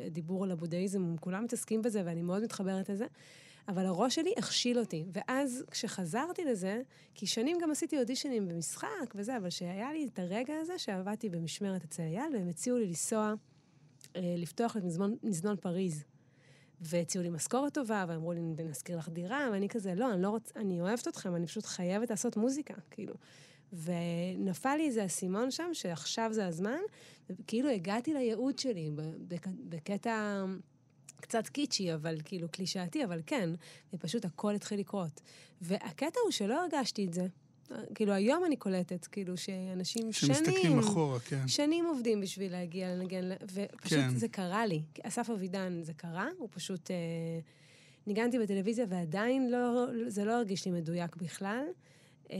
הדיבור 0.05 0.43
על 0.43 0.51
הבודהיזם, 0.51 1.15
כולם 1.19 1.43
מתעסקים 1.43 1.81
בזה 1.81 2.01
ואני 2.05 2.21
מאוד 2.21 2.43
מתחברת 2.43 2.89
לזה, 2.89 3.05
אבל 3.67 3.85
הראש 3.85 4.15
שלי 4.15 4.33
הכשיל 4.37 4.79
אותי. 4.79 5.05
ואז 5.11 5.63
כשחזרתי 5.71 6.45
לזה, 6.45 6.81
כי 7.15 7.27
שנים 7.27 7.57
גם 7.61 7.71
עשיתי 7.71 7.99
אודישנים 7.99 8.47
במשחק 8.47 9.13
וזה, 9.15 9.37
אבל 9.37 9.49
שהיה 9.49 9.93
לי 9.93 10.07
את 10.13 10.19
הרגע 10.19 10.53
הזה 10.61 10.77
שעבדתי 10.77 11.29
במשמרת 11.29 11.83
אצל 11.83 12.03
אייל, 12.03 12.33
והם 12.33 12.49
הציעו 12.49 12.77
לי 12.77 12.85
לנסוע, 12.85 13.33
אה, 14.15 14.35
לפתוח 14.37 14.77
את 14.77 14.83
מזמון, 14.83 15.15
מזנון 15.23 15.55
פריז. 15.55 16.03
והציעו 16.81 17.23
לי 17.23 17.29
משכורת 17.29 17.73
טובה, 17.73 18.05
ואמרו 18.07 18.33
לי, 18.33 18.41
נזכיר 18.41 18.97
לך 18.97 19.09
דירה, 19.09 19.49
ואני 19.51 19.69
כזה, 19.69 19.95
לא, 19.95 20.13
אני 20.13 20.21
לא 20.21 20.29
רוצה, 20.29 20.59
אני 20.59 20.81
אוהבת 20.81 21.07
אתכם, 21.07 21.35
אני 21.35 21.47
פשוט 21.47 21.65
חייבת 21.65 22.09
לעשות 22.09 22.37
מוזיקה, 22.37 22.73
כאילו. 22.91 23.13
ונפל 23.73 24.75
לי 24.75 24.85
איזה 24.85 25.05
אסימון 25.05 25.51
שם, 25.51 25.69
שעכשיו 25.73 26.29
זה 26.33 26.47
הזמן, 26.47 26.79
וכאילו 27.29 27.69
הגעתי 27.69 28.13
לייעוד 28.13 28.59
שלי, 28.59 28.89
בקטע 29.69 30.45
קצת 31.21 31.47
קיצ'י, 31.47 31.93
אבל 31.93 32.17
כאילו 32.25 32.47
קלישאתי, 32.51 33.05
אבל 33.05 33.21
כן, 33.25 33.49
ופשוט 33.93 34.25
הכל 34.25 34.55
התחיל 34.55 34.79
לקרות. 34.79 35.21
והקטע 35.61 36.19
הוא 36.23 36.31
שלא 36.31 36.61
הרגשתי 36.61 37.05
את 37.05 37.13
זה. 37.13 37.27
כאילו, 37.95 38.13
היום 38.13 38.45
אני 38.45 38.55
קולטת, 38.55 39.05
כאילו, 39.05 39.37
שאנשים 39.37 40.13
שנים... 40.13 40.35
שמסתכלים 40.35 40.79
אחורה, 40.79 41.19
כן. 41.19 41.47
שנים 41.47 41.85
עובדים 41.85 42.21
בשביל 42.21 42.51
להגיע 42.51 42.95
לנגן, 42.95 43.29
ופשוט 43.53 43.99
כן. 43.99 44.15
זה 44.15 44.27
קרה 44.27 44.65
לי. 44.65 44.81
אסף 45.03 45.29
אבידן, 45.29 45.79
זה 45.83 45.93
קרה, 45.93 46.27
הוא 46.37 46.49
פשוט... 46.51 46.91
אה, 46.91 46.95
ניגנתי 48.07 48.39
בטלוויזיה 48.39 48.85
ועדיין 48.89 49.51
לא, 49.51 49.85
זה 50.07 50.25
לא 50.25 50.31
הרגיש 50.31 50.65
לי 50.65 50.71
מדויק 50.71 51.15
בכלל. 51.15 51.63
אה, 52.31 52.37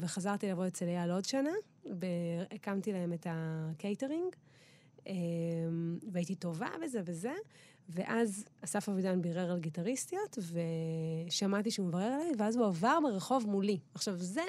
וחזרתי 0.00 0.46
לעבוד 0.48 0.66
אצל 0.66 0.84
אייל 0.84 1.10
עוד 1.10 1.24
שנה, 1.24 1.50
והקמתי 1.84 2.92
להם 2.92 3.12
את 3.12 3.26
הקייטרינג, 3.30 4.34
אה, 5.06 5.14
והייתי 6.12 6.34
טובה 6.34 6.68
בזה 6.82 7.00
וזה, 7.04 7.32
ואז 7.88 8.44
אסף 8.64 8.88
אבידן 8.88 9.22
בירר 9.22 9.50
על 9.52 9.60
גיטריסטיות, 9.60 10.38
ושמעתי 11.28 11.70
שהוא 11.70 11.86
מברר 11.86 12.02
עליי, 12.12 12.32
ואז 12.38 12.56
הוא 12.56 12.66
עבר 12.66 12.98
ברחוב 13.02 13.46
מולי. 13.46 13.78
עכשיו, 13.94 14.16
זה, 14.16 14.42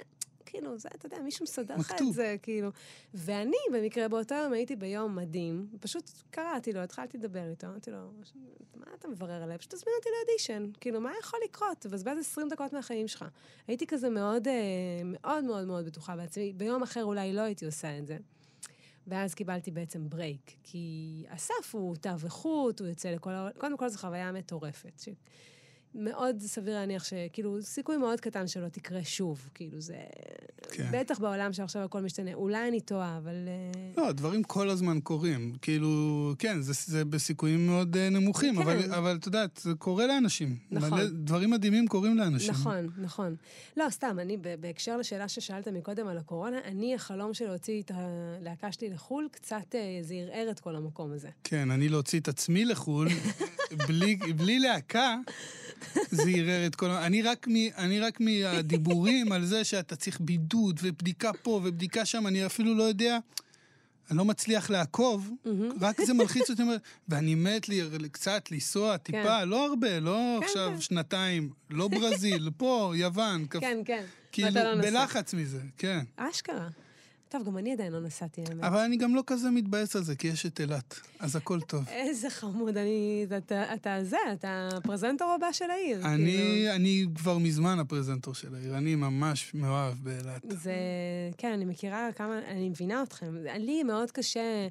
כאילו, 0.55 0.77
זה, 0.77 0.89
אתה 0.95 1.05
יודע, 1.05 1.19
מישהו 1.19 1.43
מסדר 1.43 1.75
לך 1.75 1.91
את 1.91 2.13
זה, 2.13 2.35
כאילו. 2.41 2.69
ואני, 3.13 3.57
במקרה 3.73 4.07
באותו 4.07 4.35
יום, 4.35 4.53
הייתי 4.53 4.75
ביום 4.75 5.15
מדהים, 5.15 5.67
פשוט 5.79 6.11
קראתי 6.29 6.73
לו, 6.73 6.79
התחלתי 6.79 7.17
לדבר 7.17 7.49
איתו, 7.49 7.67
אמרתי 7.67 7.91
לו, 7.91 7.97
מה 8.75 8.85
אתה 8.99 9.07
מברר 9.07 9.43
עליי? 9.43 9.57
פשוט 9.57 9.73
תזמין 9.73 9.95
אותי 9.99 10.09
לאודישן. 10.19 10.71
כאילו, 10.79 11.01
מה 11.01 11.11
יכול 11.19 11.39
לקרות? 11.49 11.77
תבזבז 11.79 12.17
20 12.19 12.49
דקות 12.49 12.73
מהחיים 12.73 13.07
שלך. 13.07 13.25
הייתי 13.67 13.87
כזה 13.87 14.09
מאוד, 14.09 14.47
אה, 14.47 14.53
מאוד 15.05 15.43
מאוד 15.43 15.67
מאוד 15.67 15.85
בטוחה 15.85 16.15
בעצמי. 16.15 16.53
ביום 16.53 16.83
אחר 16.83 17.03
אולי 17.03 17.33
לא 17.33 17.41
הייתי 17.41 17.65
עושה 17.65 17.97
את 17.97 18.07
זה. 18.07 18.17
ואז 19.07 19.33
קיבלתי 19.33 19.71
בעצם 19.71 20.09
ברייק, 20.09 20.55
כי 20.63 21.23
אסף 21.27 21.75
הוא 21.75 21.95
תו 21.95 22.09
איכות, 22.23 22.79
הוא 22.79 22.87
יוצא 22.87 23.09
לכל 23.09 23.31
קודם 23.57 23.77
כל 23.77 23.89
זו 23.89 23.97
חוויה 23.97 24.31
מטורפת. 24.31 24.99
ש... 24.99 25.09
מאוד 25.95 26.35
סביר 26.39 26.73
להניח 26.73 27.03
שכאילו, 27.03 27.61
סיכוי 27.61 27.97
מאוד 27.97 28.19
קטן 28.19 28.47
שלא 28.47 28.67
תקרה 28.67 29.03
שוב. 29.03 29.49
כאילו, 29.53 29.81
זה... 29.81 29.95
כן. 30.71 30.89
בטח 30.91 31.19
בעולם 31.19 31.53
שעכשיו 31.53 31.81
הכל 31.81 32.01
משתנה. 32.01 32.33
אולי 32.33 32.67
אני 32.67 32.81
טועה, 32.81 33.17
אבל... 33.17 33.35
אה, 33.47 34.03
לא, 34.03 34.11
דברים 34.11 34.43
כל 34.43 34.69
הזמן 34.69 34.99
קורים. 34.99 35.55
כאילו, 35.61 36.33
כן, 36.39 36.61
זה, 36.61 36.73
זה 36.85 37.05
בסיכויים 37.05 37.67
מאוד 37.67 37.95
uh, 37.95 38.13
נמוכים, 38.13 38.55
כן. 38.55 38.61
אבל, 38.61 38.93
אבל 38.93 39.15
את 39.15 39.25
יודעת, 39.25 39.59
זה 39.63 39.73
קורה 39.73 40.07
לאנשים. 40.07 40.57
נכון. 40.71 40.89
מלא, 40.89 41.05
דברים 41.13 41.49
מדהימים 41.49 41.87
קורים 41.87 42.17
לאנשים. 42.17 42.51
נכון, 42.51 42.89
נכון. 42.97 43.35
לא, 43.77 43.89
סתם, 43.89 44.17
אני, 44.21 44.37
בהקשר 44.59 44.97
לשאלה 44.97 45.27
ששאלת 45.27 45.67
מקודם 45.67 46.07
על 46.07 46.17
הקורונה, 46.17 46.57
אני, 46.65 46.95
החלום 46.95 47.33
של 47.33 47.45
להוציא 47.45 47.81
את 47.81 47.91
הלהקה 47.93 48.71
שלי 48.71 48.89
לחו"ל, 48.89 49.27
קצת 49.31 49.75
אה, 49.75 49.99
זה 50.01 50.13
ערער 50.15 50.51
את 50.51 50.59
כל 50.59 50.75
המקום 50.75 51.11
הזה. 51.11 51.29
כן, 51.43 51.71
אני 51.71 51.89
להוציא 51.89 52.19
את 52.19 52.27
עצמי 52.27 52.65
לחו"ל, 52.65 53.07
בלי, 53.87 54.15
בלי 54.15 54.59
להקה. 54.59 55.15
זה 56.11 56.23
ערער 56.35 56.65
את 56.65 56.75
כל. 56.75 56.89
אני 56.89 57.21
רק, 57.21 57.47
מ... 57.47 57.55
אני 57.77 57.99
רק 57.99 58.19
מהדיבורים 58.19 59.31
על 59.31 59.45
זה 59.45 59.63
שאתה 59.63 59.95
צריך 59.95 60.19
בידוד 60.21 60.79
ובדיקה 60.83 61.33
פה 61.33 61.51
ובדיקה 61.51 62.05
שם, 62.05 62.27
אני 62.27 62.45
אפילו 62.45 62.75
לא 62.75 62.83
יודע... 62.83 63.17
אני 64.09 64.17
לא 64.17 64.25
מצליח 64.25 64.69
לעקוב, 64.69 65.31
רק 65.81 66.01
זה 66.01 66.13
מלחיץ 66.13 66.49
אותי, 66.49 66.63
ואני 67.09 67.35
מת 67.35 67.69
לי 67.69 68.09
קצת 68.11 68.51
לנסוע 68.51 68.97
טיפה, 68.97 69.23
כן. 69.23 69.49
לא 69.49 69.65
הרבה, 69.65 69.99
לא 69.99 70.37
כן, 70.39 70.45
עכשיו 70.45 70.71
כן. 70.73 70.81
שנתיים, 70.81 71.49
לא 71.69 71.87
ברזיל, 71.87 72.49
פה, 72.57 72.93
יוון. 72.95 73.45
כן, 73.49 73.77
כן. 73.85 74.03
כאילו, 74.31 74.49
לא 74.49 74.81
בלחץ 74.81 75.33
מזה, 75.33 75.61
כן. 75.77 75.99
אשכרה. 76.17 76.67
טוב, 77.37 77.47
גם 77.47 77.57
אני 77.57 77.73
עדיין 77.73 77.93
לא 77.93 77.99
נסעתי, 77.99 78.41
האמת. 78.49 78.63
אבל 78.63 78.79
אני 78.79 78.97
גם 78.97 79.15
לא 79.15 79.23
כזה 79.27 79.49
מתבאס 79.49 79.95
על 79.95 80.03
זה, 80.03 80.15
כי 80.15 80.27
יש 80.27 80.45
את 80.45 80.59
אילת, 80.59 80.99
אז 81.19 81.35
הכל 81.35 81.61
טוב. 81.61 81.89
איזה 81.89 82.29
חמוד, 82.29 82.77
אני... 82.77 83.25
אתה, 83.37 83.73
אתה 83.73 84.03
זה, 84.03 84.17
אתה 84.33 84.69
הפרזנטור 84.77 85.31
הבא 85.31 85.51
של 85.51 85.71
העיר. 85.71 86.05
אני, 86.05 86.31
כאילו. 86.31 86.75
אני 86.75 87.05
כבר 87.15 87.37
מזמן 87.37 87.79
הפרזנטור 87.79 88.33
של 88.33 88.55
העיר, 88.55 88.77
אני 88.77 88.95
ממש 88.95 89.51
מאוהב 89.53 89.93
באילת. 90.03 90.41
זה... 90.49 90.73
כן, 91.37 91.51
אני 91.51 91.65
מכירה 91.65 92.09
כמה... 92.15 92.39
אני 92.47 92.69
מבינה 92.69 93.03
אתכם. 93.03 93.35
לי 93.57 93.83
מאוד 93.83 94.11
קשה... 94.11 94.67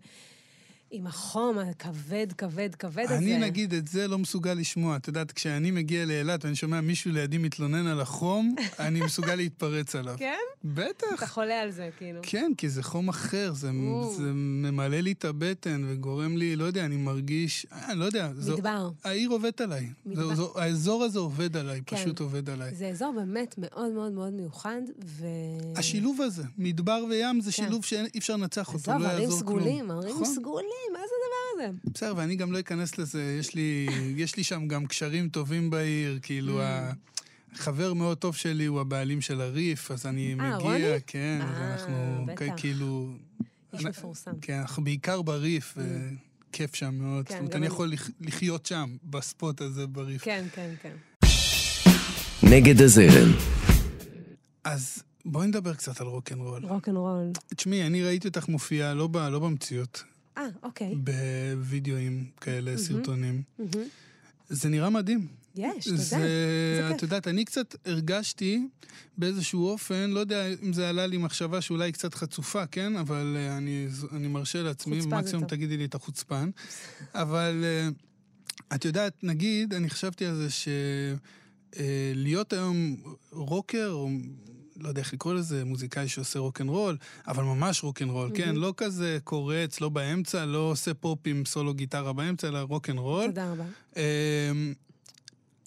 עם 0.95 1.07
החום 1.07 1.59
הכבד, 1.59 2.27
כבד, 2.39 2.75
כבד 2.75 3.05
הזה. 3.05 3.15
אני, 3.15 3.39
נגיד, 3.39 3.75
את 3.75 3.89
זה 3.89 4.09
לא 4.09 4.19
מסוגל 4.19 4.55
לשמוע. 4.55 4.97
את 4.97 5.09
יודעת, 5.09 5.33
כשאני 5.33 5.71
מגיע 5.71 6.05
לאילת 6.05 6.45
ואני 6.45 6.57
שומע 6.57 6.81
מישהו 6.81 7.13
לידי 7.13 7.39
מתלונן 7.39 7.87
על 7.87 8.01
החום, 8.01 8.55
אני 8.87 9.01
מסוגל 9.01 9.35
להתפרץ 9.35 9.97
עליו. 9.97 10.15
כן? 10.19 10.39
בטח. 10.65 11.07
אתה 11.15 11.27
חולה 11.27 11.61
על 11.61 11.71
זה, 11.71 11.91
כאילו. 11.99 12.21
כן, 12.23 12.53
כי 12.59 12.69
זה 12.69 12.83
חום 12.83 13.09
אחר, 13.09 13.53
זה, 13.55 13.71
זה 14.17 14.31
ממלא 14.35 15.01
לי 15.01 15.13
את 15.13 15.25
הבטן 15.25 15.85
וגורם 15.89 16.37
לי, 16.37 16.57
לא 16.57 16.65
יודע, 16.65 16.85
אני 16.85 16.97
מרגיש, 16.97 17.67
אה, 17.73 17.91
אני 17.93 17.99
לא 17.99 18.05
יודע. 18.05 18.29
מדבר. 18.29 18.89
זו, 18.89 18.95
העיר 19.05 19.31
עובדת 19.31 19.61
עליי. 19.61 19.89
מדבר. 20.07 20.35
זו, 20.35 20.53
האזור 20.57 21.05
הזה 21.05 21.19
עובד 21.19 21.57
עליי, 21.57 21.81
כן. 21.87 21.97
פשוט 21.97 22.21
עובד 22.21 22.51
עליי. 22.51 22.75
זה 22.75 22.89
אזור 22.89 23.13
באמת 23.13 23.55
מאוד 23.59 23.93
מאוד 23.93 24.13
מאוד 24.13 24.33
מיוחד, 24.33 24.81
ו... 25.05 25.27
השילוב 25.77 26.21
הזה, 26.21 26.43
מדבר 26.59 27.05
וים, 27.11 27.41
זה 27.41 27.53
כן. 27.53 27.65
שילוב 27.65 27.85
שאי 27.85 28.19
אפשר 28.19 28.37
לנצח 28.37 28.75
אותו, 28.75 28.93
לא 28.99 29.05
יעזור 29.05 29.07
כלום. 29.07 29.11
עזוב, 29.11 29.25
ערים 29.25 29.31
סגולים, 29.31 29.91
ערים 29.91 30.15
נכון? 30.15 30.35
סגולים, 30.35 30.84
מה 30.93 30.99
זה 30.99 31.15
הדבר 31.25 31.65
הזה? 31.65 31.93
בסדר, 31.95 32.15
ואני 32.17 32.37
גם 32.37 32.53
לא 32.53 32.61
אכנס 32.61 32.99
לזה, 32.99 33.37
יש 33.41 33.55
לי, 33.55 33.87
יש 34.17 34.37
לי 34.37 34.45
שם 34.45 34.69
גם 34.69 34.87
קשרים 34.87 35.29
טובים 35.29 35.71
בעיר, 35.71 36.19
כאילו, 36.23 36.61
mm. 36.61 37.55
חבר 37.55 37.95
מאוד 37.95 38.19
טוב 38.19 38.37
שלי 38.37 38.65
הוא 38.65 38.81
הבעלים 38.81 39.21
של 39.21 39.41
הריף, 39.41 39.91
אז 39.91 40.07
אני 40.07 40.35
아, 40.39 40.43
מגיע, 40.43 40.57
רוני? 40.57 40.83
כן, 41.07 41.39
아, 41.41 41.45
אז 41.45 41.57
אה, 41.59 41.73
אנחנו 41.73 42.27
בטח. 42.27 42.55
כאילו... 42.57 43.15
איש 43.73 43.85
מפורסם. 43.85 44.33
כן, 44.41 44.59
אנחנו 44.59 44.85
בעיקר 44.85 45.23
בריף, 45.23 45.77
mm. 45.77 45.81
וכיף 46.51 46.75
שם 46.75 46.95
מאוד. 46.95 47.29
כן, 47.29 47.35
זאת 47.35 47.41
אומרת, 47.41 47.55
אני 47.55 47.67
יכול 47.67 47.93
לחיות 48.21 48.67
שם, 48.67 48.97
בספוט 49.05 49.61
הזה 49.61 49.87
בריף. 49.87 50.25
כן, 50.25 50.45
כן, 50.55 50.75
כן. 50.83 50.95
נגד 52.43 52.81
הזרם. 52.81 53.33
אז 54.65 55.03
בואי 55.25 55.47
נדבר 55.47 55.75
קצת 55.75 56.01
על 56.01 56.07
רוקנרול. 56.07 56.65
רוקנרול. 56.65 57.31
תשמעי, 57.57 57.87
אני 57.87 58.03
ראיתי 58.03 58.29
אותך 58.29 58.49
מופיעה, 58.49 58.95
לא, 58.95 59.09
לא 59.15 59.39
במציאות. 59.39 60.05
אה, 60.39 60.47
אוקיי. 60.63 60.95
בווידאוים 60.95 62.25
כאלה, 62.41 62.79
סרטונים. 62.79 63.43
זה 64.49 64.69
נראה 64.69 64.91
מדהים. 64.91 65.29
יש, 65.57 65.85
תודה. 65.85 65.97
זה, 65.97 66.91
את 66.97 67.03
יודעת, 67.03 67.29
אני 67.29 67.45
קצת 67.45 67.77
הרגשתי 67.85 68.67
באיזשהו 69.19 69.67
אופן, 69.67 70.11
לא 70.11 70.21
יודע 70.21 70.47
אם 70.63 70.73
זה 70.73 70.89
עלה 70.89 71.07
לי 71.07 71.19
מחשבה 71.19 71.61
שאולי 71.61 71.93
קצת 71.93 72.15
חצופה, 72.15 72.67
כן? 72.67 72.97
אבל 72.97 73.37
אה, 73.37 73.59
אני, 73.59 73.87
אני 74.13 74.29
מרשה 74.29 74.63
לעצמי, 74.63 75.01
מקסימום 75.07 75.47
תגידי 75.47 75.77
לי 75.77 75.85
את 75.85 75.95
החוצפן. 75.95 76.51
אבל 77.15 77.65
אה, 77.65 78.75
את 78.75 78.85
יודעת, 78.85 79.25
נגיד, 79.25 79.75
אני 79.75 79.91
חשבתי 79.91 80.27
על 80.27 80.37
זה 80.37 80.49
אה, 81.77 82.43
אה, 82.43 82.55
היום 82.55 82.97
רוקר, 83.33 83.91
או 83.93 84.09
לא 84.85 84.89
יודע 84.89 85.01
איך 85.01 85.15
לקרוא 85.15 85.35
לזה, 85.35 85.65
מוזיקאי 85.65 86.09
שעושה 86.09 86.39
רוקנרול, 86.39 86.97
אבל 87.27 87.45
ממש 87.45 87.83
רוקנרול, 87.83 88.31
אמ-המ. 88.31 88.37
כן? 88.37 88.55
לא 88.55 88.75
כזה 88.77 89.19
קורץ, 89.25 89.81
לא 89.81 89.89
באמצע, 89.89 90.45
לא 90.45 90.59
עושה 90.59 90.95
פופ 90.95 91.19
עם 91.25 91.45
סולו 91.45 91.75
גיטרה 91.75 92.13
באמצע, 92.13 92.49
אלא 92.49 92.59
רוקנרול. 92.59 93.27
תודה 93.27 93.51
רבה. 93.51 93.65
אמ, 93.97 94.03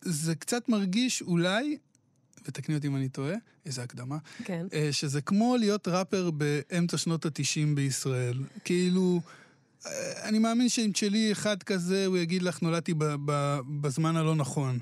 זה 0.02 0.36
קצת 0.36 0.70
מרגיש 0.70 1.22
אולי, 1.22 1.78
ותקני 2.48 2.76
אותי 2.76 2.88
אם 2.88 2.96
אני 2.96 3.10
טועה, 3.10 3.36
איזה 3.66 3.84
הקדמה, 3.84 4.18
כן. 4.44 4.66
אה, 4.74 4.90
שזה 4.92 5.22
כמו 5.22 5.56
להיות 5.60 5.88
ראפר 5.88 6.32
באמצע 6.32 6.98
שנות 6.98 7.26
התשעים 7.26 7.76
בישראל. 7.76 8.44
כאילו... 8.64 9.22
אה, 9.86 10.28
אני 10.30 10.40
מאמין 10.40 10.70
שאם 10.70 10.90
תשאלי 10.94 11.32
אחד 11.32 11.64
כזה, 11.64 12.06
הוא 12.06 12.18
יגיד 12.18 12.42
לך, 12.42 12.62
נולדתי 12.62 12.94
בזמן 13.82 14.16
הלא 14.16 14.36
נכון. 14.36 14.80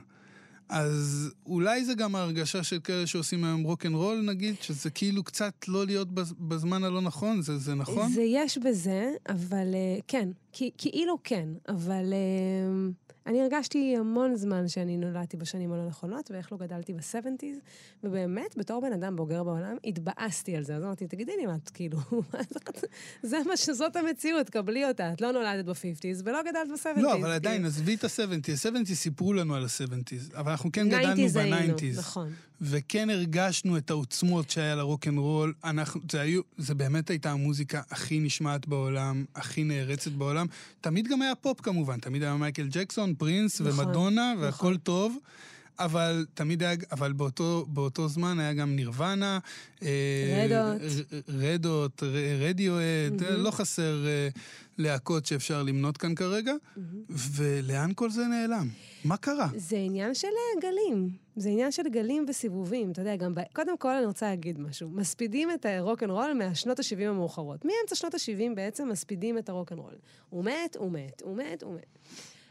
אז 0.70 1.32
אולי 1.46 1.86
זה 1.86 1.94
גם 1.94 2.16
ההרגשה 2.16 2.64
של 2.64 2.80
כאלה 2.80 3.08
שעושים 3.08 3.44
היום 3.44 3.64
רוקנרול, 3.64 4.22
נגיד, 4.22 4.56
שזה 4.62 4.90
כאילו 4.90 5.24
קצת 5.24 5.54
לא 5.68 5.86
להיות 5.86 6.08
בזמן 6.40 6.84
הלא 6.84 7.02
נכון, 7.02 7.42
זה, 7.42 7.58
זה 7.58 7.76
נכון? 7.76 8.12
זה 8.12 8.22
יש 8.22 8.58
בזה, 8.58 9.12
אבל 9.30 9.74
אה, 9.74 9.98
כן, 10.08 10.30
כאילו 10.78 11.18
כן, 11.24 11.50
אבל... 11.70 12.14
אני 13.28 13.42
הרגשתי 13.42 13.96
המון 13.98 14.36
זמן 14.36 14.68
שאני 14.68 14.98
נולדתי 14.98 15.38
בשנים 15.38 15.72
הלא 15.74 15.88
נכונות, 15.88 16.32
ואיך 16.32 16.52
לא 16.52 16.58
גדלתי 16.58 16.94
ב-70's, 16.94 17.60
ובאמת, 18.04 18.58
בתור 18.58 18.82
בן 18.82 18.94
אדם 18.94 19.16
בוגר 19.16 19.44
בעולם, 19.44 19.78
התבאסתי 19.84 20.56
על 20.56 20.64
זה. 20.64 20.76
אז 20.76 20.84
אמרתי, 20.84 21.08
תגידי 21.08 21.32
לי 21.38 21.46
מה 21.46 21.56
את, 21.56 21.70
כאילו, 21.70 21.98
זה 23.24 23.38
מה 23.48 23.58
שזאת 23.58 23.96
המציאות, 23.96 24.50
קבלי 24.50 24.88
אותה. 24.88 25.14
את 25.14 25.22
לא 25.22 25.32
נולדת 25.32 25.66
ב-50's 25.66 26.22
ולא 26.24 26.42
גדלת 26.42 26.68
ב-70's. 26.70 27.02
לא, 27.02 27.14
אבל 27.16 27.32
עדיין, 27.32 27.66
עזבי 27.66 27.96
את 27.96 28.04
ה-70's. 28.04 28.68
ה-70's 28.68 28.94
סיפרו 28.94 29.34
לנו 29.34 29.56
על 29.56 29.64
ה-70's, 29.64 30.38
אבל 30.38 30.52
אנחנו 30.52 30.72
כן 30.72 30.90
גדלנו 30.90 31.28
ב-90's. 31.28 32.00
נכון. 32.00 32.34
וכן 32.62 33.10
הרגשנו 33.10 33.78
את 33.78 33.90
העוצמות 33.90 34.50
שהיה 34.50 34.76
לרוקנרול. 34.76 35.54
אנחנו, 35.64 36.02
זה, 36.12 36.22
היו, 36.22 36.42
זה 36.58 36.76
באמת 36.76 37.10
הייתה 37.10 37.32
המוזיקה 37.32 37.82
הכי 37.92 38.20
נשמעת 38.20 38.68
בעולם, 38.68 39.26
הכי 39.36 39.64
נערצת 39.64 40.12
בעולם. 40.12 40.48
תמיד 40.82 41.08
גם 41.08 41.22
היה 41.22 41.36
פופ 41.36 41.62
כמובן, 41.62 42.00
תמיד 42.00 42.24
היה 42.24 42.36
מייקל 42.36 42.68
ג'קסון, 42.72 43.16
פרינס 43.16 43.62
נכון, 43.62 43.86
ומדונה, 43.86 44.34
והכל 44.40 44.66
נכון. 44.66 44.78
טוב. 44.78 45.18
אבל 45.80 46.26
תמיד 46.34 46.64
היה, 46.64 46.76
אבל 46.92 47.14
באותו, 47.14 47.66
באותו 47.68 48.08
זמן 48.08 48.40
היה 48.40 48.54
גם 48.54 48.76
נירוונה. 48.76 49.40
רדיוהד. 49.82 50.82
רדיוהד, 51.30 52.04
רדיוהד, 52.40 53.22
מהמם. 53.22 53.44
לא 53.44 53.52
חסר 53.52 54.08
אה, 54.08 54.28
להקות 54.78 55.26
שאפשר 55.26 55.64
למנות 55.64 55.98
כאן 55.98 56.16
כרגע. 56.16 56.54
ולאן 57.10 57.92
כל 57.96 58.10
זה 58.10 58.26
נעלם? 58.28 58.68
מה 59.06 59.18
קרה? 59.18 59.48
זה 59.56 59.78
עניין 59.78 60.14
של 60.14 60.28
אה, 60.28 60.62
גלים. 60.62 61.10
זה 61.36 61.50
עניין 61.50 61.72
של 61.72 61.84
גלים 61.90 62.26
וסיבובים. 62.30 62.92
אתה 62.92 63.02
יודע, 63.02 63.16
גם 63.16 63.36
ב... 63.36 63.40
קודם 63.54 63.78
כל 63.78 63.96
אני 63.96 64.06
רוצה 64.06 64.30
להגיד 64.30 64.60
משהו. 64.60 64.90
מספידים 64.90 65.52
את 65.52 65.66
הרוקנרול 65.66 66.34
מהשנות 66.34 66.80
ה-70 66.80 67.04
המאוחרות. 67.10 67.66
מאמצע 67.66 67.96
שנות 67.96 68.14
ה-70 68.14 68.56
בעצם 68.56 68.90
מספידים 68.90 69.38
את 69.38 69.50
הרוקנרול. 69.50 69.94
הוא 70.30 70.44
מת, 70.44 70.76
הוא 70.78 70.92
מת, 70.92 71.22
הוא 71.22 71.38
מת, 71.38 71.64
הוא 71.64 71.76
מת. 71.76 72.00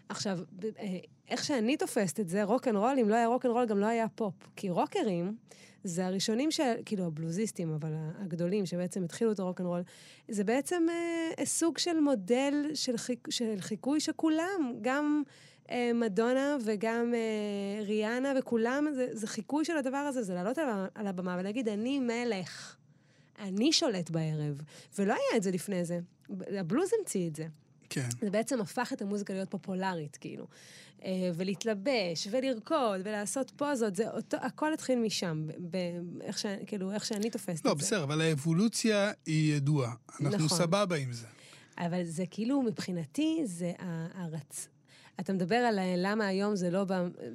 עכשיו, 0.08 0.38
אה, 0.78 0.98
איך 1.28 1.44
שאני 1.44 1.76
תופסת 1.76 2.20
את 2.20 2.28
זה, 2.28 2.44
רוקנרול, 2.44 2.98
אם 3.00 3.08
לא 3.08 3.14
היה 3.14 3.26
רוקנרול, 3.26 3.66
גם 3.66 3.78
לא 3.78 3.86
היה 3.86 4.08
פופ. 4.08 4.34
כי 4.56 4.70
רוקרים, 4.70 5.36
זה 5.84 6.06
הראשונים 6.06 6.50
ש... 6.50 6.60
כאילו, 6.84 7.04
הבלוזיסטים, 7.04 7.72
אבל 7.72 7.92
הגדולים, 8.18 8.66
שבעצם 8.66 9.04
התחילו 9.04 9.32
את 9.32 9.38
הרוקנרול, 9.38 9.82
זה 10.28 10.44
בעצם 10.44 10.86
אה, 11.38 11.46
סוג 11.46 11.78
של 11.78 12.00
מודל 12.00 12.70
של, 12.74 12.96
חיק... 12.96 13.30
של 13.30 13.54
חיקוי 13.60 14.00
שכולם, 14.00 14.74
גם 14.80 15.22
אה, 15.70 15.90
מדונה 15.94 16.56
וגם 16.64 17.14
אה, 17.14 17.84
ריאנה 17.84 18.32
וכולם, 18.38 18.86
זה, 18.94 19.08
זה 19.12 19.26
חיקוי 19.26 19.64
של 19.64 19.76
הדבר 19.76 19.96
הזה, 19.96 20.22
זה 20.22 20.34
לעלות 20.34 20.58
על, 20.58 20.68
על 20.94 21.06
הבמה 21.06 21.36
ולהגיד, 21.40 21.68
אני 21.68 21.98
מלך, 21.98 22.76
אני 23.38 23.72
שולט 23.72 24.10
בערב. 24.10 24.62
ולא 24.98 25.12
היה 25.12 25.36
את 25.36 25.42
זה 25.42 25.50
לפני 25.50 25.84
זה. 25.84 26.00
הבלוז 26.58 26.90
המציא 26.98 27.28
את 27.28 27.36
זה. 27.36 27.46
כן. 27.90 28.08
זה 28.20 28.30
בעצם 28.30 28.60
הפך 28.60 28.92
את 28.92 29.02
המוזיקה 29.02 29.32
להיות 29.34 29.50
פופולרית, 29.50 30.16
כאילו. 30.16 30.46
אה, 31.04 31.30
ולהתלבש, 31.34 32.28
ולרקוד, 32.30 33.00
ולעשות 33.04 33.52
פוזות, 33.56 33.96
זה 33.96 34.10
אותו, 34.10 34.36
הכל 34.40 34.72
התחיל 34.72 34.98
משם, 34.98 35.46
ב- 35.46 35.76
ב- 35.76 36.20
איך, 36.22 36.38
ש, 36.38 36.46
כאילו, 36.66 36.92
איך 36.92 37.04
שאני 37.04 37.30
תופסת 37.30 37.64
לא, 37.64 37.72
את 37.72 37.78
זה. 37.78 37.84
בסדר, 37.86 38.02
אבל 38.02 38.20
האבולוציה 38.20 39.12
היא 39.26 39.54
ידועה. 39.56 39.92
אנחנו 40.20 40.44
נכון. 40.44 40.58
סבבה 40.58 40.96
עם 40.96 41.12
זה. 41.12 41.26
אבל 41.78 42.04
זה 42.04 42.24
כאילו, 42.30 42.62
מבחינתי, 42.62 43.40
זה 43.44 43.72
ה- 43.78 44.22
הרצ... 44.24 44.68
אתה 45.20 45.32
מדבר 45.32 45.56
על 45.56 45.78
למה 45.96 46.26
היום 46.26 46.56
זה 46.56 46.70
לא 46.70 46.84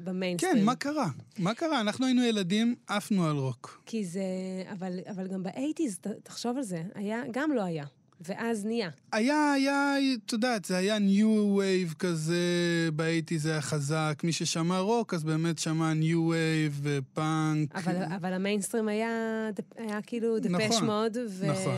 במיינסטרים. 0.04 0.54
כן, 0.56 0.64
מה 0.64 0.76
קרה? 0.76 1.08
מה 1.38 1.54
קרה? 1.54 1.82
אנחנו 1.82 2.06
היינו 2.06 2.24
ילדים, 2.24 2.76
עפנו 2.88 3.26
על 3.26 3.36
רוק. 3.38 3.82
כי 3.86 4.06
זה... 4.06 4.22
אבל, 4.72 5.00
אבל 5.12 5.28
גם 5.28 5.44
ב 5.44 5.49
eighties, 5.49 6.00
תחשוב 6.24 6.58
על 6.58 6.64
זה, 6.64 6.84
היה, 6.96 7.22
גם 7.32 7.52
לא 7.52 7.62
היה. 7.62 7.86
ואז 8.22 8.66
נהיה. 8.66 8.90
היה, 9.12 9.54
היה, 9.54 9.96
את 10.26 10.34
יודעת, 10.34 10.66
זה 10.66 10.78
היה 10.78 11.00
new 11.00 11.56
wave 11.58 11.94
כזה, 12.00 12.36
ב 12.96 13.40
eighties 13.40 13.52
היה 13.52 13.62
חזק. 13.62 14.22
מי 14.24 14.32
ששמע 14.32 14.80
רוק, 14.80 15.14
אז 15.14 15.24
באמת 15.24 15.60
שמע 15.60 15.94
new 15.94 16.28
wave 16.28 16.80
ופאנק. 16.84 17.76
אבל, 17.76 17.96
אבל 18.16 18.34
המיינסטרים 18.34 18.88
היה, 18.88 19.10
היה 19.78 20.02
כאילו 20.02 20.40
דפש, 20.40 20.52
נכון, 20.52 20.86
מוד, 20.86 21.18
נכון. 21.48 21.76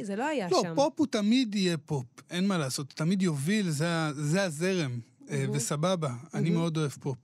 וזה 0.00 0.16
לא 0.16 0.26
היה 0.26 0.48
לא, 0.50 0.62
שם. 0.62 0.72
פופ 0.76 0.94
הוא 0.98 1.06
תמיד 1.06 1.54
יהיה 1.54 1.76
פופ, 1.76 2.06
אין 2.30 2.46
מה 2.46 2.58
לעשות, 2.58 2.92
תמיד 2.96 3.22
יוביל, 3.22 3.70
זה, 3.70 3.86
זה 4.12 4.42
הזרם, 4.42 5.00
אה, 5.30 5.44
וסבבה, 5.52 6.14
אני 6.34 6.50
מאוד 6.50 6.76
אוהב 6.76 6.90
פופ. 6.90 7.18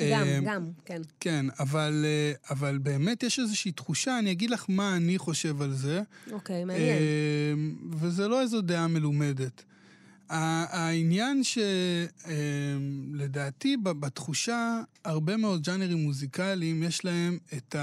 גם, 0.00 0.26
אה, 0.26 0.40
גם, 0.44 0.70
כן. 0.84 1.02
כן, 1.20 1.46
אבל, 1.58 2.04
אה, 2.04 2.32
אבל 2.50 2.78
באמת 2.78 3.22
יש 3.22 3.38
איזושהי 3.38 3.72
תחושה, 3.72 4.18
אני 4.18 4.32
אגיד 4.32 4.50
לך 4.50 4.64
מה 4.68 4.96
אני 4.96 5.18
חושב 5.18 5.62
על 5.62 5.72
זה. 5.72 6.02
אוקיי, 6.32 6.64
מעניין. 6.64 6.88
אה, 6.88 7.54
וזה 7.90 8.28
לא 8.28 8.40
איזו 8.40 8.60
דעה 8.60 8.88
מלומדת. 8.88 9.64
העניין 10.34 11.42
שלדעתי 13.14 13.76
בתחושה, 13.82 14.80
הרבה 15.04 15.36
מאוד 15.36 15.62
ג'אנרים 15.62 15.98
מוזיקליים, 15.98 16.82
יש 16.82 17.04
להם 17.04 17.38
את 17.56 17.76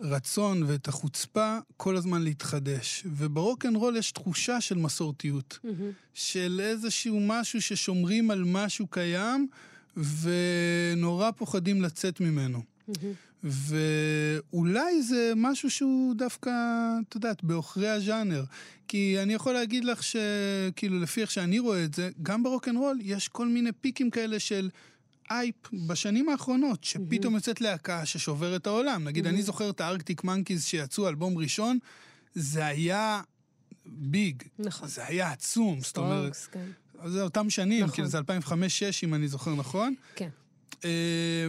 הרצון 0.00 0.62
ואת 0.62 0.88
החוצפה 0.88 1.58
כל 1.76 1.96
הזמן 1.96 2.22
להתחדש. 2.22 3.02
וברוקנרול 3.06 3.96
יש 3.96 4.12
תחושה 4.12 4.60
של 4.60 4.78
מסורתיות, 4.78 5.58
מהמם. 5.64 5.90
של 6.14 6.60
איזשהו 6.62 7.20
משהו 7.20 7.62
ששומרים 7.62 8.30
על 8.30 8.44
משהו 8.44 8.86
קיים, 8.86 9.48
ונורא 9.96 11.30
פוחדים 11.30 11.82
לצאת 11.82 12.20
ממנו. 12.20 12.62
ואולי 13.42 15.02
זה 15.02 15.32
משהו 15.36 15.70
שהוא 15.70 16.14
דווקא, 16.14 16.50
את 17.08 17.14
יודעת, 17.14 17.44
בעוכרי 17.44 17.88
הז'אנר. 17.88 18.44
כי 18.88 19.16
אני 19.22 19.34
יכול 19.34 19.52
להגיד 19.52 19.84
לך 19.84 20.02
שכאילו, 20.02 21.00
לפי 21.00 21.20
איך 21.20 21.30
שאני 21.30 21.58
רואה 21.58 21.84
את 21.84 21.94
זה, 21.94 22.10
גם 22.22 22.42
ברוקנרול 22.42 22.98
יש 23.02 23.28
כל 23.28 23.48
מיני 23.48 23.72
פיקים 23.72 24.10
כאלה 24.10 24.40
של 24.40 24.70
אייפ 25.30 25.54
בשנים 25.86 26.28
האחרונות, 26.28 26.84
שפתאום 26.84 27.34
יוצאת 27.34 27.60
להקה 27.60 28.06
ששוברת 28.06 28.60
את 28.60 28.66
העולם. 28.66 29.04
נגיד, 29.04 29.26
אני 29.26 29.42
זוכר 29.42 29.70
את 29.70 29.80
הארקטיק 29.80 30.24
מנקיז 30.24 30.64
שיצאו 30.64 31.08
אלבום 31.08 31.38
ראשון, 31.38 31.78
זה 32.34 32.66
היה 32.66 33.20
ביג. 33.86 34.42
נכון. 34.58 34.88
זה 34.88 35.06
היה 35.06 35.32
עצום, 35.32 35.80
זאת 35.80 35.96
אומרת, 35.96 36.36
כן. 36.52 36.66
זה 37.08 37.22
אותם 37.22 37.50
שנים, 37.50 37.82
נכון. 37.84 37.94
כאילו 37.94 38.08
זה 38.08 38.18
2005-2006, 38.18 38.22
אם 39.04 39.14
אני 39.14 39.28
זוכר 39.28 39.54
נכון. 39.54 39.94
כן. 40.16 40.28
אה, 40.84 41.46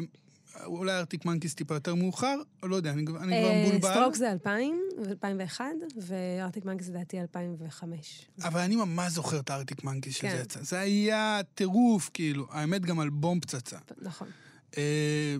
אולי 0.66 0.92
ארקטיק 0.98 1.26
מאנקיז 1.26 1.54
טיפה 1.56 1.74
יותר 1.74 1.96
מאוחר, 1.96 2.36
לא 2.64 2.76
יודע, 2.76 2.92
אני, 2.92 3.06
כבר- 3.06 3.18
אני 3.24 3.40
כבר 3.42 3.50
אה, 3.52 3.64
מבולבל. 3.68 3.94
סטרוקס 3.94 4.18
זה 4.18 4.32
2000, 4.32 4.80
ו-2001, 5.06 5.62
וארקטיק 6.02 6.66
מאנקיז 6.66 6.88
לדעתי 6.90 7.20
2005. 7.22 8.26
אבל 8.44 8.60
אני 8.60 8.76
ממש 8.76 9.14
זוכר 9.14 9.40
את 9.40 9.50
הארקטיק 9.50 9.84
מאנקיז 9.84 10.16
שזה 10.16 10.28
כן. 10.28 10.42
יצא. 10.42 10.64
זה 10.64 10.80
היה 10.80 11.40
טירוף, 11.56 12.10
כאילו. 12.14 12.48
האמת, 12.52 12.82
גם 12.86 13.02
אלבום 13.02 13.40
פצצה. 13.40 13.78
נכון. 14.02 14.28
אה, 14.78 15.36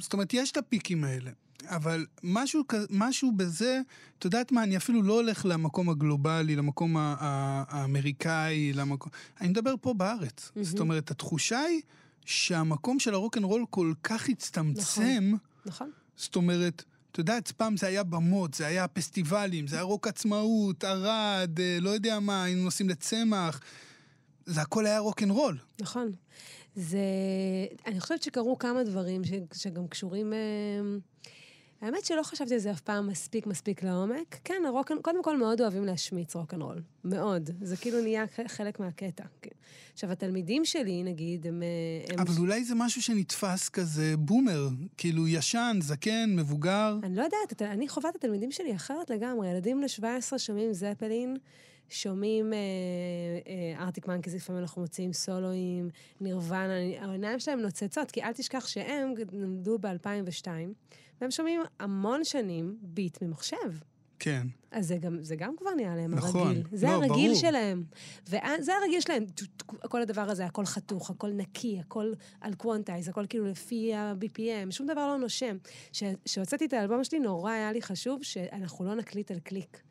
זאת 0.00 0.12
אומרת, 0.12 0.34
יש 0.34 0.50
את 0.52 0.56
הפיקים 0.56 1.04
האלה. 1.04 1.30
אבל 1.66 2.06
משהו, 2.22 2.62
משהו 2.90 3.32
בזה, 3.32 3.80
את 4.18 4.24
יודעת 4.24 4.52
מה, 4.52 4.62
אני 4.62 4.76
אפילו 4.76 5.02
לא 5.02 5.12
הולך 5.12 5.46
למקום 5.48 5.90
הגלובלי, 5.90 6.56
למקום 6.56 6.96
האמריקאי, 6.98 8.72
למקום... 8.72 9.12
אני 9.40 9.48
מדבר 9.48 9.74
פה 9.80 9.94
בארץ. 9.94 10.50
מהמם. 10.56 10.64
זאת 10.64 10.80
אומרת, 10.80 11.10
התחושה 11.10 11.60
היא 11.60 11.80
שהמקום 12.24 12.98
של 12.98 13.14
הרוקנרול 13.14 13.64
כל 13.70 13.92
כך 14.02 14.28
הצטמצם, 14.28 15.32
נכון. 15.66 15.90
זאת 16.16 16.36
אומרת, 16.36 16.84
את 17.12 17.18
יודעת, 17.18 17.50
פעם 17.50 17.76
זה 17.76 17.86
היה 17.86 18.02
במות, 18.02 18.54
זה 18.54 18.66
היה 18.66 18.88
פסטיבלים, 18.88 19.66
זה 19.66 19.76
היה 19.76 19.82
רוק 19.82 20.06
עצמאות, 20.06 20.84
ערד, 20.84 21.60
אה, 21.60 21.78
לא 21.80 21.90
יודע 21.90 22.20
מה, 22.20 22.44
היינו 22.44 22.64
נוסעים 22.64 22.88
לצמח. 22.88 23.60
זה 24.46 24.62
הכל 24.62 24.86
היה 24.86 24.98
רוקנרול. 24.98 25.58
נכון. 25.80 26.12
זה... 26.74 26.98
אני 27.86 28.00
חושבת 28.00 28.22
שקרו 28.22 28.58
כמה 28.58 28.84
דברים 28.84 29.24
ש... 29.24 29.30
שגם 29.54 29.88
קשורים... 29.88 30.32
אה, 30.32 30.38
האמת 31.80 32.04
שלא 32.04 32.22
חשבתי 32.22 32.54
על 32.54 32.60
זה 32.60 32.70
אף 32.70 32.80
פעם 32.80 33.06
מספיק 33.06 33.46
מספיק 33.46 33.82
לעומק. 33.82 34.36
כן, 34.44 34.62
הרוק... 34.66 34.90
קודם 35.02 35.22
כל 35.22 35.36
מאוד 35.38 35.60
אוהבים 35.60 35.84
להשמיץ 35.84 36.36
רוקנרול. 36.36 36.82
מאוד. 37.04 37.50
זה 37.60 37.76
כאילו 37.76 38.00
נהיה 38.02 38.24
חלק 38.46 38.80
מהקטע. 38.80 39.24
כן. 39.42 39.50
עכשיו, 39.92 40.12
התלמידים 40.12 40.64
שלי, 40.64 41.02
נגיד, 41.02 41.46
הם... 41.46 41.62
אה, 41.62 42.14
הם... 42.14 42.20
אבל 42.20 42.32
אולי 42.38 42.64
זה 42.64 42.74
משהו 42.74 43.02
שנתפס 43.02 43.68
כזה 43.68 44.14
בומר, 44.18 44.68
כאילו 44.96 45.28
ישן, 45.28 45.78
זקן, 45.80 46.36
מבוגר. 46.36 46.96
אני 47.02 47.16
לא 47.16 47.22
יודעת, 47.22 47.52
אתה- 47.52 47.72
אני 47.72 47.88
חווה 47.88 48.10
את 48.10 48.16
התלמידים 48.16 48.50
שלי 48.52 48.74
אחרת 48.76 49.10
לגמרי. 49.10 49.48
ילדים 49.50 49.78
בני 49.78 49.88
17 49.88 50.38
שומעים 50.38 50.72
זפלין, 50.72 51.36
שומעים 51.88 52.52
אה, 52.52 52.58
אה, 53.78 53.84
ארטיק 53.84 54.06
מנקיז, 54.08 54.34
לפעמים 54.34 54.62
אנחנו 54.62 54.82
מוציאים 54.82 55.12
סולואים, 55.12 55.88
נירוונה, 56.20 56.76
אני- 56.78 56.98
העיניים 56.98 57.38
שלהם 57.38 57.60
נוצצות, 57.60 58.10
כי 58.10 58.22
אל 58.22 58.32
תשכח 58.32 58.68
שהם 58.68 59.14
נולדו 59.32 59.78
ב-2002, 59.78 60.46
והם 61.20 61.30
שומעים 61.30 61.60
המון 61.80 62.24
שנים 62.24 62.78
ביט 62.82 63.22
ממחשב. 63.22 63.56
כן. 64.18 64.46
אז 64.70 64.86
זה 64.86 64.96
גם, 64.96 65.18
זה 65.22 65.36
גם 65.36 65.54
כבר 65.56 65.70
נהיה 65.74 65.96
להם 65.96 66.14
נכון. 66.14 66.46
הרגיל. 66.46 66.62
זה 66.72 66.86
לא, 66.86 66.92
הרגיל 66.92 67.30
ברור. 67.30 67.40
שלהם. 67.40 67.84
וזה 68.26 68.76
הרגיל 68.82 69.00
שלהם. 69.00 69.24
כל 69.88 70.02
הדבר 70.02 70.30
הזה, 70.30 70.46
הכל 70.46 70.64
חתוך, 70.64 71.10
הכל 71.10 71.30
נקי, 71.30 71.78
הכל 71.80 72.12
על 72.40 72.54
quantize, 72.54 73.08
הכל 73.08 73.26
כאילו 73.28 73.46
לפי 73.46 73.94
ה-BPM, 73.94 74.70
שום 74.70 74.86
דבר 74.86 75.06
לא 75.06 75.18
נושם. 75.18 75.56
כשהוצאתי 76.24 76.64
את 76.64 76.72
האלבום 76.72 77.04
שלי, 77.04 77.18
נורא 77.20 77.52
היה 77.52 77.72
לי 77.72 77.82
חשוב 77.82 78.22
שאנחנו 78.22 78.84
לא 78.84 78.94
נקליט 78.94 79.30
על 79.30 79.38
קליק. 79.38 79.82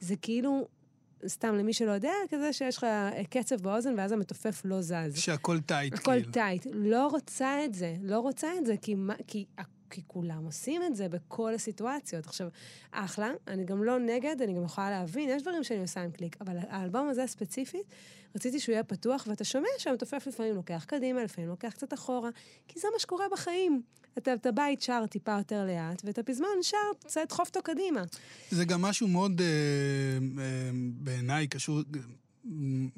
זה 0.00 0.16
כאילו, 0.16 0.68
סתם 1.26 1.54
למי 1.54 1.72
שלא 1.72 1.90
יודע, 1.90 2.12
כזה 2.30 2.52
שיש 2.52 2.76
לך 2.76 2.86
קצב 3.30 3.56
באוזן 3.56 3.94
ואז 3.98 4.12
המתופף 4.12 4.62
לא 4.64 4.82
זז. 4.82 4.92
שהכל 5.14 5.60
tight, 5.60 5.94
הכל 5.94 6.12
כאילו. 6.12 6.32
tight. 6.32 6.66
לא 6.72 7.06
רוצה 7.06 7.64
את 7.64 7.74
זה, 7.74 7.96
לא 8.02 8.18
רוצה 8.18 8.48
את 8.58 8.66
זה, 8.66 8.74
כי, 8.82 8.96
כי 9.26 9.44
כי 9.90 10.02
כולם 10.06 10.44
עושים 10.44 10.82
את 10.82 10.96
זה 10.96 11.08
בכל 11.08 11.54
הסיטואציות. 11.54 12.26
עכשיו, 12.26 12.48
אחלה, 12.90 13.30
אני 13.48 13.64
גם 13.64 13.82
לא 13.82 13.98
נגד, 13.98 14.42
אני 14.42 14.54
גם 14.54 14.64
יכולה 14.64 14.90
להבין, 14.90 15.28
יש 15.28 15.42
דברים 15.42 15.64
שאני 15.64 15.80
עושה 15.80 16.00
עם 16.02 16.10
קליק, 16.10 16.36
אבל 16.40 16.56
האלבום 16.68 17.08
הזה 17.08 17.26
ספציפית, 17.26 17.86
רציתי 18.34 18.60
שהוא 18.60 18.72
יהיה 18.72 18.84
פתוח, 18.84 19.26
ואתה 19.30 19.44
שומע 19.44 19.68
שהמתופף 19.78 20.26
לפעמים 20.26 20.54
לוקח 20.54 20.84
קדימה, 20.88 21.24
לפעמים 21.24 21.50
לוקח 21.50 21.70
קצת 21.70 21.94
אחורה, 21.94 22.30
כי 22.68 22.80
זה 22.80 22.88
מה 22.92 22.98
שקורה 22.98 23.24
בחיים. 23.32 23.82
אתה, 24.18 24.34
אתה 24.34 24.52
בית 24.52 24.82
שר 24.82 25.04
טיפה 25.10 25.38
יותר 25.38 25.66
לאט, 25.66 26.02
ואת 26.04 26.18
הפזמון 26.18 26.62
שר, 26.62 26.76
צריך 27.06 27.26
לדחוף 27.26 27.48
אותו 27.48 27.62
קדימה. 27.62 28.02
זה 28.50 28.64
גם 28.64 28.82
משהו 28.82 29.08
מאוד, 29.08 29.40
אה, 29.40 29.46
אה, 30.42 30.70
בעיניי, 30.74 31.46
קשור... 31.46 31.80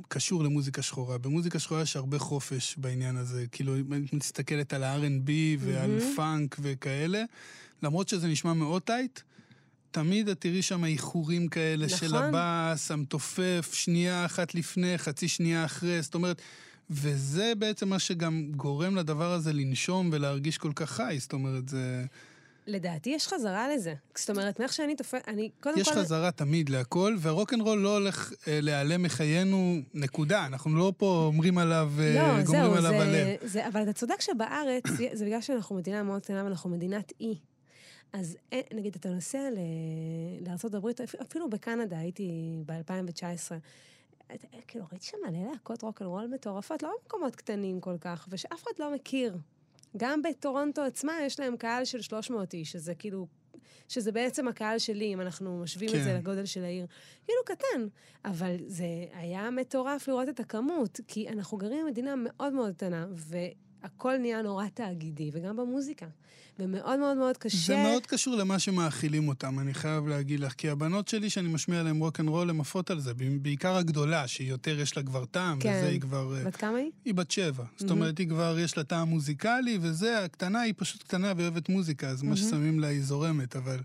קשור 0.09 0.45
למוזיקה 0.45 0.83
שחורה. 0.83 1.19
במוזיקה 1.19 1.59
שחורה 1.59 1.83
יש 1.83 1.97
הרבה 1.97 2.19
חופש 2.19 2.75
בעניין 2.77 3.17
הזה. 3.17 3.47
כאילו, 3.53 3.77
אם 3.77 4.05
את 4.07 4.13
מסתכלת 4.13 4.73
על 4.73 4.85
ה-R&B 4.85 5.31
ועל 5.59 5.99
mm-hmm. 5.99 6.17
פאנק 6.17 6.57
וכאלה, 6.63 7.25
למרות 7.83 8.09
שזה 8.09 8.29
נשמע 8.29 8.53
מאוד 8.53 8.83
טייט, 8.83 9.21
תמיד 9.91 10.29
את 10.29 10.41
תראי 10.41 10.63
שם 10.63 10.85
איחורים 10.85 11.49
כאלה 11.49 11.87
נכון. 11.87 11.99
של 11.99 12.17
הבאס, 12.17 12.91
המתופף, 12.91 13.71
שנייה 13.75 14.27
אחת 14.27 14.55
לפני, 14.55 14.99
חצי 14.99 15.29
שנייה 15.29 15.65
אחרי, 15.65 16.03
זאת 16.03 16.15
אומרת... 16.15 16.43
וזה 16.91 17.53
בעצם 17.59 17.89
מה 17.89 17.99
שגם 17.99 18.53
גורם 18.57 18.97
לדבר 18.97 19.33
הזה 19.33 19.53
לנשום 19.53 20.11
ולהרגיש 20.13 20.59
כל 20.59 20.73
כך 20.75 20.91
חי, 20.91 21.17
זאת 21.19 21.33
אומרת, 21.33 21.69
זה... 21.69 22.05
לדעתי 22.69 23.11
יש 23.11 23.29
חזרה 23.29 23.69
לזה. 23.75 23.95
זאת 24.17 24.31
אומרת, 24.31 24.61
מאיך 24.61 24.73
שאני 24.73 24.97
תופס, 24.97 25.21
אני 25.29 25.51
קודם 25.61 25.79
יש 25.79 25.89
כל... 25.89 25.95
יש 25.95 25.99
חזרה 25.99 26.31
תמיד 26.31 26.69
להכל, 26.69 27.17
והרוקנרול 27.19 27.79
לא 27.79 27.95
הולך 27.95 28.33
אה, 28.49 28.61
להיעלם 28.61 29.03
מחיינו, 29.03 29.77
נקודה. 29.95 30.47
אנחנו 30.47 30.77
לא 30.77 30.93
פה 30.97 31.25
אומרים 31.27 31.59
עליו, 31.59 31.93
אה, 31.99 32.15
לא, 32.15 32.43
גומרים 32.43 32.65
זהו, 32.65 32.75
עליו 32.75 32.93
הלב. 32.93 33.37
זה, 33.43 33.69
אבל 33.69 33.83
אתה 33.83 33.93
צודק 33.93 34.21
שבארץ, 34.21 34.85
זה 35.13 35.25
בגלל 35.25 35.41
שאנחנו 35.41 35.77
מדינה 35.77 36.03
מאוד 36.03 36.23
קטנה 36.23 36.45
ואנחנו 36.45 36.71
מדינת 36.71 37.13
אי. 37.21 37.39
אז 38.13 38.37
אה, 38.53 38.61
נגיד, 38.75 38.95
אתה 38.95 39.09
נוסע 39.09 39.49
לארה"ב, 40.41 40.87
אפילו 41.23 41.51
בקנדה, 41.51 41.99
הייתי 41.99 42.63
ב-2019. 42.67 43.53
כאילו, 44.69 44.85
ראיתי 44.93 45.07
שם 45.07 45.17
מלא 45.29 45.51
להקות 45.53 45.83
רוקנרול 45.83 46.27
מטורפות, 46.27 46.83
לא 46.83 46.93
במקומות 47.03 47.37
קטנים 47.37 47.81
כל 47.81 47.97
כך, 48.01 48.29
ושאף 48.31 48.63
אחד 48.63 48.73
לא 48.79 48.95
מכיר. 48.95 49.37
גם 49.97 50.23
בטורונטו 50.23 50.83
עצמה 50.83 51.13
יש 51.23 51.41
להם 51.41 51.57
קהל 51.57 51.85
של 51.85 52.01
300 52.01 52.55
איש, 52.55 52.73
שזה 52.73 52.95
כאילו, 52.95 53.27
שזה 53.89 54.13
בעצם 54.13 54.49
הקהל 54.49 54.79
שלי, 54.79 55.15
אם 55.15 55.21
אנחנו 55.21 55.59
משווים 55.59 55.91
כן. 55.91 55.99
את 55.99 56.05
זה 56.05 56.11
כן. 56.11 56.17
לגודל 56.17 56.45
של 56.45 56.65
העיר. 56.65 56.87
כאילו 57.25 57.39
קטן, 57.45 57.87
אבל 58.25 58.57
זה 58.67 58.87
היה 59.13 59.51
מטורף 59.51 60.09
לראות 60.09 60.29
את 60.29 60.41
הכמות, 60.41 61.01
כי 61.09 61.29
אנחנו 61.29 61.59
גרים 61.59 61.87
במדינה 61.87 62.15
מאוד 62.17 62.53
מאוד 62.53 62.75
קטנה, 62.75 63.07
והכל 63.83 64.17
נהיה 64.17 64.43
נורא 64.43 64.67
תאגידי, 64.75 65.31
וגם 65.33 65.57
במוזיקה. 65.57 66.07
ומאוד 66.59 66.99
מאוד 66.99 67.17
מאוד 67.17 67.37
קשה... 67.37 67.67
זה 67.67 67.77
מאוד 67.77 68.07
קשור 68.07 68.37
למה 68.37 68.59
שמאכילים 68.59 69.29
אותם, 69.29 69.59
אני 69.59 69.75
חייב 69.75 70.07
להגיד 70.09 70.41
לך. 70.41 70.53
כי 70.53 70.71
הבנות 70.71 71.09
שלי, 71.09 71.31
שאני 71.31 71.49
משמיע 71.49 71.83
להן 71.83 71.99
רוקנרול, 72.01 72.51
הן 72.51 72.61
עפות 72.61 72.91
על 72.91 73.01
זה. 73.01 73.13
בעיקר 73.43 73.77
הגדולה, 73.77 74.29
שהיא 74.29 74.51
יותר, 74.51 74.81
יש 74.81 74.97
לה 74.97 75.03
כבר 75.03 75.25
טעם, 75.25 75.61
כן. 75.61 75.77
וזה 75.79 75.89
היא 75.89 76.01
כבר... 76.01 76.35
בת 76.47 76.57
כמה 76.57 76.79
היא? 76.79 76.91
היא 77.05 77.15
בת 77.15 77.31
שבע. 77.31 77.65
Mm-hmm. 77.65 77.81
זאת 77.81 77.91
אומרת, 77.91 78.19
היא 78.19 78.29
כבר, 78.29 78.59
יש 78.59 78.77
לה 78.77 78.85
טעם 78.85 79.09
מוזיקלי, 79.09 79.79
וזה, 79.81 80.25
הקטנה 80.25 80.61
היא 80.61 80.75
פשוט 80.77 81.03
קטנה 81.03 81.33
ואוהבת 81.37 81.69
מוזיקה, 81.69 82.09
אז 82.09 82.23
mm-hmm. 82.23 82.27
מה 82.27 82.37
ששמים 82.37 82.81
לה 82.81 82.87
היא 82.87 83.03
זורמת, 83.03 83.57
אבל... 83.57 83.79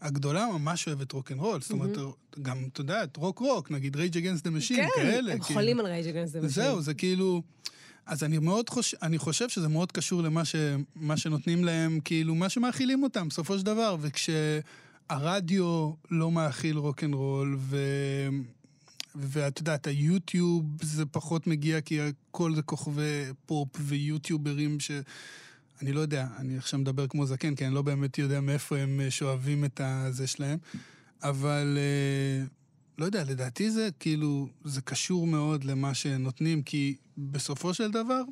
הגדולה 0.00 0.46
ממש 0.52 0.88
אוהבת 0.88 1.12
רוקנרול, 1.12 1.60
זאת 1.60 1.70
אומרת, 1.70 1.96
mm-hmm. 1.96 2.40
גם, 2.42 2.58
אתה 2.72 2.80
יודע, 2.80 3.02
רוק 3.16 3.38
רוק, 3.38 3.70
נגיד 3.70 3.96
Rage 3.96 4.16
Against 4.16 4.44
the 4.44 4.50
Machine, 4.50 4.88
כאלה. 4.96 5.12
כן, 5.12 5.32
הם 5.32 5.38
כאילו. 5.38 5.60
חולים 5.60 5.80
על 5.80 5.86
Rage 5.86 6.08
Against 6.08 6.32
the 6.32 6.38
Machine. 6.38 6.50
זהו, 6.50 6.82
זה 6.82 6.94
כאילו... 6.94 7.42
אז 8.10 8.24
אני 8.24 8.38
מאוד 8.38 8.68
חושב, 8.68 8.96
אני 9.02 9.18
חושב 9.18 9.48
שזה 9.48 9.68
מאוד 9.68 9.92
קשור 9.92 10.22
למה 10.22 10.44
ש, 10.44 10.56
שנותנים 11.16 11.64
להם, 11.64 12.00
כאילו, 12.04 12.34
מה 12.34 12.48
שמאכילים 12.48 13.02
אותם, 13.02 13.28
בסופו 13.28 13.58
של 13.58 13.64
דבר. 13.64 13.96
וכשהרדיו 14.00 15.92
לא 16.10 16.30
מאכיל 16.30 16.76
רוקנרול, 16.76 17.56
ו... 17.58 17.78
ואת 19.14 19.58
יודעת, 19.58 19.86
היוטיוב 19.86 20.64
זה 20.82 21.06
פחות 21.06 21.46
מגיע, 21.46 21.80
כי 21.80 22.00
הכל 22.00 22.54
זה 22.54 22.62
כוכבי 22.62 23.24
פופ 23.46 23.68
ויוטיוברים 23.78 24.80
ש... 24.80 24.90
אני 25.82 25.92
לא 25.92 26.00
יודע, 26.00 26.26
אני 26.38 26.58
עכשיו 26.58 26.80
מדבר 26.80 27.06
כמו 27.06 27.26
זקן, 27.26 27.54
כי 27.54 27.66
אני 27.66 27.74
לא 27.74 27.82
באמת 27.82 28.18
יודע 28.18 28.40
מאיפה 28.40 28.78
הם 28.78 29.00
שואבים 29.10 29.64
את 29.64 29.80
הזה 29.84 30.26
שלהם, 30.26 30.58
אבל 31.22 31.78
אה, 31.78 32.46
לא 33.00 33.04
יודע, 33.04 33.24
לדעתי 33.24 33.70
זה 33.70 33.88
כאילו, 34.00 34.48
זה 34.64 34.80
קשור 34.80 35.26
מאוד 35.26 35.64
למה 35.64 35.94
שנותנים, 35.94 36.62
כי 36.62 36.96
בסופו 37.18 37.74
של 37.74 37.90
דבר, 37.90 38.22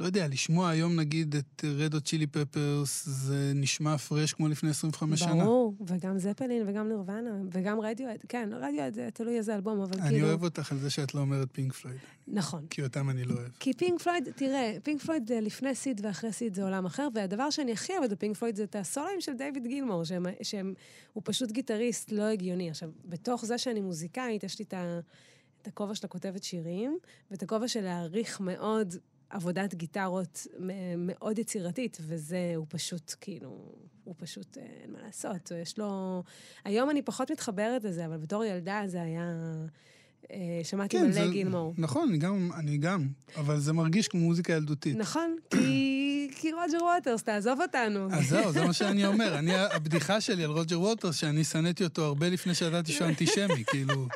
לא 0.00 0.04
יודע, 0.04 0.28
לשמוע 0.28 0.68
היום 0.68 1.00
נגיד 1.00 1.36
את 1.36 1.64
רדו 1.64 2.00
צ'ילי 2.00 2.26
פפרס, 2.26 3.04
זה 3.06 3.52
נשמע 3.54 3.98
פרש 3.98 4.32
כמו 4.32 4.48
לפני 4.48 4.70
25 4.70 5.22
ברור, 5.22 5.32
שנה. 5.34 5.44
ברור, 5.44 5.74
וגם 5.86 6.18
זפלין 6.18 6.68
וגם 6.68 6.88
Nirvana, 6.88 7.30
וגם 7.52 7.80
רדיואד, 7.80 8.18
כן, 8.28 8.48
רדיואד 8.52 8.94
זה 8.94 9.08
תלוי 9.14 9.38
איזה 9.38 9.54
אלבום, 9.54 9.80
אבל 9.80 9.92
אני 9.92 10.08
כאילו... 10.08 10.16
אני 10.16 10.28
אוהב 10.28 10.42
אותך 10.42 10.72
על 10.72 10.78
זה 10.78 10.90
שאת 10.90 11.14
לא 11.14 11.20
אומרת 11.20 11.48
Pink 11.52 11.72
Floyd. 11.72 11.98
נכון. 12.28 12.66
כי 12.70 12.82
אותם 12.82 13.10
אני 13.10 13.24
לא 13.24 13.34
אוהב. 13.34 13.48
כי 13.60 13.72
Pink 13.72 14.02
Floyd, 14.02 14.28
תראה, 14.36 14.76
Pink 14.82 15.02
Floyd 15.02 15.32
לפני 15.32 15.74
סיד 15.74 16.00
ואחרי 16.04 16.32
סיד 16.32 16.54
זה 16.54 16.64
עולם 16.64 16.86
אחר, 16.86 17.08
והדבר 17.14 17.50
שאני 17.50 17.72
הכי 17.72 17.92
אוהבת 17.92 18.10
ב 18.10 18.15
Pink 18.15 18.36
Floyd 18.36 18.56
זה 18.56 18.64
את 18.64 18.76
הסולואים 18.76 19.20
של 19.20 19.32
דיוויד 19.32 19.66
גילמור, 19.66 20.04
שהם, 20.04 20.26
שהם, 20.42 20.74
הוא 21.12 21.22
פשוט 21.26 21.50
גיטריסט 21.50 22.12
לא 22.12 22.22
הגיוני. 22.22 22.70
עכשיו, 22.70 22.90
בתוך 23.04 23.44
זה 23.44 23.58
שאני 23.58 23.80
מוזיקאית, 23.80 24.44
יש 24.44 24.58
לי 24.58 24.64
את 24.64 24.74
ה... 24.74 25.00
את 25.62 25.68
הכובע 25.68 25.94
של 25.94 26.06
הכותבת 26.06 26.44
שירים, 26.44 26.98
ואת 27.30 27.42
הכובע 27.42 27.68
של 27.68 27.80
להעריך 27.80 28.40
מאוד 28.40 28.94
עבודת 29.30 29.74
גיטרות 29.74 30.46
מאוד 30.98 31.38
יצירתית, 31.38 31.98
וזה, 32.00 32.52
הוא 32.56 32.66
פשוט, 32.68 33.14
כאילו, 33.20 33.72
הוא 34.04 34.14
פשוט, 34.18 34.58
אה, 34.58 34.62
אין 34.82 34.92
מה 34.92 34.98
לעשות. 35.06 35.52
יש 35.62 35.78
לו... 35.78 36.22
היום 36.64 36.90
אני 36.90 37.02
פחות 37.02 37.30
מתחברת 37.30 37.84
לזה, 37.84 38.06
אבל 38.06 38.16
בתור 38.16 38.44
ילדה 38.44 38.82
זה 38.86 39.02
היה... 39.02 39.32
אה, 40.30 40.60
שמעתי 40.62 40.98
כן, 40.98 41.10
מלא 41.10 41.30
גילמור. 41.30 41.74
נכון, 41.78 42.08
אני 42.08 42.18
גם, 42.18 42.50
אני 42.56 42.78
גם, 42.78 43.08
אבל 43.36 43.60
זה 43.60 43.72
מרגיש 43.72 44.08
כמו 44.08 44.20
מוזיקה 44.20 44.52
ילדותית. 44.52 44.96
נכון, 44.96 45.36
כי, 45.50 46.28
כי 46.36 46.52
רוג'ר 46.52 46.84
ווטרס, 46.84 47.22
תעזוב 47.22 47.60
אותנו. 47.60 48.08
אז 48.12 48.28
זהו, 48.28 48.52
זה 48.52 48.64
מה 48.64 48.72
שאני 48.72 49.06
אומר. 49.06 49.38
אני, 49.38 49.56
הבדיחה 49.56 50.20
שלי 50.20 50.44
על 50.44 50.50
רוג'ר 50.50 50.80
ווטרס, 50.80 51.16
שאני 51.16 51.44
שנאתי 51.44 51.84
אותו 51.84 52.04
הרבה 52.04 52.28
לפני 52.28 52.54
שידעתי 52.54 52.92
שהוא 52.92 53.08
אנטישמי, 53.08 53.64
כאילו... 53.66 54.06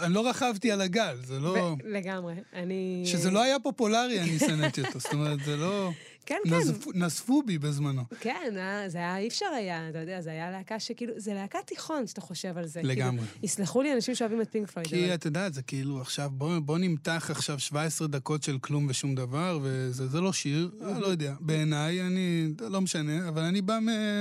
אני 0.00 0.14
לא 0.14 0.28
רכבתי 0.28 0.72
על 0.72 0.80
הגל, 0.80 1.16
זה 1.24 1.38
לא... 1.38 1.76
לגמרי, 1.84 2.34
אני... 2.52 3.02
שזה 3.06 3.30
לא 3.30 3.42
היה 3.42 3.58
פופולרי, 3.58 4.20
אני 4.20 4.38
שנאתי 4.38 4.80
אותו. 4.80 4.98
זאת 4.98 5.12
אומרת, 5.12 5.38
זה 5.44 5.56
לא... 5.56 5.90
כן, 6.26 6.36
כן. 6.44 6.58
נזפו 6.94 7.42
בי 7.42 7.58
בזמנו. 7.58 8.02
כן, 8.20 8.54
אה, 8.56 8.88
זה 8.88 8.98
היה, 8.98 9.18
אי 9.18 9.28
אפשר 9.28 9.46
היה, 9.46 9.88
אתה 9.88 9.98
יודע, 9.98 10.20
זה 10.20 10.30
היה 10.30 10.50
להקה 10.50 10.80
שכאילו, 10.80 11.12
זה 11.16 11.34
להקה 11.34 11.58
תיכון, 11.66 12.06
שאתה 12.06 12.20
חושב 12.20 12.58
על 12.58 12.66
זה. 12.66 12.82
לגמרי. 12.82 13.26
כאילו, 13.26 13.44
יסלחו 13.44 13.82
לי 13.82 13.94
אנשים 13.94 14.14
שאוהבים 14.14 14.40
את 14.40 14.48
פינק 14.50 14.70
פלויד. 14.70 14.88
כי 14.88 15.14
את 15.14 15.24
יודעת, 15.24 15.54
זה 15.54 15.62
כאילו, 15.62 16.00
עכשיו, 16.00 16.30
בוא, 16.32 16.58
בוא 16.58 16.78
נמתח 16.78 17.28
עכשיו 17.30 17.58
17 17.58 18.08
דקות 18.08 18.42
של 18.42 18.58
כלום 18.58 18.86
ושום 18.88 19.14
דבר, 19.14 19.58
וזה 19.62 20.20
לא 20.20 20.32
שיר, 20.32 20.70
לא 20.80 21.06
יודע. 21.06 21.34
בעיניי, 21.40 22.02
אני, 22.02 22.48
לא 22.60 22.80
משנה, 22.80 23.28
אבל 23.28 23.42
אני 23.42 23.62
בא 23.62 23.78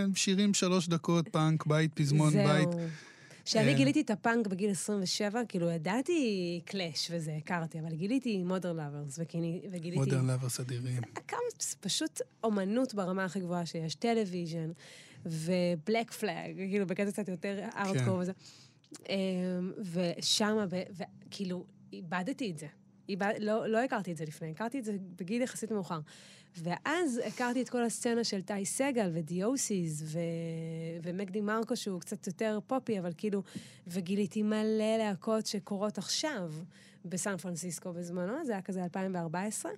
משירים 0.08 0.54
שלוש 0.54 0.88
דקות, 0.88 1.28
פאנק, 1.28 1.66
בית, 1.66 1.94
פזמון, 1.94 2.34
בית. 2.34 2.72
זהו. 2.72 2.82
כשאני 3.50 3.72
כן. 3.72 3.78
גיליתי 3.78 4.02
את 4.02 4.10
הפאנק 4.10 4.48
בגיל 4.48 4.72
27, 4.72 5.42
כאילו 5.50 5.70
ידעתי 5.70 6.62
Clash 6.66 7.12
וזה, 7.12 7.36
הכרתי, 7.36 7.80
אבל 7.80 7.96
גיליתי 7.96 8.44
Modern 8.44 8.76
Lovers, 8.76 9.20
וגיליתי... 9.72 10.00
מודרן 10.00 10.28
לאברס 10.28 10.60
אדירים. 10.60 11.02
כמה, 11.28 11.40
פשוט 11.80 12.22
אומנות 12.44 12.94
ברמה 12.94 13.26
הכי 13.26 13.40
גבוהה 13.40 13.66
שיש, 13.66 13.96
Television 13.96 14.72
ו 15.26 15.40
Black 15.40 16.12
Flag, 16.12 16.56
כאילו 16.56 16.88
בקטע 16.88 17.12
קצת 17.12 17.30
יותר 17.30 17.60
ארטקור 17.76 18.16
כן. 18.16 18.22
וזה. 18.22 18.32
אמ, 19.10 19.16
ושמה, 19.94 20.66
וכאילו, 20.70 21.66
איבדתי 21.94 22.52
את 22.52 22.58
זה. 22.58 22.68
לא, 23.40 23.68
לא 23.68 23.78
הכרתי 23.78 24.12
את 24.12 24.18
זה 24.18 24.26
לפני, 24.26 24.52
הכרתי 24.52 24.80
את 24.80 24.86
זה 24.86 24.96
בגיל 25.16 25.42
יחסית 25.42 25.72
מאוחר. 25.72 26.00
ואז 26.58 27.22
הכרתי 27.26 27.62
את 27.62 27.70
כל 27.70 27.84
הסצנה 27.84 28.24
של 28.24 28.42
Ty 28.42 28.66
Segall 28.66 29.12
ו 29.14 29.22
Thee 29.22 29.54
Oh 29.54 29.70
Sees 29.70 30.02
ו... 30.06 30.20
ו 31.04 31.13
Mac 31.13 31.42
DeMarco, 31.42 31.76
שהוא 31.76 32.00
קצת 32.00 32.28
יותר 32.28 32.60
פופי, 32.68 33.00
אבל 33.00 33.12
כאילו, 33.18 33.44
וגיליתי 33.88 34.44
מלא 34.44 34.98
להקות 34.98 35.46
שקורות 35.46 35.98
עכשיו 35.98 36.52
בסן 37.06 37.38
פרנסיסקו 37.38 37.94
בזמנו, 37.94 38.46
זה 38.46 38.52
היה 38.52 38.62
כזה 38.62 38.84
2014. 38.84 39.72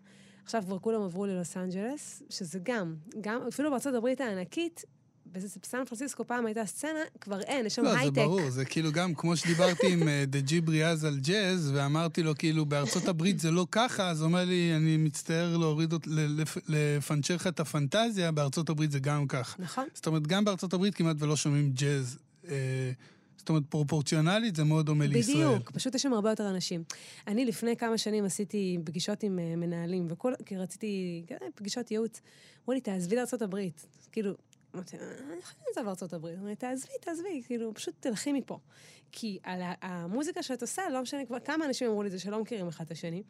עכשיו 0.44 0.64
כבר 0.66 0.80
כולם 0.80 1.02
עברו 1.02 1.26
ללוס 1.26 1.58
אנג'לס, 1.58 2.24
שזה 2.30 2.60
גם, 2.64 2.96
גם, 3.22 3.42
אפילו 3.48 3.70
בארצות 3.70 3.96
הברית 3.96 4.22
הענקית, 4.22 4.86
בסן 5.34 5.86
פרנסיסקו 5.86 6.28
פעם 6.28 6.46
הייתה 6.46 6.66
סצנה, 6.66 7.00
כבר 7.22 7.42
אין, 7.42 7.66
יש 7.66 7.76
שם 7.76 7.86
הייטק. 7.86 8.18
לא, 8.18 8.24
זה 8.24 8.28
ברור, 8.28 8.50
זה 8.50 8.66
כאילו 8.66 8.92
גם, 8.92 9.16
כמו 9.16 9.38
שדיברתי 9.38 9.94
עם 9.94 10.04
דה 10.28 10.40
ג'יברי 10.40 10.86
אז 10.86 11.06
על 11.06 11.20
ג'אז, 11.20 11.72
ואמרתי 11.74 12.24
לו, 12.24 12.36
כאילו, 12.36 12.66
בארצות 12.66 13.08
הברית 13.08 13.40
זה 13.40 13.52
לא 13.52 13.68
ככה, 13.72 14.10
אז 14.10 14.22
הוא 14.22 14.28
אומר 14.28 14.46
לי, 14.46 14.74
אני 14.76 14.98
מצטער 14.98 15.58
להוריד, 15.58 15.94
לפנצ'ר 16.68 17.36
לך 17.36 17.48
את 17.48 17.60
הפנטזיה, 17.60 18.32
בארצות 18.32 18.70
הברית 18.70 18.92
זה 18.92 19.00
גם 19.00 19.28
ככה. 19.28 19.64
נכון. 19.64 19.88
זאת 19.94 20.08
אומרת, 20.08 20.28
גם 20.28 20.46
בארצות 20.46 20.74
הברית 20.74 20.96
כמעט 20.96 21.16
ולא 21.20 21.36
שומעים 21.36 21.72
ג'אז. 21.72 22.18
אה, 22.50 22.92
זאת 23.42 23.50
אומרת, 23.50 23.64
פרופורציונלית 23.70 24.56
זה 24.56 24.64
מאוד 24.64 24.86
דומה 24.86 25.08
לישראל. 25.08 25.36
בדיוק, 25.36 25.72
פשוט 25.72 25.96
יש 25.96 26.02
שם 26.02 26.14
הרבה 26.14 26.30
יותר 26.30 26.50
אנשים. 26.50 26.84
אני 27.28 27.46
לפני 27.46 27.78
כמה 27.78 27.98
שנים 27.98 28.26
עשיתי 28.26 28.78
פגישות 28.84 29.24
עם 29.24 29.40
uh, 29.40 29.58
מנהלים, 29.58 30.08
וכל, 30.10 30.34
כי 30.46 30.58
רציתי, 30.58 31.24
פגישות 31.56 31.92
ייעוץ. 31.92 32.22
אמרו 32.62 32.74
לי, 32.74 32.82
תעזבי 32.82 33.16
לארה"ב. 33.16 33.56
כאילו, 34.12 34.34
אמרתי, 34.76 34.98
אני 34.98 35.40
יכולה 35.40 35.64
לעזוב 35.68 35.86
לארצות 35.86 36.14
הברית. 36.14 36.40
אמרתי, 36.40 36.56
תעזבי, 36.56 36.94
תעזבי, 37.02 37.42
כאילו, 37.46 37.74
פשוט 37.74 37.96
תלכי 38.00 38.32
מפה. 38.34 38.60
כי 39.12 39.40
על 39.44 39.62
המוזיקה 39.82 40.44
שאת 40.44 40.62
עושה, 40.62 40.82
לא 40.92 41.02
משנה 41.02 41.26
כבר, 41.26 41.40
כמה 41.40 41.66
אנשים 41.66 41.88
אמרו 41.88 42.04
לי 42.04 42.08
את 42.08 42.12
זה 42.12 42.20
שלא 42.20 42.42
מכירים 42.42 42.68
אחד 42.68 42.86
את 42.86 42.92
השני. 42.92 43.24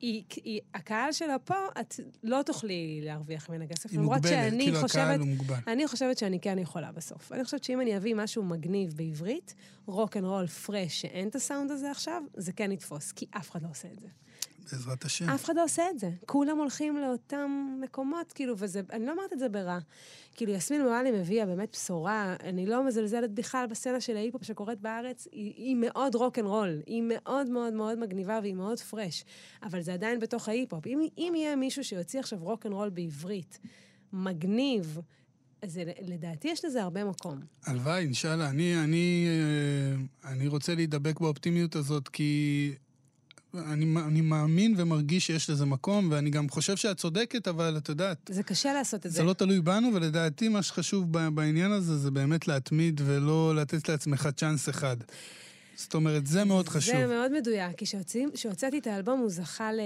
היא, 0.00 0.24
היא, 0.44 0.60
הקהל 0.74 1.12
שלה 1.12 1.38
פה, 1.38 1.54
את 1.80 1.94
לא 2.22 2.42
תוכלי 2.42 3.00
להרוויח 3.02 3.50
ממנה 3.50 3.66
כסף. 3.66 3.90
היא 3.90 4.00
מוגבלת, 4.00 4.52
כאילו 4.58 4.80
חושבת, 4.80 5.02
הקהל 5.02 5.20
הוא 5.20 5.28
מוגבל. 5.28 5.56
אני 5.66 5.86
חושבת 5.88 6.18
שאני 6.18 6.40
כן 6.40 6.58
יכולה 6.58 6.92
בסוף. 6.92 7.32
אני 7.32 7.44
חושבת 7.44 7.64
שאם 7.64 7.80
אני 7.80 7.96
אביא 7.96 8.14
משהו 8.14 8.42
מגניב 8.42 8.94
בעברית, 8.96 9.54
rock 9.86 10.16
and 10.16 10.24
roll 10.24 10.46
fresh, 10.46 11.00
שאין 11.00 11.28
את 11.28 11.34
הסאונד 11.34 11.70
הזה 11.70 11.90
עכשיו, 11.90 12.22
זה 12.34 12.52
כן 12.52 12.72
יתפוס, 12.72 13.12
כי 13.12 13.26
אף 13.30 13.50
אחד 13.50 13.62
לא 13.62 13.68
עושה 13.70 13.88
את 13.92 14.00
זה. 14.00 14.08
בעזרת 14.72 15.04
השם. 15.04 15.30
אף 15.30 15.44
אחד 15.44 15.56
לא 15.56 15.64
עושה 15.64 15.90
את 15.90 15.98
זה. 15.98 16.10
כולם 16.26 16.58
הולכים 16.58 16.96
לאותם 16.96 17.78
מקומות, 17.80 18.32
כאילו, 18.32 18.54
וזה, 18.58 18.80
אני 18.92 19.06
לא 19.06 19.12
אומרת 19.12 19.32
את 19.32 19.38
זה 19.38 19.48
ברע. 19.48 19.78
כאילו, 20.34 20.52
יסמין 20.52 20.82
מועלם 20.82 21.20
הביאה 21.20 21.46
באמת 21.46 21.68
בשורה, 21.72 22.36
אני 22.42 22.66
לא 22.66 22.86
מזלזלת 22.86 23.30
בכלל 23.30 23.66
בסצנה 23.66 24.00
של 24.00 24.16
ההיפ-הופ 24.16 24.44
שקורית 24.44 24.80
בארץ, 24.80 25.28
היא, 25.32 25.54
היא 25.56 25.76
מאוד 25.76 26.14
רול, 26.14 26.82
היא 26.86 27.02
מאוד 27.08 27.50
מאוד 27.50 27.74
מאוד 27.74 27.98
מגניבה 27.98 28.38
והיא 28.42 28.54
מאוד 28.54 28.80
fresh, 28.80 29.24
אבל 29.62 29.82
זה 29.82 29.94
עדיין 29.94 30.20
בתוך 30.20 30.48
ההיפ-הופ. 30.48 30.86
אם, 30.86 31.00
אם 31.18 31.32
יהיה 31.36 31.56
מישהו 31.56 31.84
שיוציא 31.84 32.20
עכשיו 32.20 32.38
רול 32.64 32.90
בעברית, 32.90 33.58
מגניב, 34.12 34.98
אז 35.62 35.80
לדעתי 36.02 36.48
יש 36.48 36.64
לזה 36.64 36.82
הרבה 36.82 37.04
מקום. 37.04 37.40
הלוואי, 37.66 38.02
אינשאללה. 38.02 38.50
אני, 38.50 38.84
אני, 38.84 39.26
אה, 39.28 40.30
אני 40.32 40.48
רוצה 40.48 40.74
להידבק 40.74 41.20
באופטימיות 41.20 41.76
הזאת, 41.76 42.08
כי 42.08 42.72
אני, 43.54 43.94
אני 44.06 44.20
מאמין 44.20 44.74
ומרגיש 44.76 45.26
שיש 45.26 45.50
לזה 45.50 45.64
מקום, 45.64 46.08
ואני 46.10 46.30
גם 46.30 46.48
חושב 46.48 46.76
שאת 46.76 46.96
צודקת, 46.96 47.48
אבל 47.48 47.76
את 47.76 47.88
יודעת... 47.88 48.30
זה 48.32 48.42
קשה 48.42 48.72
לעשות 48.72 49.06
את 49.06 49.10
זה. 49.10 49.16
זה 49.16 49.22
לא 49.22 49.32
תלוי 49.32 49.60
בנו, 49.60 49.94
ולדעתי 49.94 50.48
מה 50.48 50.62
שחשוב 50.62 51.12
בעניין 51.34 51.72
הזה 51.72 51.98
זה 51.98 52.10
באמת 52.10 52.48
להתמיד 52.48 53.00
ולא 53.04 53.56
לתת 53.56 53.88
לעצמך 53.88 54.28
צ'אנס 54.36 54.68
אחד. 54.68 54.96
זאת 55.76 55.94
אומרת, 55.94 56.26
זה 56.26 56.44
מאוד 56.44 56.68
חשוב. 56.68 56.94
זה 56.94 57.06
מאוד 57.06 57.32
מדויק, 57.32 57.76
כי 57.76 57.84
כשהוצאתי 58.34 58.78
את 58.78 58.86
האלבום, 58.86 59.20
הוא 59.20 59.30
זכה 59.30 59.72
ל... 59.72 59.80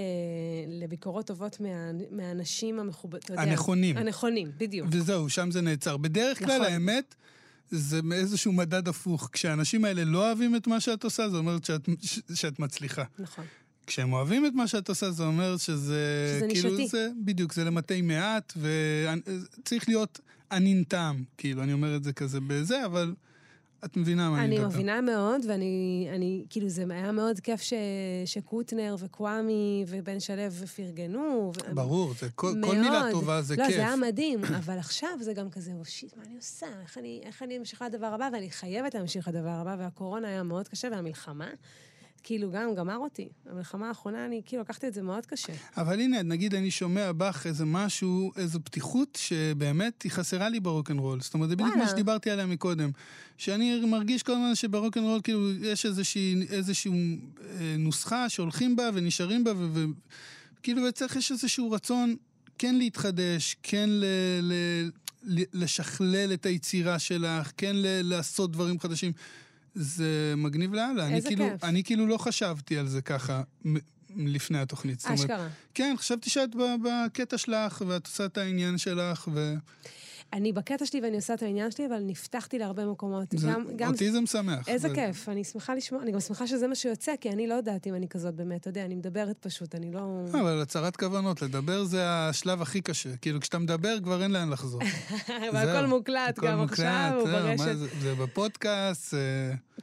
לביקורות 0.67 1.27
טובות 1.27 1.59
מה... 1.59 1.67
מהאנשים 2.11 2.79
המכובדים. 2.79 3.39
הנכונים. 3.39 3.97
הנכונים, 3.97 4.51
בדיוק. 4.57 4.87
וזהו, 4.91 5.29
שם 5.29 5.51
זה 5.51 5.61
נעצר. 5.61 5.97
בדרך 5.97 6.39
כלל, 6.39 6.57
נכון. 6.57 6.73
האמת... 6.73 7.15
זה 7.71 8.01
מאיזשהו 8.01 8.51
מדד 8.51 8.87
הפוך. 8.87 9.29
כשהאנשים 9.31 9.85
האלה 9.85 10.03
לא 10.03 10.27
אוהבים 10.27 10.55
את 10.55 10.67
מה 10.67 10.79
שאת 10.79 11.03
עושה, 11.03 11.29
זה 11.29 11.37
אומר 11.37 11.57
שאת, 11.63 11.89
שאת 12.33 12.59
מצליחה. 12.59 13.03
נכון. 13.19 13.45
כשהם 13.89 14.13
אוהבים 14.13 14.45
את 14.45 14.53
מה 14.53 14.67
שאת 14.67 14.89
עושה, 14.89 15.11
זה 15.11 15.23
אומר 15.23 15.57
שזה... 15.57 16.37
שזה 16.39 16.47
כאילו 16.49 16.69
נישתי. 16.69 16.87
זה, 16.87 17.09
בדיוק, 17.25 17.53
זה 17.53 17.63
למתי 17.63 18.01
מעט, 18.01 18.53
וצריך 18.57 19.89
להיות 19.89 20.19
ענין 20.51 20.83
טעם. 20.83 21.23
כאילו, 21.37 21.63
אני 21.63 21.73
אומר 21.73 21.95
את 21.95 22.03
זה 22.03 22.13
כזה 22.13 22.39
בזה, 22.47 22.85
אבל 22.85 23.13
את 23.85 23.97
מבינה 23.97 24.29
מה 24.29 24.43
אני 24.43 24.55
מדבר. 24.55 24.65
אני 24.65 24.73
מבינה 24.73 25.01
מאוד, 25.01 25.41
ואני, 25.47 26.07
אני, 26.15 26.43
כאילו, 26.49 26.69
זה 26.69 26.85
היה 26.89 27.11
מאוד 27.11 27.39
כיף 27.39 27.61
ש, 27.61 27.73
שקוטנר 28.25 28.95
וקוואמי 28.99 29.85
ובן 29.87 30.19
שלו 30.19 30.51
פרגנו. 30.75 31.51
ברור, 31.73 32.13
זה, 32.19 32.29
כל, 32.35 32.53
מאוד, 32.55 32.73
כל 32.73 32.81
מילה 32.81 33.03
טובה 33.11 33.41
זה 33.41 33.55
לא, 33.55 33.63
כיף. 33.63 33.75
לא, 33.75 33.81
זה 33.81 33.87
היה 33.87 33.95
מדהים, 33.95 34.43
אבל 34.45 34.77
עכשיו 34.77 35.09
זה 35.21 35.33
גם 35.33 35.49
כזה, 35.49 35.71
או 35.79 35.85
שיט, 35.85 36.17
מה 36.17 36.23
אני 36.27 36.35
עושה? 36.35 36.67
איך 36.83 36.97
אני, 36.97 37.21
איך 37.23 37.43
אני 37.43 37.57
ממשיכה 37.57 37.87
לדבר 37.87 38.07
הבא? 38.07 38.29
ואני 38.33 38.49
חייבת 38.51 38.93
להמשיך 38.93 39.27
לדבר 39.27 39.49
הבא, 39.49 39.75
והקורונה 39.79 40.27
היה 40.27 40.43
מאוד 40.43 40.67
קשה, 40.67 40.87
והמלחמה. 40.91 41.49
כאילו 42.23 42.51
גם 42.51 42.75
גמר 42.75 42.97
אותי. 42.97 43.29
המלחמה 43.49 43.87
האחרונה, 43.87 44.25
אני 44.25 44.41
כאילו 44.45 44.61
לקחתי 44.61 44.87
את 44.87 44.93
זה 44.93 45.01
מאוד 45.01 45.25
קשה. 45.25 45.53
אבל 45.77 45.99
הנה, 45.99 46.21
נגיד 46.21 46.55
אני 46.55 46.71
שומע 46.71 47.11
בך 47.11 47.45
איזה 47.45 47.65
משהו, 47.65 48.31
איזו 48.35 48.59
פתיחות 48.63 49.17
שבאמת 49.21 50.01
היא 50.01 50.11
חסרה 50.11 50.49
לי 50.49 50.59
ברוקנרול. 50.59 51.21
זאת 51.21 51.33
אומרת, 51.33 51.49
זה 51.49 51.55
בדיוק 51.55 51.75
מה 51.75 51.87
שדיברתי 51.87 52.29
עליה 52.29 52.45
מקודם. 52.45 52.89
שאני 53.37 53.85
מרגיש 53.85 54.23
כל 54.23 54.31
הזמן 54.31 54.55
שברוקנרול 54.55 55.21
כאילו 55.23 55.51
יש 55.51 55.85
איזושהי, 55.85 56.47
איזושהי 56.49 56.91
אה, 56.91 57.75
נוסחה 57.79 58.29
שהולכים 58.29 58.75
בה 58.75 58.89
ונשארים 58.93 59.43
בה, 59.43 59.51
וכאילו 60.59 60.81
וצריך 60.83 61.15
יש 61.15 61.31
איזשהו 61.31 61.71
רצון 61.71 62.15
כן 62.57 62.75
להתחדש, 62.75 63.55
כן 63.63 63.89
ל... 63.89 64.05
ל 64.41 64.53
לשכלל 65.53 66.33
את 66.33 66.45
היצירה 66.45 66.99
שלך, 66.99 67.51
כן 67.57 67.71
לעשות 67.75 68.51
דברים 68.51 68.79
חדשים. 68.79 69.11
זה 69.75 70.33
מגניב 70.37 70.73
לאללה. 70.73 71.09
איזה 71.09 71.27
כאילו, 71.27 71.45
כיף. 71.51 71.63
אני 71.63 71.83
כאילו 71.83 72.07
לא 72.07 72.17
חשבתי 72.17 72.77
על 72.77 72.87
זה 72.87 73.01
ככה 73.01 73.41
לפני 74.15 74.59
התוכנית. 74.59 75.05
אשכרה. 75.05 75.47
כן, 75.73 75.95
חשבתי 75.97 76.29
שאת 76.29 76.49
בקטע 76.55 77.37
שלך, 77.37 77.83
ואת 77.87 78.05
עושה 78.05 78.25
את 78.25 78.37
העניין 78.37 78.77
שלך, 78.77 79.27
ו... 79.33 79.55
אני 80.33 80.53
בקטע 80.53 80.85
שלי 80.85 81.01
ואני 81.01 81.15
עושה 81.15 81.33
את 81.33 81.43
העניין 81.43 81.71
שלי, 81.71 81.85
אבל 81.85 82.03
נפתחתי 82.05 82.59
להרבה 82.59 82.85
מקומות. 82.85 83.27
זה, 83.31 83.47
גם, 83.47 83.65
גם... 83.75 83.91
אותי 83.91 84.11
זה 84.11 84.21
משמח. 84.21 84.69
איזה 84.69 84.87
זה... 84.87 84.95
כיף, 84.95 85.29
אני 85.29 85.43
שמחה 85.43 85.75
לשמוע, 85.75 86.01
אני 86.01 86.11
גם 86.11 86.19
שמחה 86.19 86.47
שזה 86.47 86.67
מה 86.67 86.75
שיוצא, 86.75 87.13
כי 87.21 87.29
אני 87.29 87.47
לא 87.47 87.53
יודעת 87.53 87.87
אם 87.87 87.95
אני 87.95 88.07
כזאת 88.07 88.35
באמת, 88.35 88.61
אתה 88.61 88.69
יודע, 88.69 88.85
אני 88.85 88.95
מדברת 88.95 89.37
פשוט, 89.39 89.75
אני 89.75 89.91
לא... 89.91 90.25
אה, 90.33 90.41
אבל 90.41 90.61
הצהרת 90.61 90.97
כוונות, 90.97 91.41
לדבר 91.41 91.83
זה 91.83 92.01
השלב 92.03 92.61
הכי 92.61 92.81
קשה. 92.81 93.17
כאילו, 93.17 93.39
כשאתה 93.39 93.59
מדבר 93.59 93.99
כבר 94.03 94.23
אין 94.23 94.31
לאן 94.31 94.49
לחזור. 94.49 94.81
והכל 95.53 95.85
מוקלט 95.85 96.39
גם 96.39 96.61
עכשיו, 96.61 97.13
הוא 97.19 97.27
ברשת. 97.27 97.77
זה, 97.77 97.87
זה 97.99 98.15
בפודקאסט. 98.15 99.13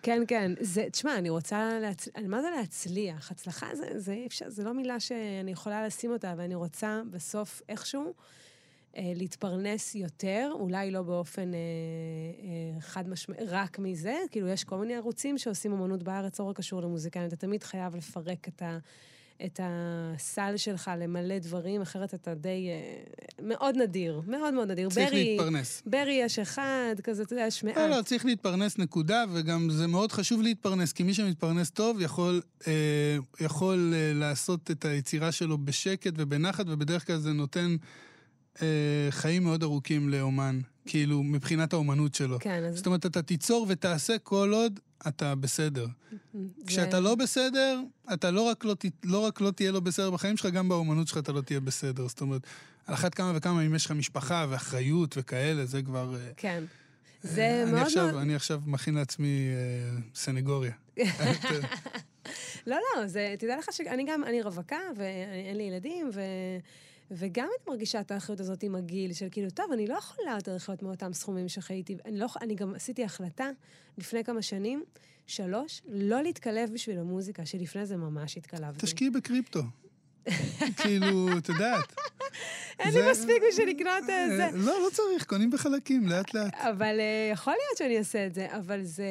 כן, 0.02 0.22
כן. 0.28 0.52
זה, 0.60 0.84
תשמע, 0.92 1.18
אני 1.18 1.30
רוצה, 1.30 1.68
להצ... 1.80 2.08
מה 2.28 2.42
זה 2.42 2.48
להצליח? 2.56 3.30
הצלחה 3.30 3.66
זה, 3.74 3.86
זה, 3.94 4.16
זה, 4.38 4.50
זה 4.50 4.64
לא 4.64 4.74
מילה 4.74 5.00
שאני 5.00 5.50
יכולה 5.50 5.86
לשים 5.86 6.12
אותה, 6.12 6.34
ואני 6.36 6.54
רוצה 6.54 7.00
בסוף 7.10 7.62
איכשהו... 7.68 8.14
אה, 8.96 9.12
להתפרנס 9.14 9.94
יותר, 9.94 10.50
אולי 10.52 10.90
לא 10.90 11.02
באופן 11.02 11.54
אה, 11.54 11.58
אה, 11.58 12.80
חד 12.80 13.08
משמעי, 13.08 13.38
רק 13.46 13.78
מזה, 13.78 14.16
כאילו 14.30 14.48
יש 14.48 14.64
כל 14.64 14.78
מיני 14.78 14.94
ערוצים 14.94 15.38
שעושים 15.38 15.72
אמנות 15.72 16.02
בארץ, 16.02 16.40
לא 16.40 16.44
רק 16.44 16.56
קשור 16.56 16.82
למוזיקאים, 16.82 17.26
אתה 17.26 17.36
תמיד 17.36 17.62
חייב 17.62 17.96
לפרק 17.96 18.48
את 18.48 18.62
ה... 18.62 18.78
את 19.44 19.60
הסל 19.62 20.56
שלך 20.56 20.90
למלא 20.98 21.38
דברים, 21.38 21.80
אחרת 21.82 22.14
אתה 22.14 22.34
די... 22.34 22.68
אה, 22.68 23.02
מאוד 23.42 23.76
נדיר, 23.76 24.20
מאוד 24.26 24.54
מאוד 24.54 24.70
נדיר. 24.70 24.88
צריך 24.90 25.08
ברי, 25.10 25.24
להתפרנס. 25.24 25.82
ברי 25.86 26.12
יש 26.12 26.38
אחד, 26.38 26.94
כזה, 27.02 27.22
אתה 27.22 27.32
יודע, 27.32 27.46
יש 27.46 27.64
מעט. 27.64 27.76
לא, 27.76 27.88
לא, 27.88 28.02
צריך 28.02 28.24
להתפרנס, 28.24 28.78
נקודה, 28.78 29.24
וגם 29.32 29.68
זה 29.70 29.86
מאוד 29.86 30.12
חשוב 30.12 30.42
להתפרנס, 30.42 30.92
כי 30.92 31.02
מי 31.02 31.14
שמתפרנס 31.14 31.70
טוב 31.70 32.00
יכול, 32.00 32.42
אה, 32.66 32.72
יכול 33.40 33.94
אה, 33.96 34.12
לעשות 34.14 34.70
את 34.70 34.84
היצירה 34.84 35.32
שלו 35.32 35.58
בשקט 35.58 36.12
ובנחת, 36.16 36.64
ובדרך 36.68 37.06
כלל 37.06 37.18
זה 37.18 37.32
נותן... 37.32 37.76
אה, 38.62 38.66
חיים 39.10 39.44
מאוד 39.44 39.62
ארוכים 39.62 40.08
לאומן, 40.08 40.60
כאילו, 40.86 41.22
מבחינת 41.22 41.72
האומנות 41.72 42.14
שלו. 42.14 42.38
כן, 42.40 42.64
אז... 42.64 42.76
זאת 42.76 42.86
אומרת, 42.86 43.06
אתה 43.06 43.22
תיצור 43.22 43.66
ותעשה 43.68 44.18
כל 44.18 44.50
עוד 44.54 44.80
אתה 45.08 45.34
בסדר. 45.34 45.86
זה... 46.12 46.38
כשאתה 46.66 47.00
לא 47.00 47.14
בסדר, 47.14 47.80
אתה 48.12 48.30
לא 48.30 48.40
רק 48.40 48.64
לא, 48.64 48.76
לא 49.04 49.18
רק 49.18 49.40
לא 49.40 49.50
תהיה 49.50 49.72
לא 49.72 49.80
בסדר 49.80 50.10
בחיים 50.10 50.36
שלך, 50.36 50.52
גם 50.52 50.68
באומנות 50.68 51.08
שלך 51.08 51.18
אתה 51.18 51.32
לא 51.32 51.40
תהיה 51.40 51.60
בסדר. 51.60 52.08
זאת 52.08 52.20
אומרת, 52.20 52.42
על 52.86 52.94
אחת 52.94 53.14
כמה 53.14 53.32
וכמה, 53.34 53.66
אם 53.66 53.74
יש 53.74 53.86
לך 53.86 53.92
משפחה 53.92 54.46
ואחריות 54.50 55.14
וכאלה, 55.18 55.66
זה 55.66 55.82
כבר... 55.82 56.14
אה, 56.14 56.30
כן. 56.36 56.64
זה 57.22 57.42
אה, 57.42 57.62
אני 57.62 57.72
מאוד 57.72 57.82
עכשיו, 57.82 58.06
מאוד... 58.06 58.20
אני 58.20 58.34
עכשיו 58.34 58.60
מכין 58.66 58.94
לעצמי 58.94 59.48
אה, 59.48 60.00
סנגוריה. 60.14 60.72
לא, 62.66 62.76
לא, 62.76 63.06
זה, 63.06 63.34
תדע 63.38 63.56
לך 63.58 63.68
שאני 63.72 64.04
גם, 64.08 64.24
אני 64.24 64.42
רווקה, 64.42 64.78
ואין 64.96 65.56
לי 65.56 65.62
ילדים, 65.62 66.10
ו... 66.14 66.20
וגם 67.10 67.44
אני 67.44 67.72
מרגישה 67.74 68.00
את 68.00 68.10
האחריות 68.10 68.40
הזאת 68.40 68.62
עם 68.62 68.74
הגיל, 68.74 69.12
של 69.12 69.28
כאילו, 69.30 69.50
טוב, 69.50 69.72
אני 69.72 69.86
לא 69.86 69.94
יכולה 69.94 70.32
יותר 70.36 70.54
לחיות 70.56 70.82
מאותם 70.82 71.12
סכומים 71.12 71.48
שחייתי. 71.48 71.96
אני, 72.04 72.18
לא, 72.18 72.26
אני 72.40 72.54
גם 72.54 72.74
עשיתי 72.74 73.04
החלטה 73.04 73.50
לפני 73.98 74.24
כמה 74.24 74.42
שנים, 74.42 74.84
שלוש, 75.26 75.82
לא 75.88 76.22
להתקלב 76.22 76.70
בשביל 76.72 76.98
המוזיקה, 76.98 77.46
שלפני 77.46 77.86
זה 77.86 77.96
ממש 77.96 78.36
התקלבתי. 78.36 78.86
תשקיעי 78.86 79.10
בקריפטו. 79.10 79.60
כאילו, 80.76 81.28
את 81.38 81.48
יודעת. 81.48 81.94
אין 82.78 82.94
לי 82.94 83.10
מספיק 83.10 83.42
בשביל 83.50 83.68
לקנות 83.68 84.04
את 84.04 84.10
אה, 84.10 84.36
זה. 84.36 84.48
לא, 84.54 84.80
לא 84.84 84.88
צריך, 84.92 85.24
קונים 85.24 85.50
בחלקים, 85.50 86.08
לאט-לאט. 86.08 86.54
אבל 86.54 87.00
אה, 87.00 87.30
יכול 87.32 87.52
להיות 87.52 87.78
שאני 87.78 87.98
אעשה 87.98 88.26
את 88.26 88.34
זה, 88.34 88.46
אבל 88.50 88.82
זה... 88.82 89.04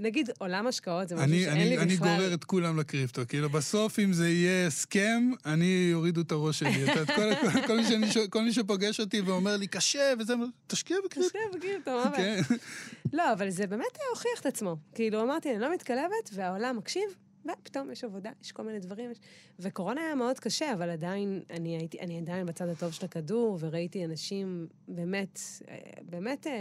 נגיד, 0.00 0.30
עולם 0.38 0.66
השקעות 0.66 1.08
זה 1.08 1.14
משהו 1.14 1.28
שאין 1.28 1.68
לי 1.68 1.76
בכלל... 1.76 1.88
אני 1.88 1.96
גורר 1.96 2.34
את 2.34 2.44
כולם 2.44 2.78
לקריפטו. 2.78 3.22
כאילו, 3.28 3.50
בסוף, 3.50 3.98
אם 3.98 4.12
זה 4.12 4.28
יהיה 4.28 4.66
הסכם, 4.66 5.30
אני 5.46 5.88
יורידו 5.90 6.20
את 6.20 6.32
הראש 6.32 6.58
שלי. 6.58 6.86
כל 8.30 8.42
מי 8.42 8.52
שפוגש 8.52 9.00
אותי 9.00 9.20
ואומר 9.20 9.56
לי, 9.56 9.66
קשה, 9.66 10.12
וזה, 10.18 10.34
תשקיע 10.66 10.96
בקריפטו. 11.04 11.28
תשקיע 11.28 11.58
בקריפטו, 11.58 11.90
מה 11.90 12.02
הבעיה? 12.02 12.44
כן. 12.44 12.54
לא, 13.12 13.32
אבל 13.32 13.50
זה 13.50 13.66
באמת 13.66 13.98
הוכיח 14.10 14.40
את 14.40 14.46
עצמו. 14.46 14.76
כאילו, 14.94 15.22
אמרתי, 15.22 15.50
אני 15.50 15.58
לא 15.58 15.72
מתקלבת, 15.72 16.30
והעולם 16.32 16.76
מקשיב, 16.76 17.16
ופתאום 17.44 17.90
יש 17.90 18.04
עבודה, 18.04 18.30
יש 18.44 18.52
כל 18.52 18.62
מיני 18.62 18.78
דברים. 18.78 19.10
יש... 19.10 19.18
וקורונה 19.58 20.00
היה 20.00 20.14
מאוד 20.14 20.38
קשה, 20.38 20.72
אבל 20.72 20.90
עדיין, 20.90 21.42
אני 21.50 21.76
הייתי, 21.76 22.00
אני 22.00 22.18
עדיין 22.18 22.46
בצד 22.46 22.68
הטוב 22.68 22.92
של 22.92 23.04
הכדור, 23.04 23.58
וראיתי 23.60 24.04
אנשים 24.04 24.66
באמת, 24.88 25.40
באמת 26.10 26.46
אה, 26.46 26.52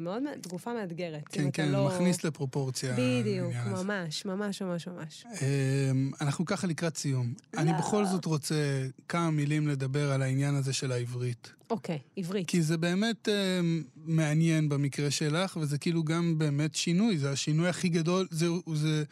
מאוד, 0.00 0.22
תגופה 0.40 0.74
מאתגרת. 0.74 1.28
כן, 1.28 1.48
כן, 1.52 1.68
לא... 1.68 1.86
מכניס 1.88 2.24
לפרופורציה. 2.24 2.96
בדיוק, 2.98 3.52
ממש, 3.66 4.24
ממש, 4.24 4.62
ממש, 4.62 4.88
ממש. 4.88 5.26
אמ, 5.26 6.10
אנחנו 6.20 6.44
ככה 6.44 6.66
לקראת 6.66 6.96
סיום. 6.96 7.34
לא. 7.54 7.60
אני 7.60 7.72
בכל 7.78 8.06
זאת 8.06 8.24
רוצה 8.24 8.86
כמה 9.08 9.30
מילים 9.30 9.68
לדבר 9.68 10.12
על 10.12 10.22
העניין 10.22 10.54
הזה 10.54 10.72
של 10.72 10.92
העברית. 10.92 11.52
אוקיי, 11.70 11.98
עברית. 12.16 12.48
כי 12.48 12.62
זה 12.62 12.76
באמת 12.76 13.28
אה, 13.28 13.60
מעניין 13.96 14.68
במקרה 14.68 15.10
שלך, 15.10 15.56
וזה 15.60 15.78
כאילו 15.78 16.04
גם 16.04 16.38
באמת 16.38 16.74
שינוי, 16.74 17.18
זה 17.18 17.30
השינוי 17.30 17.68
הכי 17.68 17.88
גדול, 17.88 18.26
זה... 18.30 18.46
זה 18.74 19.04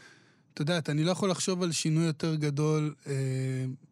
את 0.56 0.60
יודעת, 0.60 0.90
אני 0.90 1.04
לא 1.04 1.10
יכול 1.10 1.30
לחשוב 1.30 1.62
על 1.62 1.72
שינוי 1.72 2.04
יותר 2.04 2.34
גדול 2.34 2.94
אה, 3.06 3.12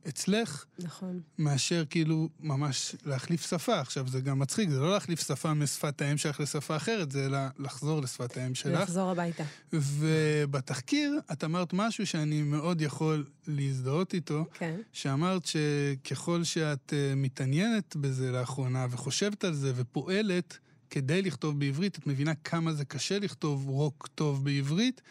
אצלך, 0.08 0.64
נכון. 0.78 1.20
מאשר 1.38 1.84
כאילו 1.90 2.28
ממש 2.40 2.96
להחליף 3.04 3.50
שפה. 3.50 3.80
עכשיו, 3.80 4.08
זה 4.08 4.20
גם 4.20 4.38
מצחיק, 4.38 4.70
זה 4.70 4.80
לא 4.80 4.92
להחליף 4.92 5.26
שפה 5.28 5.54
משפת 5.54 6.02
האם 6.02 6.16
שלך 6.16 6.40
לשפה 6.40 6.76
אחרת, 6.76 7.12
זה 7.12 7.26
אלא 7.26 7.38
לחזור 7.58 8.02
לשפת 8.02 8.36
האם 8.36 8.54
שלך. 8.54 8.80
לחזור 8.80 9.10
הביתה. 9.10 9.44
ובתחקיר 9.72 11.20
את 11.32 11.44
אמרת 11.44 11.72
משהו 11.72 12.06
שאני 12.06 12.42
מאוד 12.42 12.80
יכול 12.80 13.24
להזדהות 13.46 14.14
איתו, 14.14 14.44
כן. 14.54 14.80
שאמרת 14.92 15.42
שככל 15.46 16.44
שאת 16.44 16.92
אה, 16.92 17.14
מתעניינת 17.14 17.96
בזה 17.96 18.30
לאחרונה 18.30 18.86
וחושבת 18.90 19.44
על 19.44 19.54
זה 19.54 19.72
ופועלת 19.76 20.58
כדי 20.90 21.22
לכתוב 21.22 21.58
בעברית, 21.60 21.98
את 21.98 22.06
מבינה 22.06 22.34
כמה 22.34 22.72
זה 22.72 22.84
קשה 22.84 23.18
לכתוב 23.18 23.68
רוק 23.68 24.08
טוב 24.14 24.44
בעברית. 24.44 25.02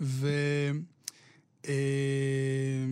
ו... 0.00 0.28
אה, 1.68 2.84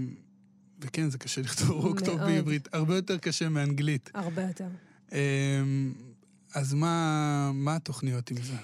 וכן, 0.81 1.11
זה 1.11 1.19
קשה 1.19 1.41
לכתוב 1.41 1.71
רוק 1.71 2.01
טוב 2.01 2.21
בעברית. 2.21 2.69
הרבה 2.73 2.97
יותר 2.97 3.19
קשה 3.19 3.49
מאנגלית. 3.49 4.11
הרבה 4.15 4.43
יותר. 4.43 4.69
אה, 5.13 5.63
אז 6.55 6.75
מה, 6.75 7.51
מה 7.55 7.77
התוכניות 7.77 8.31
עם 8.31 8.37
זה? 8.37 8.55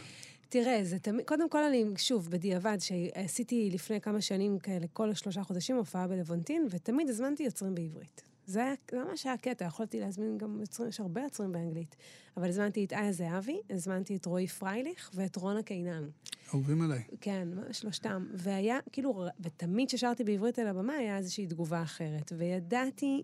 תראה, 0.48 0.80
זה 0.84 0.98
תמיד, 0.98 1.26
קודם 1.26 1.50
כל 1.50 1.64
אני, 1.64 1.84
שוב, 1.96 2.30
בדיעבד, 2.30 2.76
שעשיתי 2.80 3.70
לפני 3.72 4.00
כמה 4.00 4.20
שנים 4.20 4.58
כאלה, 4.58 4.86
כל 4.92 5.14
שלושה 5.14 5.42
חודשים 5.42 5.76
הופעה 5.76 6.06
בלוונטין, 6.06 6.66
ותמיד 6.70 7.08
הזמנתי 7.08 7.42
יוצרים 7.42 7.74
בעברית. 7.74 8.27
זה 8.48 8.64
היה, 8.64 8.74
זה 8.90 8.98
ממש 8.98 9.26
היה 9.26 9.36
קטע, 9.36 9.64
יכולתי 9.64 10.00
להזמין 10.00 10.38
גם 10.38 10.60
יוצרים, 10.60 10.88
יש 10.88 11.00
הרבה 11.00 11.20
יוצרים 11.20 11.52
באנגלית. 11.52 11.96
אבל 12.36 12.48
הזמנתי 12.48 12.84
את 12.84 12.92
איה 12.92 13.12
זהבי, 13.12 13.60
הזמנתי 13.70 14.16
את 14.16 14.26
רועי 14.26 14.46
פרייליך 14.46 15.10
ואת 15.14 15.36
רונה 15.36 15.62
קינן. 15.62 16.08
אהובים 16.48 16.82
עליי. 16.82 17.02
כן, 17.20 17.48
שלושתם. 17.72 18.26
והיה, 18.34 18.78
כאילו, 18.92 19.26
ותמיד 19.40 19.88
כששרתי 19.88 20.24
בעברית 20.24 20.58
על 20.58 20.66
הבמה, 20.66 20.92
היה 20.92 21.16
איזושהי 21.16 21.46
תגובה 21.46 21.82
אחרת. 21.82 22.32
וידעתי, 22.36 23.22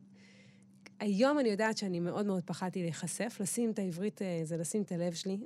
היום 1.00 1.38
אני 1.38 1.48
יודעת 1.48 1.78
שאני 1.78 2.00
מאוד 2.00 2.26
מאוד 2.26 2.42
פחדתי 2.44 2.82
להיחשף, 2.82 3.36
לשים 3.40 3.70
את 3.70 3.78
העברית, 3.78 4.22
אה, 4.22 4.40
זה 4.44 4.56
לשים 4.56 4.82
את 4.82 4.92
הלב 4.92 5.14
שלי 5.14 5.38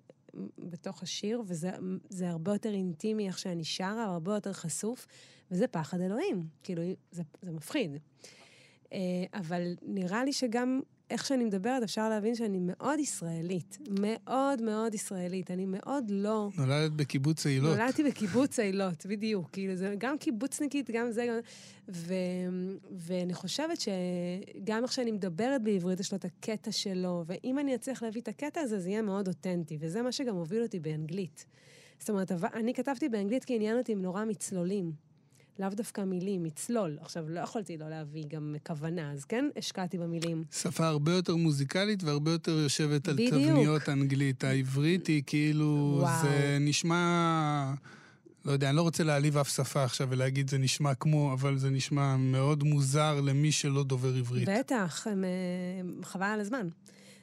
בתוך 0.59 1.03
השיר, 1.03 1.43
וזה 1.47 2.29
הרבה 2.29 2.53
יותר 2.53 2.74
אינטימי 2.74 3.26
איך 3.26 3.39
שאני 3.39 3.64
שרה, 3.64 4.05
הרבה 4.05 4.35
יותר 4.35 4.53
חשוף, 4.53 5.07
וזה 5.51 5.66
פחד 5.66 6.01
אלוהים. 6.01 6.47
כאילו, 6.62 6.83
זה, 7.11 7.22
זה 7.43 7.53
מפחיד. 7.53 7.99
אה, 8.93 8.99
אבל 9.34 9.74
נראה 9.82 10.24
לי 10.24 10.32
שגם 10.32 10.80
איך 11.11 11.26
שאני 11.26 11.45
מדברת, 11.45 11.82
אפשר 11.82 12.09
להבין 12.09 12.34
שאני 12.34 12.59
מאוד 12.61 12.99
ישראלית. 12.99 13.78
מאוד 14.01 14.62
מאוד 14.62 14.95
ישראלית. 14.95 15.51
אני 15.51 15.66
מאוד 15.66 16.05
לא... 16.11 16.49
נולדת 16.59 16.93
בקיבוץ 16.93 17.47
אילות. 17.47 17.78
נולדתי 17.78 18.05
בקיבוץ 18.05 18.59
אילות, 18.59 19.07
בדיוק. 19.07 19.51
כאילו, 19.53 19.76
זה 19.76 19.95
גם 19.99 20.18
קיבוצניקית, 20.18 20.91
גם 20.91 21.11
זה... 21.11 21.41
ו... 21.89 22.14
ואני 22.93 23.34
חושבת 23.34 23.78
שגם 23.80 24.82
איך 24.82 24.93
שאני 24.93 25.12
מדברת 25.12 25.62
בעברית, 25.62 26.01
יש 26.01 26.12
לו 26.12 26.18
את 26.18 26.24
הקטע 26.24 26.72
שלו, 26.72 27.24
ואם 27.26 27.59
אני 27.59 27.74
אצליח 27.74 28.03
להביא 28.03 28.20
את 28.20 28.28
הקטע 28.28 28.61
הזה, 28.61 28.80
זה 28.80 28.91
יהיה 28.91 29.03
מאוד 29.03 29.28
אותנטי, 29.28 29.76
וזה 29.80 30.03
מה 30.03 30.12
שגם 30.12 30.34
הוביל 30.36 30.62
אותי 30.62 30.80
באנגלית. 30.80 31.47
זאת 31.99 32.11
אומרת, 32.11 32.32
אני 32.55 32.74
כתבתי 32.74 33.09
באנגלית 33.09 33.45
כי 33.45 33.55
עניין 33.55 33.78
אותי 33.78 33.95
נורא 33.95 34.24
מצלולים. 34.24 35.07
לאו 35.59 35.68
דווקא 35.68 36.00
מילים, 36.00 36.42
מצלול. 36.42 36.98
עכשיו, 37.00 37.28
לא 37.28 37.40
יכולתי 37.40 37.76
לא 37.76 37.88
להביא 37.88 38.24
גם 38.28 38.56
כוונה, 38.66 39.12
אז 39.12 39.24
כן, 39.24 39.48
השקעתי 39.56 39.98
במילים. 39.98 40.44
שפה 40.52 40.86
הרבה 40.86 41.12
יותר 41.12 41.36
מוזיקלית 41.36 42.02
והרבה 42.04 42.30
יותר 42.30 42.52
יושבת 42.52 43.09
על 43.09 43.14
בדיוק. 43.14 43.34
תבניות 43.34 43.88
אנגלית. 43.88 44.44
העברית 44.44 45.06
היא 45.06 45.22
כאילו, 45.26 45.98
וואו. 46.00 46.22
זה 46.22 46.59
נשמע... 46.61 47.74
לא 48.44 48.52
יודע, 48.52 48.68
אני 48.68 48.76
לא 48.76 48.82
רוצה 48.82 49.04
להעליב 49.04 49.36
אף 49.36 49.48
שפה 49.48 49.84
עכשיו 49.84 50.09
ולהגיד 50.11 50.50
זה 50.50 50.59
נשמע 50.59 50.94
כמו, 50.94 51.32
אבל 51.32 51.59
זה 51.59 51.70
נשמע 51.70 52.16
מאוד 52.16 52.62
מוזר 52.62 53.20
למי 53.20 53.52
שלא 53.52 53.84
דובר 53.84 54.14
עברית. 54.14 54.48
בטח, 54.48 55.06
אה, 55.06 55.12
חבל 56.02 56.26
על 56.26 56.40
הזמן. 56.40 56.68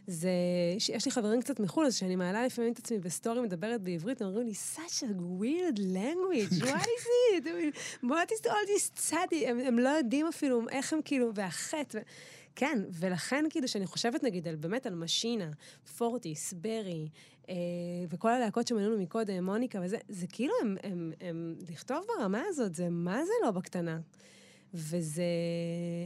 זה, 0.08 0.30
יש 0.78 1.06
לי 1.06 1.12
חברים 1.12 1.42
קצת 1.42 1.60
מחו"ל, 1.60 1.86
אז 1.86 1.96
כשאני 1.96 2.16
מעלה 2.16 2.46
לפעמים 2.46 2.74
את 2.74 2.80
עצמי 2.80 3.00
בסטורי 3.00 3.42
מדברת 3.42 3.82
בעברית, 3.82 4.22
הם 4.22 4.28
אומרים 4.28 4.48
לי, 4.48 4.54
such 4.76 5.04
a 5.04 5.42
weird 5.42 5.80
language, 5.80 6.62
what 6.62 6.86
is 6.86 7.06
it? 7.38 7.48
what 8.04 8.32
is 8.32 8.46
all 8.46 8.68
this 8.68 8.92
צדי? 8.94 9.48
הם, 9.48 9.60
הם 9.60 9.80
לא 9.80 9.90
יודעים 9.90 10.28
אפילו 10.28 10.70
איך 10.70 10.94
הם 10.94 11.00
כאילו, 11.06 11.32
והחטא. 11.36 11.98
ו... 11.98 12.02
כן, 12.56 12.80
ולכן 12.92 13.46
כאילו 13.50 13.68
שאני 13.68 13.86
חושבת 13.86 14.24
נגיד 14.24 14.48
על, 14.48 14.56
באמת 14.56 14.86
על 14.86 14.96
משינה, 14.96 15.50
פורטיס, 15.98 16.54
ברי, 16.54 17.10
אה, 17.50 17.56
וכל 18.10 18.30
הלהקות 18.30 18.68
שמנינו 18.68 18.98
מקודם, 18.98 19.46
מוניקה 19.46 19.80
וזה, 19.84 19.98
זה 20.10 20.28
כאילו 20.28 20.54
הם, 20.62 20.78
הם, 20.84 20.92
הם, 20.92 21.12
הם, 21.22 21.56
לכתוב 21.70 22.06
ברמה 22.08 22.42
הזאת, 22.48 22.76
זה 22.76 22.90
מה 22.90 23.26
זה 23.26 23.32
לא 23.44 23.52
בקטנה. 23.52 24.00
וזה... 24.76 25.24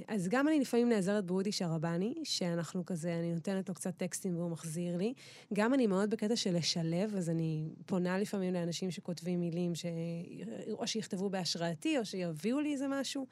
אז 0.08 0.28
גם 0.28 0.48
אני 0.48 0.60
לפעמים 0.60 0.90
נעזרת 0.90 1.26
באודי 1.26 1.52
שרבני, 1.52 2.14
שאנחנו 2.24 2.86
כזה, 2.86 3.20
אני 3.20 3.34
נותנת 3.34 3.70
לו 3.70 3.76
קצת 3.76 3.98
טקסטים 3.98 4.38
והוא 4.38 4.50
מחזיר 4.52 4.98
לי. 4.98 5.14
גם 5.54 5.74
אני 5.74 5.88
מאוד 5.88 6.10
בקטע 6.10 6.36
של 6.36 6.56
לשלב, 6.56 7.16
אז 7.16 7.30
אני 7.30 7.70
פונה 7.86 8.18
לפעמים 8.18 8.54
לאנשים 8.54 8.92
שכותבים 8.92 9.40
מילים, 9.40 9.76
ש... 9.76 9.86
או 10.72 10.88
שיכתבו 10.88 11.30
בהשראתי, 11.30 11.98
או 11.98 12.06
שיביאו 12.06 12.60
לי 12.60 12.74
איזה 12.74 12.86
משהו. 12.88 13.26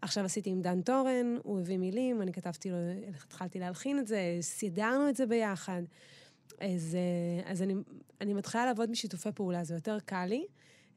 עכשיו 0.00 0.24
עשיתי 0.24 0.50
עם 0.50 0.62
דן 0.62 0.82
טורן, 0.82 1.36
הוא 1.42 1.60
הביא 1.60 1.78
מילים, 1.78 2.22
אני 2.22 2.32
כתבתי 2.32 2.70
לו, 2.70 2.76
התחלתי 3.08 3.58
להלחין 3.58 3.98
את 3.98 4.06
זה, 4.06 4.38
סידרנו 4.40 5.08
את 5.08 5.16
זה 5.16 5.26
ביחד. 5.26 5.82
אז, 6.60 6.96
אז 7.44 7.62
אני, 7.62 7.74
אני 8.20 8.34
מתחילה 8.34 8.66
לעבוד 8.66 8.90
בשיתופי 8.90 9.28
פעולה, 9.34 9.64
זה 9.64 9.74
יותר 9.74 9.98
קל 10.04 10.26
לי. 10.26 10.46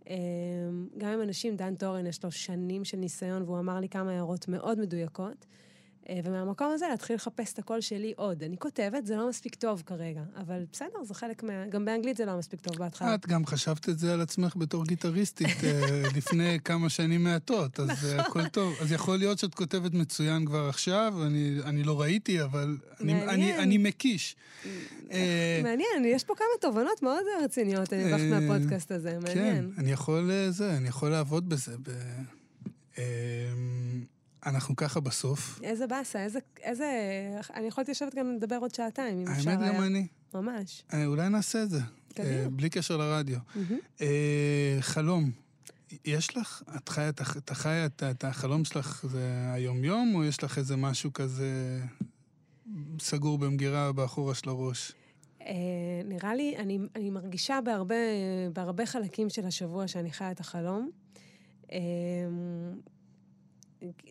אמ, 0.10 0.88
גם 0.98 1.10
עם 1.10 1.22
אנשים, 1.22 1.56
דן 1.56 1.76
טורן 1.76 2.06
יש 2.06 2.24
לו 2.24 2.32
שנים 2.32 2.84
של 2.84 2.98
ניסיון, 2.98 3.42
והוא 3.42 3.60
אמר 3.60 3.80
לי 3.80 3.90
כמה 3.90 4.12
הערות 4.12 4.48
מאוד 4.48 4.80
מדויקות. 4.80 5.46
אה, 6.10 6.20
ומהמקום 6.24 6.72
הזה 6.74 6.86
להתחיל 6.90 7.16
לחפש 7.16 7.54
את 7.54 7.60
הקול 7.60 7.82
שלי 7.82 8.14
עוד. 8.16 8.44
אני 8.44 8.58
כותבת, 8.58 9.06
זה 9.06 9.16
לא 9.16 9.30
מספיק 9.30 9.56
טוב 9.56 9.84
כרגע, 9.86 10.22
אבל 10.38 10.66
בסדר, 10.72 11.04
זה 11.04 11.14
חלק 11.14 11.44
מה... 11.44 11.68
גם 11.68 11.86
באנגלית 11.86 12.18
זה 12.18 12.26
לא 12.26 12.38
מספיק 12.38 12.62
טוב 12.62 12.78
בהתחלה. 12.78 13.16
את 13.16 13.28
גם 13.28 13.46
חשבת 13.46 13.90
את 13.90 14.00
זה 14.00 14.14
על 14.14 14.22
עצמך 14.22 14.56
בתור 14.56 14.86
גיטריסטית 14.86 15.64
אה, 15.64 16.02
לפני 16.18 16.60
כמה 16.64 16.90
שנים 16.90 17.24
מעטות, 17.24 17.80
אז 17.80 17.90
נכון. 17.90 18.20
הכל 18.20 18.48
טוב. 18.48 18.74
אז 18.82 18.92
יכול 18.92 19.18
להיות 19.18 19.40
שאת 19.40 19.56
כותבת 19.56 19.94
מצוין 19.94 20.46
כבר 20.46 20.70
עכשיו, 20.70 21.14
אני, 21.26 21.58
אני 21.66 21.84
לא 21.84 22.02
ראיתי, 22.02 22.44
אבל 22.44 22.78
אני, 23.02 23.24
אני, 23.30 23.58
אני 23.58 23.78
מקיש. 23.78 24.36
אה, 25.12 25.60
מעניין, 25.64 26.06
יש 26.06 26.24
פה 26.24 26.34
כמה 26.36 26.48
תובנות 26.62 27.04
מאוד 27.04 27.24
רציניות, 27.44 27.94
אני 27.94 28.04
הולכת 28.04 28.26
מהפודקאסט 28.30 28.92
הזה, 28.92 29.18
מעניין. 29.20 29.72
כן, 29.76 29.82
אני 29.82 29.92
יכול, 29.92 30.32
זה, 30.50 30.78
אני 30.78 30.88
יכול 30.88 31.10
לעבוד 31.10 31.50
בזה. 31.50 31.76
אנחנו 34.48 34.76
ככה 34.76 35.00
בסוף. 35.00 35.60
איזה 35.64 35.88
באסה, 35.88 36.24
איזה, 36.24 36.40
איזה... 36.62 36.86
אני 37.54 37.68
יכולתי 37.68 37.92
לשבת 37.92 38.16
גם 38.16 38.36
לדבר 38.36 38.58
עוד 38.62 38.76
שעתיים, 38.76 39.20
אם 39.20 39.28
אפשר 39.28 39.50
היה. 39.50 39.60
האמת, 39.60 39.76
גם 39.76 39.84
אני. 39.84 40.08
ממש. 40.34 40.84
אה, 40.94 41.06
אולי 41.06 41.30
נעשה 41.30 41.64
את 41.64 41.70
זה. 41.70 41.80
קדימה. 42.14 42.34
אה, 42.34 42.50
בלי 42.50 42.70
קשר 42.70 42.98
לרדיו. 42.98 43.38
אה, 44.02 44.78
חלום. 44.80 45.32
יש 46.06 46.38
לך, 46.38 46.64
את 46.78 46.90
חיה, 46.90 47.10
את 47.10 47.50
חיה 47.50 47.86
את, 47.86 48.04
את 48.12 48.24
החלום 48.24 48.66
שלך 48.66 49.06
זה 49.10 49.52
היום-יום, 49.54 50.16
או 50.16 50.24
יש 50.24 50.44
לך 50.44 50.58
איזה 50.58 50.76
משהו 50.76 51.14
כזה 51.14 51.80
סגור 53.00 53.38
במגירה 53.38 53.92
באחורה 53.92 54.36
של 54.36 54.50
הראש? 54.50 54.92
אה, 55.42 55.54
נראה 56.06 56.36
לי, 56.36 56.58
אני, 56.58 56.80
אני 56.96 57.10
מרגישה 57.10 57.60
בהרבה, 57.66 57.96
בהרבה 58.54 58.86
חלקים 58.86 59.30
של 59.30 59.46
השבוע 59.46 59.88
שאני 59.88 60.12
חיה 60.12 60.32
את 60.32 60.40
החלום. 60.40 60.90
אה, 61.72 61.80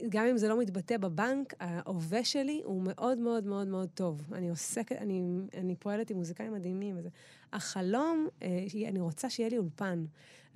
גם 0.09 0.27
אם 0.27 0.37
זה 0.37 0.49
לא 0.49 0.59
מתבטא 0.59 0.97
בבנק, 0.97 1.55
ההווה 1.61 2.25
שלי 2.25 2.61
הוא 2.64 2.83
מאוד 2.83 3.19
מאוד 3.19 3.47
מאוד 3.47 3.69
מאוד 3.69 3.89
טוב. 3.95 4.23
אני 4.33 4.51
עוסקת, 4.51 4.97
אני, 4.97 5.23
אני 5.55 5.77
פועלת 5.77 6.11
עם 6.11 6.17
מוזיקאים 6.17 6.53
מדהימים 6.53 6.99
וזה. 6.99 7.09
החלום, 7.53 8.29
אה, 8.43 8.67
אני 8.89 9.01
רוצה 9.01 9.31
שיהיה 9.31 9.49
לי 9.49 9.59
אולפן. 9.59 10.05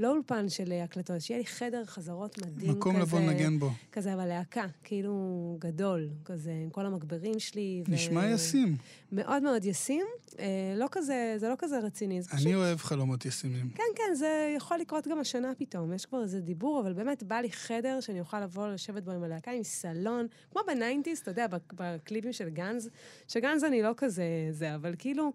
לא 0.00 0.12
אולפן 0.12 0.48
של 0.48 0.72
הקלטות, 0.84 1.20
שיהיה 1.20 1.38
לי 1.38 1.46
חדר 1.46 1.84
חזרות 1.84 2.38
מדהים 2.38 2.70
מקום 2.70 2.92
כזה. 2.92 3.02
מקום 3.04 3.18
לבוא 3.18 3.20
לנגן 3.20 3.58
בו. 3.58 3.70
כזה, 3.92 4.14
אבל 4.14 4.26
להקה, 4.26 4.66
כאילו 4.84 5.56
גדול, 5.60 6.08
כזה, 6.24 6.52
עם 6.62 6.70
כל 6.70 6.86
המגברים 6.86 7.38
שלי. 7.38 7.82
נשמע 7.88 8.20
ו... 8.20 8.34
ישים. 8.34 8.76
מאוד 9.12 9.42
מאוד 9.42 9.64
ישים. 9.64 10.06
אה, 10.38 10.74
לא 10.76 10.86
כזה, 10.90 11.34
זה 11.36 11.48
לא 11.48 11.54
כזה 11.58 11.78
רציני, 11.78 12.22
זה 12.22 12.28
פשוט... 12.28 12.46
אני 12.46 12.54
אוהב 12.54 12.78
חלומות 12.78 13.26
ישימים. 13.26 13.70
כן, 13.74 13.82
כן, 13.96 14.14
זה 14.14 14.54
יכול 14.56 14.78
לקרות 14.78 15.08
גם 15.08 15.18
השנה 15.18 15.52
פתאום. 15.58 15.92
יש 15.92 16.06
כבר 16.06 16.22
איזה 16.22 16.40
דיבור, 16.40 16.80
אבל 16.80 16.92
באמת 16.92 17.22
בא 17.22 17.36
לי 17.36 17.52
חדר 17.52 18.00
שאני 18.00 18.20
אוכל 18.20 18.40
לבוא 18.40 18.68
לשבת 18.68 19.02
בו 19.02 19.10
עם 19.10 19.22
הלהקה, 19.22 19.50
עם 19.50 19.62
סלון, 19.62 20.26
כמו 20.50 20.62
בניינטיז, 20.66 21.18
אתה 21.18 21.30
יודע, 21.30 21.46
בקליפים 21.74 22.32
של 22.32 22.48
גאנז, 22.48 22.90
שגאנז 23.28 23.64
אני 23.64 23.82
לא 23.82 23.92
כזה 23.96 24.24
זה, 24.50 24.74
אבל 24.74 24.94
כאילו... 24.98 25.32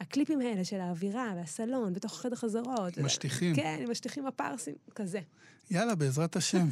הקליפים 0.00 0.40
האלה 0.40 0.64
של 0.64 0.80
האווירה 0.80 1.32
והסלון, 1.36 1.92
בתוך 1.92 2.20
חדר 2.20 2.36
חזרות. 2.36 2.98
משטיחים. 2.98 3.56
כן, 3.56 3.78
עם 3.82 3.90
משטיחים 3.90 4.26
הפרסים, 4.26 4.74
כזה. 4.94 5.20
יאללה, 5.70 5.94
בעזרת 5.94 6.36
השם. 6.36 6.68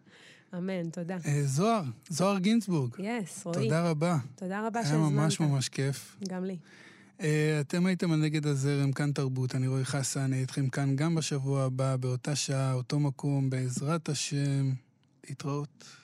אמן, 0.54 0.90
תודה. 0.90 1.16
Uh, 1.16 1.28
זוהר, 1.44 1.82
זוהר 2.08 2.38
גינצבורג. 2.38 2.90
יס, 2.98 3.40
yes, 3.40 3.44
רועי. 3.44 3.64
תודה 3.64 3.90
רבה. 3.90 4.16
תודה 4.34 4.66
רבה 4.66 4.82
שהזמנת. 4.82 5.00
היה 5.00 5.10
ממש 5.10 5.40
ממש 5.40 5.68
כיף. 5.68 6.16
גם 6.28 6.44
לי. 6.44 6.56
Uh, 7.18 7.22
אתם 7.60 7.86
הייתם 7.86 8.12
על 8.12 8.18
נגד 8.18 8.46
הזרם, 8.46 8.92
כאן 8.92 9.12
תרבות, 9.12 9.54
אני 9.54 9.68
רועי 9.68 9.84
חסן, 9.84 10.20
אני 10.20 10.40
איתכם 10.40 10.68
כאן 10.68 10.96
גם 10.96 11.14
בשבוע 11.14 11.62
הבא, 11.62 11.96
באותה 11.96 12.36
שעה, 12.36 12.72
אותו 12.72 13.00
מקום, 13.00 13.50
בעזרת 13.50 14.08
השם. 14.08 14.72
להתראות. 15.28 15.96